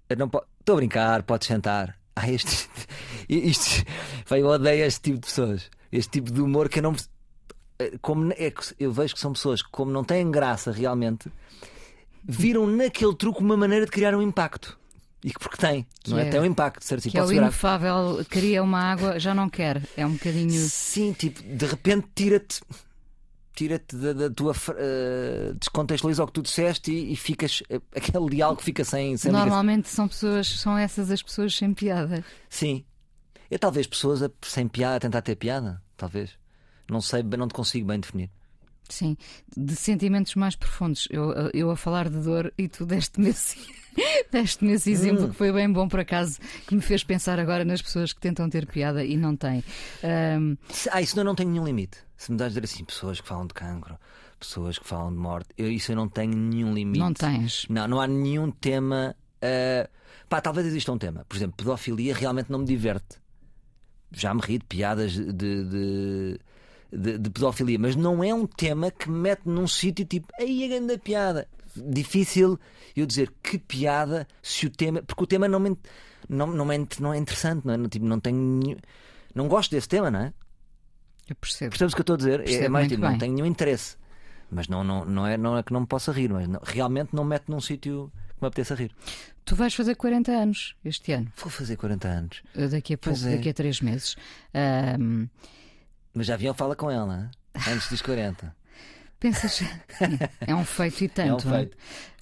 Eu 0.09 0.17
não 0.17 0.29
po- 0.29 0.45
Estou 0.59 0.73
a 0.73 0.77
brincar, 0.77 1.23
podes 1.23 1.47
sentar. 1.47 1.97
Ah, 2.17 2.31
este. 2.31 2.69
Isto. 3.27 3.83
Vai, 4.25 4.41
eu 4.41 4.47
odeio 4.47 4.85
este 4.85 5.01
tipo 5.01 5.19
de 5.19 5.25
pessoas. 5.27 5.69
Este 5.91 6.11
tipo 6.11 6.31
de 6.31 6.39
humor 6.39 6.69
que 6.69 6.79
eu 6.79 6.83
não. 6.83 6.95
Eh, 7.79 7.97
Como 8.01 8.31
é 8.37 8.51
que 8.51 8.61
eu 8.79 8.91
vejo 8.91 9.13
que 9.13 9.19
são 9.19 9.33
pessoas 9.33 9.61
que, 9.61 9.69
como 9.71 9.91
não 9.91 10.03
têm 10.03 10.29
graça 10.31 10.71
realmente, 10.71 11.31
viram 12.23 12.65
naquele 12.67 13.15
truque 13.15 13.39
uma 13.41 13.55
maneira 13.57 13.85
de 13.85 13.91
criar 13.91 14.15
um 14.15 14.21
impacto. 14.21 14.77
E 15.23 15.31
que 15.31 15.39
porque 15.39 15.57
tem, 15.57 15.87
não 16.07 16.19
é? 16.19 16.27
é- 16.27 16.29
Tem 16.29 16.39
um 16.39 16.45
impacto, 16.45 16.83
certo? 16.83 17.09
Que 17.09 17.17
é 17.17 17.23
o 17.23 17.27
virar. 17.27 17.43
inefável, 17.43 18.23
queria 18.29 18.61
uma 18.61 18.79
água, 18.79 19.19
já 19.19 19.33
não 19.33 19.49
quer. 19.49 19.81
É 19.97 20.05
um 20.05 20.13
bocadinho. 20.13 20.51
Sim, 20.69 21.13
tipo, 21.13 21.41
de 21.41 21.65
repente 21.65 22.07
tira-te 22.13 22.61
tira-te 23.55 23.95
da, 23.95 24.11
da 24.11 24.29
tua 24.29 24.53
eh, 24.77 25.53
descontextualiza 25.57 26.21
o 26.23 26.27
que 26.27 26.33
tu 26.33 26.41
disseste 26.41 26.91
e, 26.91 27.13
e 27.13 27.15
ficas 27.15 27.63
eh, 27.69 27.79
aquele 27.95 28.29
diálogo 28.29 28.59
que 28.59 28.65
fica 28.65 28.83
sem, 28.83 29.15
sem 29.15 29.31
ligação. 29.31 29.45
Normalmente 29.47 29.87
são 29.87 30.07
pessoas, 30.09 30.45
são 30.59 30.77
essas 30.77 31.09
as 31.09 31.23
pessoas 31.23 31.55
sem 31.55 31.73
piada. 31.73 32.23
Sim. 32.49 32.83
É 33.49 33.57
talvez 33.57 33.87
pessoas 33.87 34.21
a- 34.21 34.29
sem 34.43 34.67
piada 34.67 34.97
a 34.97 34.99
tentar 34.99 35.21
ter 35.21 35.35
piada, 35.37 35.81
talvez. 35.95 36.31
Não 36.89 37.01
sei, 37.01 37.23
não 37.23 37.47
te 37.47 37.53
consigo 37.53 37.87
bem 37.87 37.99
definir. 37.99 38.29
Sim, 38.87 39.17
de 39.57 39.75
sentimentos 39.75 40.35
mais 40.35 40.55
profundos. 40.55 41.07
Eu, 41.09 41.31
eu 41.53 41.71
a 41.71 41.75
falar 41.75 42.07
de 42.09 42.19
dor 42.19 42.53
e 42.57 42.67
tu 42.67 42.85
deste-me 42.85 43.29
esse, 43.29 43.57
deste 44.31 44.63
esse 44.67 44.91
exemplo 44.91 45.29
que 45.29 45.35
foi 45.35 45.51
bem 45.51 45.71
bom 45.71 45.87
por 45.87 45.99
acaso, 45.99 46.39
que 46.67 46.75
me 46.75 46.81
fez 46.81 47.03
pensar 47.03 47.39
agora 47.39 47.65
nas 47.65 47.81
pessoas 47.81 48.13
que 48.13 48.21
tentam 48.21 48.47
ter 48.47 48.67
piada 48.67 49.03
e 49.03 49.17
não 49.17 49.35
têm. 49.35 49.63
Se- 50.69 50.89
Ah, 50.91 51.01
isso 51.01 51.19
eu 51.19 51.23
não 51.23 51.33
tenho 51.33 51.49
nenhum 51.49 51.65
limite. 51.65 51.97
Se 52.15 52.31
me 52.31 52.37
dás 52.37 52.51
dizer 52.51 52.63
assim, 52.63 52.83
pessoas 52.85 53.19
que 53.19 53.27
falam 53.27 53.47
de 53.47 53.53
cancro, 53.55 53.97
pessoas 54.39 54.77
que 54.77 54.87
falam 54.87 55.11
de 55.11 55.17
morte, 55.17 55.49
eu, 55.57 55.71
isso 55.71 55.91
eu 55.91 55.95
não 55.95 56.07
tenho 56.07 56.35
nenhum 56.37 56.71
limite. 56.73 56.99
não 56.99 57.11
tens. 57.11 57.65
Não, 57.67 57.87
não 57.87 57.99
há 57.99 58.05
nenhum 58.07 58.51
tema. 58.51 59.15
eh, 59.41 59.89
Pá, 60.29 60.41
talvez 60.41 60.67
exista 60.67 60.91
um 60.91 60.97
tema. 60.99 61.25
Por 61.27 61.35
exemplo, 61.35 61.55
pedofilia 61.57 62.13
realmente 62.13 62.51
não 62.51 62.59
me 62.59 62.65
diverte. 62.65 63.17
Já 64.11 64.31
me 64.33 64.41
ri 64.41 64.59
de 64.59 64.65
piadas 64.65 65.13
de, 65.13 65.33
de, 65.33 66.39
de- 66.97 67.17
de 67.17 67.29
pedofilia, 67.29 67.77
mas 67.79 67.95
não 67.95 68.23
é 68.23 68.33
um 68.33 68.45
tema 68.47 68.91
que 68.91 69.09
me 69.09 69.17
mete 69.17 69.41
num 69.45 69.67
sítio 69.67 70.05
tipo, 70.05 70.27
aí 70.39 70.63
a 70.63 70.67
grande 70.67 70.97
piada. 70.97 71.47
Difícil 71.75 72.57
eu 72.95 73.05
dizer 73.05 73.31
que 73.43 73.57
piada 73.57 74.27
se 74.41 74.65
o 74.65 74.69
tema. 74.69 75.01
Porque 75.03 75.23
o 75.23 75.27
tema 75.27 75.47
não, 75.47 75.59
me, 75.59 75.77
não, 76.29 76.47
não, 76.47 76.71
é, 76.71 76.77
não 76.99 77.13
é 77.13 77.17
interessante, 77.17 77.65
não 77.65 77.73
é? 77.73 77.77
Não, 77.77 77.89
Tipo, 77.89 78.05
não 78.05 78.19
tenho. 78.19 78.37
nenhum- 78.37 78.77
Não 79.33 79.47
gosto 79.49 79.71
desse 79.71 79.87
tema, 79.89 80.09
não 80.09 80.21
é? 80.21 80.33
Eu 81.27 81.35
percebo. 81.35 81.71
Percebes 81.71 81.93
o 81.93 81.95
que 81.95 82.01
eu 82.01 82.03
estou 82.03 82.13
a 82.13 82.17
dizer? 82.17 82.49
É 82.63 82.69
mais 82.69 82.87
tipo, 82.87 83.01
não 83.01 83.17
tenho 83.17 83.33
nenhum 83.33 83.45
interesse. 83.45 83.97
Mas 84.49 84.67
não, 84.67 84.83
não, 84.83 85.03
não, 85.03 85.27
é, 85.27 85.37
não 85.37 85.57
é 85.57 85.63
que 85.63 85.73
não 85.73 85.81
me 85.81 85.87
possa 85.87 86.11
rir, 86.13 86.31
mas 86.31 86.47
não- 86.47 86.61
realmente 86.63 87.09
não 87.13 87.23
me 87.23 87.31
mete 87.31 87.49
num 87.49 87.59
sítio 87.59 88.11
que 88.35 88.41
me 88.41 88.47
apeteça 88.47 88.75
rir. 88.75 88.91
Tu 89.43 89.55
vais 89.55 89.73
fazer 89.73 89.95
40 89.95 90.31
anos 90.31 90.75
este 90.85 91.11
ano, 91.11 91.31
Vou 91.35 91.49
fazer 91.49 91.75
40 91.75 92.07
anos. 92.07 92.41
daqui 92.71 92.93
a 92.93 92.97
pouco, 92.97 93.19
é. 93.27 93.35
daqui 93.35 93.49
a 93.49 93.53
3 93.53 93.81
meses. 93.81 94.15
Ahm, 94.53 95.27
Mas 96.15 96.27
já 96.27 96.37
vinham 96.37 96.53
fala 96.53 96.75
com 96.75 96.89
ela, 96.89 97.29
hein? 97.55 97.73
antes 97.73 97.89
dos 97.89 98.01
40. 98.01 98.55
pensas. 99.19 99.61
É 100.39 100.55
um 100.55 100.63
feito 100.63 101.03
e 101.03 101.09
tanto. 101.09 101.29
É 101.29 101.33
um 101.33 101.51
não 101.51 101.57
feito. 101.57 101.77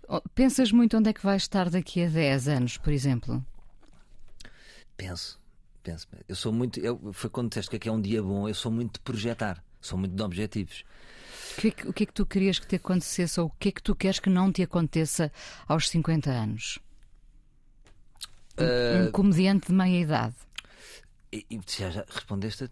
Oh, 0.07 0.21
Pensas 0.33 0.71
muito 0.71 0.97
onde 0.97 1.09
é 1.09 1.13
que 1.13 1.23
vais 1.23 1.43
estar 1.43 1.69
daqui 1.69 2.03
a 2.03 2.09
10 2.09 2.47
anos, 2.47 2.77
por 2.77 2.91
exemplo? 2.91 3.45
Penso, 4.97 5.39
penso. 5.83 6.07
Eu 6.27 6.35
sou 6.35 6.51
muito. 6.51 6.79
Eu, 6.79 7.13
foi 7.13 7.29
quando 7.29 7.49
disseste 7.49 7.69
que 7.69 7.75
aqui 7.77 7.87
é 7.87 7.91
um 7.91 8.01
dia 8.01 8.21
bom, 8.21 8.47
eu 8.47 8.53
sou 8.55 8.71
muito 8.71 8.93
de 8.93 8.99
projetar, 9.01 9.63
sou 9.79 9.97
muito 9.97 10.15
de 10.15 10.21
objetivos. 10.21 10.83
O 11.57 11.61
que, 11.61 11.67
é 11.67 11.71
que, 11.71 11.87
o 11.87 11.93
que 11.93 12.03
é 12.03 12.05
que 12.07 12.13
tu 12.13 12.25
querias 12.25 12.57
que 12.57 12.67
te 12.67 12.75
acontecesse 12.77 13.39
ou 13.39 13.47
o 13.47 13.49
que 13.59 13.69
é 13.69 13.71
que 13.71 13.81
tu 13.81 13.95
queres 13.95 14.19
que 14.19 14.29
não 14.29 14.51
te 14.51 14.63
aconteça 14.63 15.31
aos 15.67 15.87
50 15.89 16.31
anos? 16.31 16.79
Um, 18.57 19.07
um 19.07 19.11
comediante 19.11 19.67
de 19.67 19.73
meia 19.73 20.01
idade. 20.01 20.35
E, 21.33 21.45
e 21.49 21.59
já, 21.67 21.89
já 21.89 22.05
respondeste. 22.07 22.69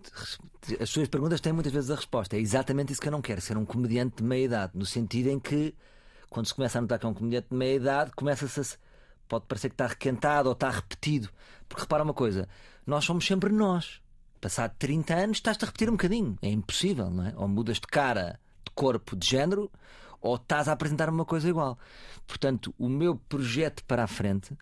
As 0.79 0.87
suas 0.87 1.07
perguntas 1.07 1.41
têm 1.41 1.51
muitas 1.51 1.73
vezes 1.73 1.89
a 1.89 1.95
resposta. 1.95 2.35
É 2.35 2.39
exatamente 2.39 2.91
isso 2.91 3.01
que 3.01 3.07
eu 3.07 3.11
não 3.11 3.21
quero, 3.21 3.41
ser 3.41 3.57
um 3.57 3.65
comediante 3.65 4.17
de 4.17 4.23
meia 4.23 4.45
idade. 4.45 4.73
No 4.75 4.85
sentido 4.85 5.29
em 5.29 5.39
que, 5.39 5.73
quando 6.29 6.45
se 6.45 6.53
começa 6.53 6.77
a 6.77 6.81
notar 6.81 6.99
que 6.99 7.05
é 7.07 7.09
um 7.09 7.13
comediante 7.13 7.47
de 7.49 7.55
meia 7.55 7.75
idade, 7.75 8.11
começa-se 8.15 8.59
a. 8.61 8.91
Pode 9.27 9.45
parecer 9.47 9.69
que 9.69 9.73
está 9.75 9.87
requentado 9.87 10.47
ou 10.49 10.53
está 10.53 10.69
repetido. 10.69 11.29
Porque 11.67 11.81
repara 11.81 12.03
uma 12.03 12.13
coisa: 12.13 12.47
nós 12.85 13.03
somos 13.03 13.25
sempre 13.25 13.51
nós. 13.51 13.99
Passado 14.39 14.75
30 14.77 15.15
anos, 15.15 15.37
estás-te 15.37 15.63
a 15.63 15.67
repetir 15.67 15.89
um 15.89 15.93
bocadinho. 15.93 16.37
É 16.41 16.49
impossível, 16.49 17.09
não 17.09 17.25
é? 17.25 17.33
Ou 17.37 17.47
mudas 17.47 17.77
de 17.77 17.87
cara, 17.87 18.39
de 18.63 18.71
corpo, 18.75 19.15
de 19.15 19.27
género, 19.27 19.71
ou 20.19 20.35
estás 20.35 20.67
a 20.67 20.73
apresentar 20.73 21.09
uma 21.09 21.25
coisa 21.25 21.49
igual. 21.49 21.79
Portanto, 22.27 22.73
o 22.77 22.87
meu 22.89 23.15
projeto 23.15 23.83
para 23.85 24.03
a 24.03 24.07
frente 24.07 24.55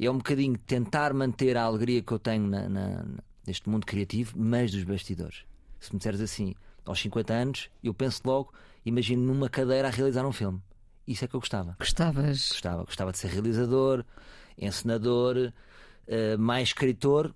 é 0.00 0.10
um 0.10 0.18
bocadinho 0.18 0.56
tentar 0.58 1.12
manter 1.14 1.56
a 1.56 1.64
alegria 1.64 2.02
que 2.02 2.12
eu 2.12 2.18
tenho 2.18 2.46
na- 2.46 2.68
na- 2.68 3.04
neste 3.46 3.68
mundo 3.68 3.86
criativo, 3.86 4.34
mas 4.38 4.70
dos 4.72 4.84
bastidores. 4.84 5.44
Se 5.80 5.92
me 5.92 5.98
disseres 5.98 6.20
assim, 6.20 6.54
aos 6.84 7.00
50 7.00 7.32
anos, 7.32 7.70
eu 7.82 7.92
penso 7.94 8.20
logo, 8.24 8.52
imagino 8.84 9.22
numa 9.22 9.48
cadeira 9.48 9.88
a 9.88 9.90
realizar 9.90 10.26
um 10.26 10.32
filme. 10.32 10.60
Isso 11.06 11.24
é 11.24 11.28
que 11.28 11.34
eu 11.36 11.40
gostava. 11.40 11.76
Gostavas. 11.78 12.48
Gostava, 12.50 12.84
gostava 12.84 13.12
de 13.12 13.18
ser 13.18 13.28
realizador, 13.28 14.04
encenador, 14.56 15.52
eh, 16.06 16.36
mais 16.36 16.68
escritor, 16.68 17.34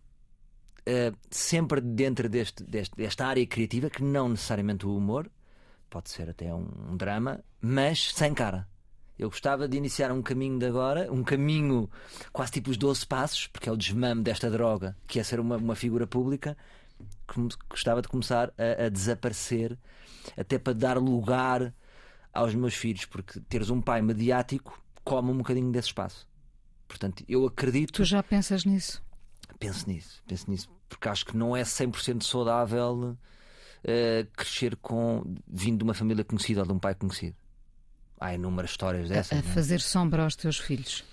eh, 0.87 1.13
sempre 1.31 1.81
dentro 1.81 2.29
deste, 2.29 2.63
deste- 2.65 2.97
desta 2.97 3.27
área 3.27 3.47
criativa, 3.47 3.91
que 3.91 4.03
não 4.03 4.29
necessariamente 4.31 4.87
o 4.87 4.97
humor, 4.97 5.31
pode 5.91 6.09
ser 6.11 6.31
até 6.31 6.53
um, 6.55 6.67
um 6.91 6.97
drama, 6.97 7.45
mas 7.61 8.13
sem 8.15 8.33
cara. 8.33 8.67
Eu 9.19 9.29
gostava 9.31 9.67
de 9.67 9.77
iniciar 9.77 10.13
um 10.13 10.23
caminho 10.23 10.59
de 10.59 10.67
agora, 10.67 11.13
um 11.13 11.25
caminho 11.25 11.91
quase 12.33 12.53
tipo 12.53 12.71
os 12.71 12.77
12 12.77 13.07
passos, 13.07 13.47
porque 13.49 13.69
é 13.69 13.73
o 13.73 13.77
desmame 13.77 14.23
desta 14.23 14.49
droga, 14.51 14.97
que 15.07 15.19
é 15.19 15.25
ser 15.25 15.41
uma, 15.41 15.57
uma 15.57 15.75
figura 15.75 16.07
pública. 16.07 16.57
Gostava 17.69 18.01
de 18.01 18.09
começar 18.09 18.53
a, 18.57 18.87
a 18.87 18.89
desaparecer, 18.89 19.77
até 20.37 20.59
para 20.59 20.73
dar 20.73 20.99
lugar 20.99 21.75
aos 22.33 22.55
meus 22.55 22.75
filhos, 22.75 23.05
porque 23.07 23.41
teres 23.41 23.71
um 23.71 23.81
pai 23.81 24.01
mediático 24.03 24.81
come 25.03 25.31
um 25.31 25.39
bocadinho 25.39 25.73
desse 25.73 25.89
espaço. 25.89 26.29
Portanto, 26.87 27.25
eu 27.29 27.45
acredito, 27.47 27.93
Tu 27.93 28.05
já 28.05 28.23
pensas 28.23 28.65
nisso? 28.65 29.03
penso 29.59 29.89
nisso, 29.89 30.23
penso 30.27 30.51
nisso, 30.51 30.69
porque 30.89 31.09
acho 31.09 31.27
que 31.27 31.37
não 31.37 31.57
é 31.57 31.63
100% 31.63 32.23
saudável 32.23 33.17
eh, 33.83 34.27
crescer 34.37 34.77
com 34.77 35.25
vindo 35.47 35.79
de 35.79 35.85
uma 35.85 35.95
família 35.95 36.25
conhecida 36.25 36.61
ou 36.61 36.67
de 36.67 36.73
um 36.73 36.79
pai 36.79 36.95
conhecido. 36.95 37.37
Há 38.21 38.35
inúmeras 38.35 38.71
histórias 38.71 39.09
dessas. 39.09 39.33
a 39.33 39.41
é? 39.41 39.43
fazer 39.43 39.81
sombra 39.81 40.25
aos 40.25 40.35
teus 40.35 40.59
filhos. 40.59 41.05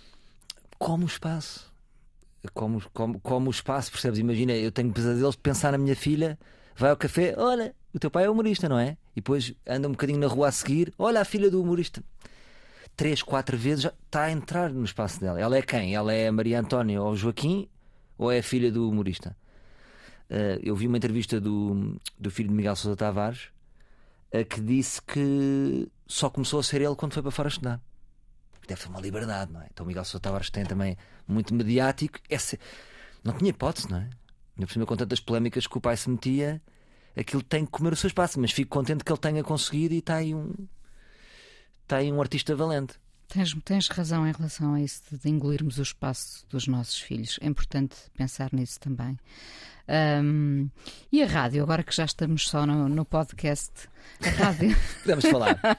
como 0.80 1.04
o 1.04 1.08
espaço. 1.08 1.72
Como, 2.54 2.82
como, 2.94 3.20
como 3.20 3.48
o 3.48 3.52
espaço, 3.52 3.92
percebes? 3.92 4.20
Imagina, 4.20 4.54
eu 4.54 4.72
tenho 4.72 4.92
pesadelos 4.92 5.36
de 5.36 5.42
pensar 5.42 5.72
na 5.72 5.78
minha 5.78 5.96
filha, 5.96 6.38
vai 6.76 6.92
ao 6.92 6.98
café, 6.98 7.34
olha, 7.38 7.74
o 7.94 8.00
teu 8.00 8.12
pai 8.12 8.26
é 8.26 8.30
humorista, 8.30 8.70
não 8.70 8.78
é? 8.78 8.98
E 9.16 9.16
depois 9.16 9.54
anda 9.66 9.88
um 9.88 9.92
bocadinho 9.92 10.20
na 10.20 10.28
rua 10.28 10.50
a 10.50 10.52
seguir, 10.52 10.94
olha 10.98 11.22
a 11.22 11.26
filha 11.26 11.50
do 11.50 11.62
humorista. 11.62 12.04
Três, 12.96 13.22
quatro 13.22 13.58
vezes 13.58 13.84
já 13.84 13.94
está 14.06 14.24
a 14.24 14.32
entrar 14.32 14.72
no 14.72 14.86
espaço 14.86 15.20
dela. 15.20 15.40
Ela 15.40 15.58
é 15.58 15.62
quem? 15.62 15.96
Ela 15.96 16.14
é 16.14 16.28
a 16.28 16.32
Maria 16.32 16.60
Antónia 16.60 17.02
ou 17.02 17.12
o 17.12 17.18
Joaquim 17.18 17.68
ou 18.18 18.32
é 18.32 18.40
a 18.40 18.44
filha 18.44 18.72
do 18.72 18.90
humorista? 18.90 19.36
Eh, 20.30 20.60
eu 20.64 20.76
vi 20.76 20.88
uma 20.88 20.98
entrevista 20.98 21.40
do, 21.40 22.00
do 22.18 22.32
filho 22.32 22.50
de 22.50 22.56
Miguel 22.56 22.76
Sousa 22.76 22.96
Tavares 22.96 23.50
que 24.44 24.60
disse 24.60 25.02
que 25.02 25.88
só 26.08 26.30
começou 26.30 26.60
a 26.60 26.64
ser 26.64 26.82
ele 26.82 26.96
quando 26.96 27.14
foi 27.14 27.22
para 27.22 27.32
fora 27.32 27.50
estudar 27.50 27.82
deve 28.68 28.82
ser 28.82 28.90
uma 28.90 29.00
liberdade, 29.00 29.52
não 29.52 29.62
é? 29.62 29.68
Então 29.72 29.84
o 29.84 29.88
Miguel 29.88 30.04
Sousa 30.04 30.20
Tavares 30.20 30.50
tem 30.50 30.66
também 30.66 30.98
muito 31.28 31.54
mediático. 31.54 32.20
Não 33.24 33.34
tinha 33.34 33.50
hipótese, 33.50 33.90
não 33.90 33.98
é? 33.98 34.10
Ainda 34.56 34.68
por 34.68 34.72
cima, 34.72 34.86
com 34.86 34.96
tantas 34.96 35.20
polémicas 35.20 35.68
que 35.68 35.78
o 35.78 35.82
pai 35.82 35.98
se 35.98 36.10
metia, 36.10 36.62
aquilo 37.16 37.44
tem 37.44 37.66
que 37.66 37.72
comer 37.72 37.94
o 37.94 37.96
seu 37.96 38.08
espaço. 38.08 38.40
Mas 38.40 38.52
fico 38.52 38.70
contente 38.70 39.04
que 39.04 39.12
ele 39.12 39.20
tenha 39.20 39.44
conseguido 39.44 39.94
e 39.94 40.00
está 40.00 40.16
aí 40.16 40.34
um. 40.34 40.54
Está 41.84 41.98
aí 41.98 42.12
um 42.12 42.22
artista 42.22 42.56
valente. 42.56 43.00
Tens, 43.28 43.56
tens 43.66 43.88
razão 43.90 44.28
em 44.28 44.32
relação 44.32 44.74
a 44.76 44.82
isso 44.82 45.02
de, 45.12 45.30
engolirmos 45.30 45.78
o 45.78 45.82
espaço 45.82 46.46
dos 46.50 46.68
nossos 46.68 47.00
filhos. 47.00 47.38
É 47.42 47.48
importante 47.48 47.96
pensar 48.16 48.50
nisso 48.54 48.80
também. 48.80 49.18
Ahm, 49.88 50.68
e 51.12 51.22
a 51.22 51.28
rádio, 51.28 51.62
agora 51.64 51.84
que 51.84 51.96
já 51.96 52.06
estamos 52.06 52.48
só 52.48 52.66
no, 52.66 52.88
no 52.88 53.04
podcast, 53.06 53.72
a 54.26 54.30
rádio, 54.30 54.76
Podemos 55.04 55.26
falar. 55.26 55.60
ah, 55.64 55.78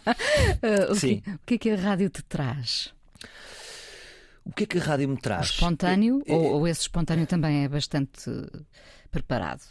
o, 0.91 0.95
Sim. 0.95 1.21
que, 1.21 1.31
o 1.31 1.39
que 1.47 1.55
é 1.55 1.59
que 1.59 1.71
a 1.71 1.77
rádio 1.77 2.11
te 2.11 2.23
traz? 2.23 2.93
O 4.45 4.53
que 4.53 4.65
é 4.65 4.67
que 4.67 4.79
a 4.79 4.83
rádio 4.83 5.09
me 5.09 5.15
O 5.17 5.21
traz? 5.21 5.47
espontâneo 5.51 6.23
Eu- 6.27 6.37
ou, 6.37 6.53
ou 6.61 6.69
esse 6.69 6.83
espontâneo 6.83 7.27
também 7.27 7.65
é 7.65 7.69
bastante 7.69 8.31
preparado? 9.11 9.63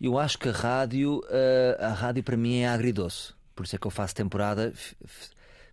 Eu 0.00 0.18
acho 0.18 0.38
que 0.38 0.48
a 0.48 0.52
rádio, 0.52 1.22
eh, 1.28 1.76
a 1.80 1.88
rádio 1.92 2.22
para 2.22 2.36
mim 2.36 2.58
é 2.60 2.68
agridoce. 2.68 3.32
Por 3.54 3.64
isso 3.66 3.74
é 3.74 3.78
que 3.78 3.86
eu 3.86 3.90
faço 3.90 4.14
temporada, 4.14 4.72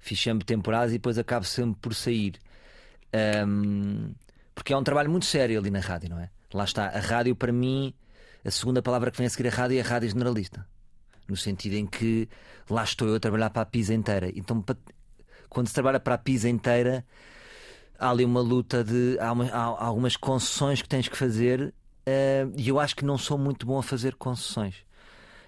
fiz 0.05 0.19
sempre 0.21 0.45
temporadas 0.45 0.91
e 0.91 0.93
depois 0.99 1.17
acabo 1.17 1.45
sempre 1.45 1.79
por 1.81 1.95
sair. 1.95 2.35
Ahm, 3.11 4.11
porque 4.53 4.71
é 4.71 4.77
um 4.77 4.83
trabalho 4.83 5.09
muito 5.09 5.25
sério 5.25 5.59
ali 5.59 5.71
na 5.71 5.79
rádio, 5.79 6.09
não 6.09 6.19
é? 6.19 6.29
Lá 6.53 6.63
está, 6.63 6.85
a 6.87 6.99
rádio 6.99 7.35
para 7.35 7.51
mim, 7.51 7.91
a 8.43 8.51
segunda 8.51 8.81
palavra 8.81 9.09
que 9.09 9.17
vem 9.17 9.25
a 9.25 9.29
seguir 9.29 9.47
a 9.47 9.51
rádio 9.51 9.77
é 9.77 9.81
a 9.81 9.83
rádio 9.83 10.09
generalista. 10.09 10.65
No 11.27 11.35
sentido 11.35 11.73
em 11.73 11.87
que 11.87 12.29
lá 12.69 12.83
estou 12.83 13.07
eu 13.07 13.15
a 13.15 13.19
trabalhar 13.19 13.49
para 13.49 13.63
a 13.63 13.65
PISA 13.65 13.95
inteira. 13.95 14.31
Então, 14.35 14.61
pa- 14.61 14.77
quando 15.49 15.67
se 15.67 15.73
trabalha 15.73 15.99
para 15.99 16.13
a 16.13 16.17
PISA 16.19 16.47
inteira, 16.49 17.03
há 17.97 18.09
ali 18.11 18.23
uma 18.23 18.41
luta 18.41 18.83
de. 18.83 19.17
Há, 19.19 19.31
uma- 19.31 19.49
há- 19.49 19.85
algumas 19.85 20.15
concessões 20.15 20.81
que 20.83 20.87
tens 20.87 21.07
que 21.07 21.17
fazer 21.17 21.73
eh, 22.05 22.45
e 22.55 22.69
eu 22.69 22.79
acho 22.79 22.95
que 22.95 23.03
não 23.03 23.17
sou 23.17 23.39
muito 23.39 23.65
bom 23.65 23.79
a 23.79 23.83
fazer 23.83 24.13
concessões. 24.15 24.75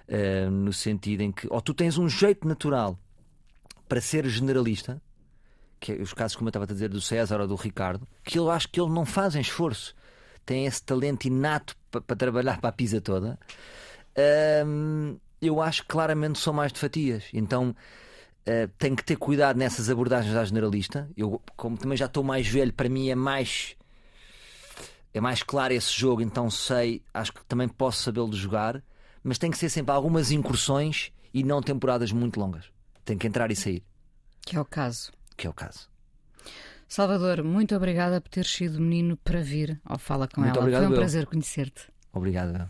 Eh, 0.08 0.50
no 0.50 0.74
sentido 0.74 1.22
em 1.22 1.32
que, 1.32 1.48
ou 1.50 1.62
tu 1.62 1.74
tens 1.76 1.98
um 2.00 2.10
jeito 2.10 2.48
natural 2.48 2.98
para 3.88 4.02
ser 4.02 4.28
generalista, 4.28 5.02
que 5.80 5.92
é 5.94 5.96
os 5.96 6.14
casos, 6.14 6.36
como 6.36 6.48
eu 6.48 6.50
estava 6.50 6.66
a 6.66 6.68
dizer, 6.68 6.90
do 6.90 7.00
César 7.02 7.40
ou 7.42 7.48
do 7.48 7.56
Ricardo, 7.56 8.08
que 8.24 8.40
eu 8.40 8.50
acho 8.50 8.68
que 8.70 8.80
eles 8.80 8.92
não 8.92 9.06
fazem 9.06 9.42
esforço, 9.42 9.96
têm 10.46 10.66
esse 10.66 10.82
talento 10.84 11.26
inato 11.26 11.76
pa- 11.92 12.02
para 12.02 12.16
trabalhar 12.16 12.60
para 12.60 12.70
a 12.70 12.74
pisa 12.74 13.00
toda. 13.00 13.38
Eu 15.40 15.62
acho 15.62 15.84
que 15.84 15.88
claramente 15.90 16.40
são 16.40 16.52
mais 16.54 16.74
de 16.74 16.80
fatias, 16.80 17.26
então 17.32 17.70
uh, 17.70 18.68
tenho 18.80 18.96
que 18.96 19.04
ter 19.04 19.16
cuidado 19.18 19.58
nessas 19.58 19.88
abordagens 19.90 20.36
à 20.36 20.44
generalista. 20.44 21.08
Eu, 21.16 21.42
como 21.56 21.78
também 21.78 21.96
já 21.98 22.06
estou 22.08 22.24
mais 22.24 22.48
velho, 22.48 22.74
para 22.74 22.90
mim 22.90 23.10
é 23.10 23.16
mais 23.16 23.76
é 25.14 25.22
mais 25.22 25.42
claro 25.42 25.74
esse 25.74 25.92
jogo, 25.94 26.22
então 26.22 26.50
sei, 26.50 27.02
acho 27.14 27.34
que 27.34 27.44
também 27.46 27.68
posso 27.68 28.04
sabê-lo 28.04 28.34
jogar, 28.34 28.84
mas 29.24 29.38
tem 29.38 29.50
que 29.50 29.58
ser 29.58 29.70
sempre 29.70 29.94
algumas 29.94 30.32
incursões 30.32 31.12
e 31.34 31.44
não 31.44 31.62
temporadas 31.62 32.12
muito 32.12 32.40
longas. 32.40 32.66
Tem 33.08 33.18
que 33.18 33.26
entrar 33.26 33.50
e 33.52 33.56
sair, 33.56 33.82
Que 34.46 34.58
é 34.58 34.60
o 34.60 34.66
caso. 34.66 35.14
que 35.38 35.48
é 35.48 35.50
o 35.50 35.54
caso. 35.54 35.88
Salvador, 36.90 37.42
muito 37.42 37.74
obrigada 37.74 38.20
por 38.20 38.28
ter 38.30 38.46
sido 38.46 38.82
menino 38.82 39.16
para 39.16 39.42
vir 39.42 39.80
ao 39.86 39.98
Fala 39.98 40.28
com 40.28 40.42
Muito 40.42 40.54
ela. 40.56 40.60
obrigado, 40.60 40.84
Foi 40.84 40.92
um 40.92 40.96
prazer 41.00 41.26
conhecer-te. 41.26 41.88
Obrigado. 42.12 42.70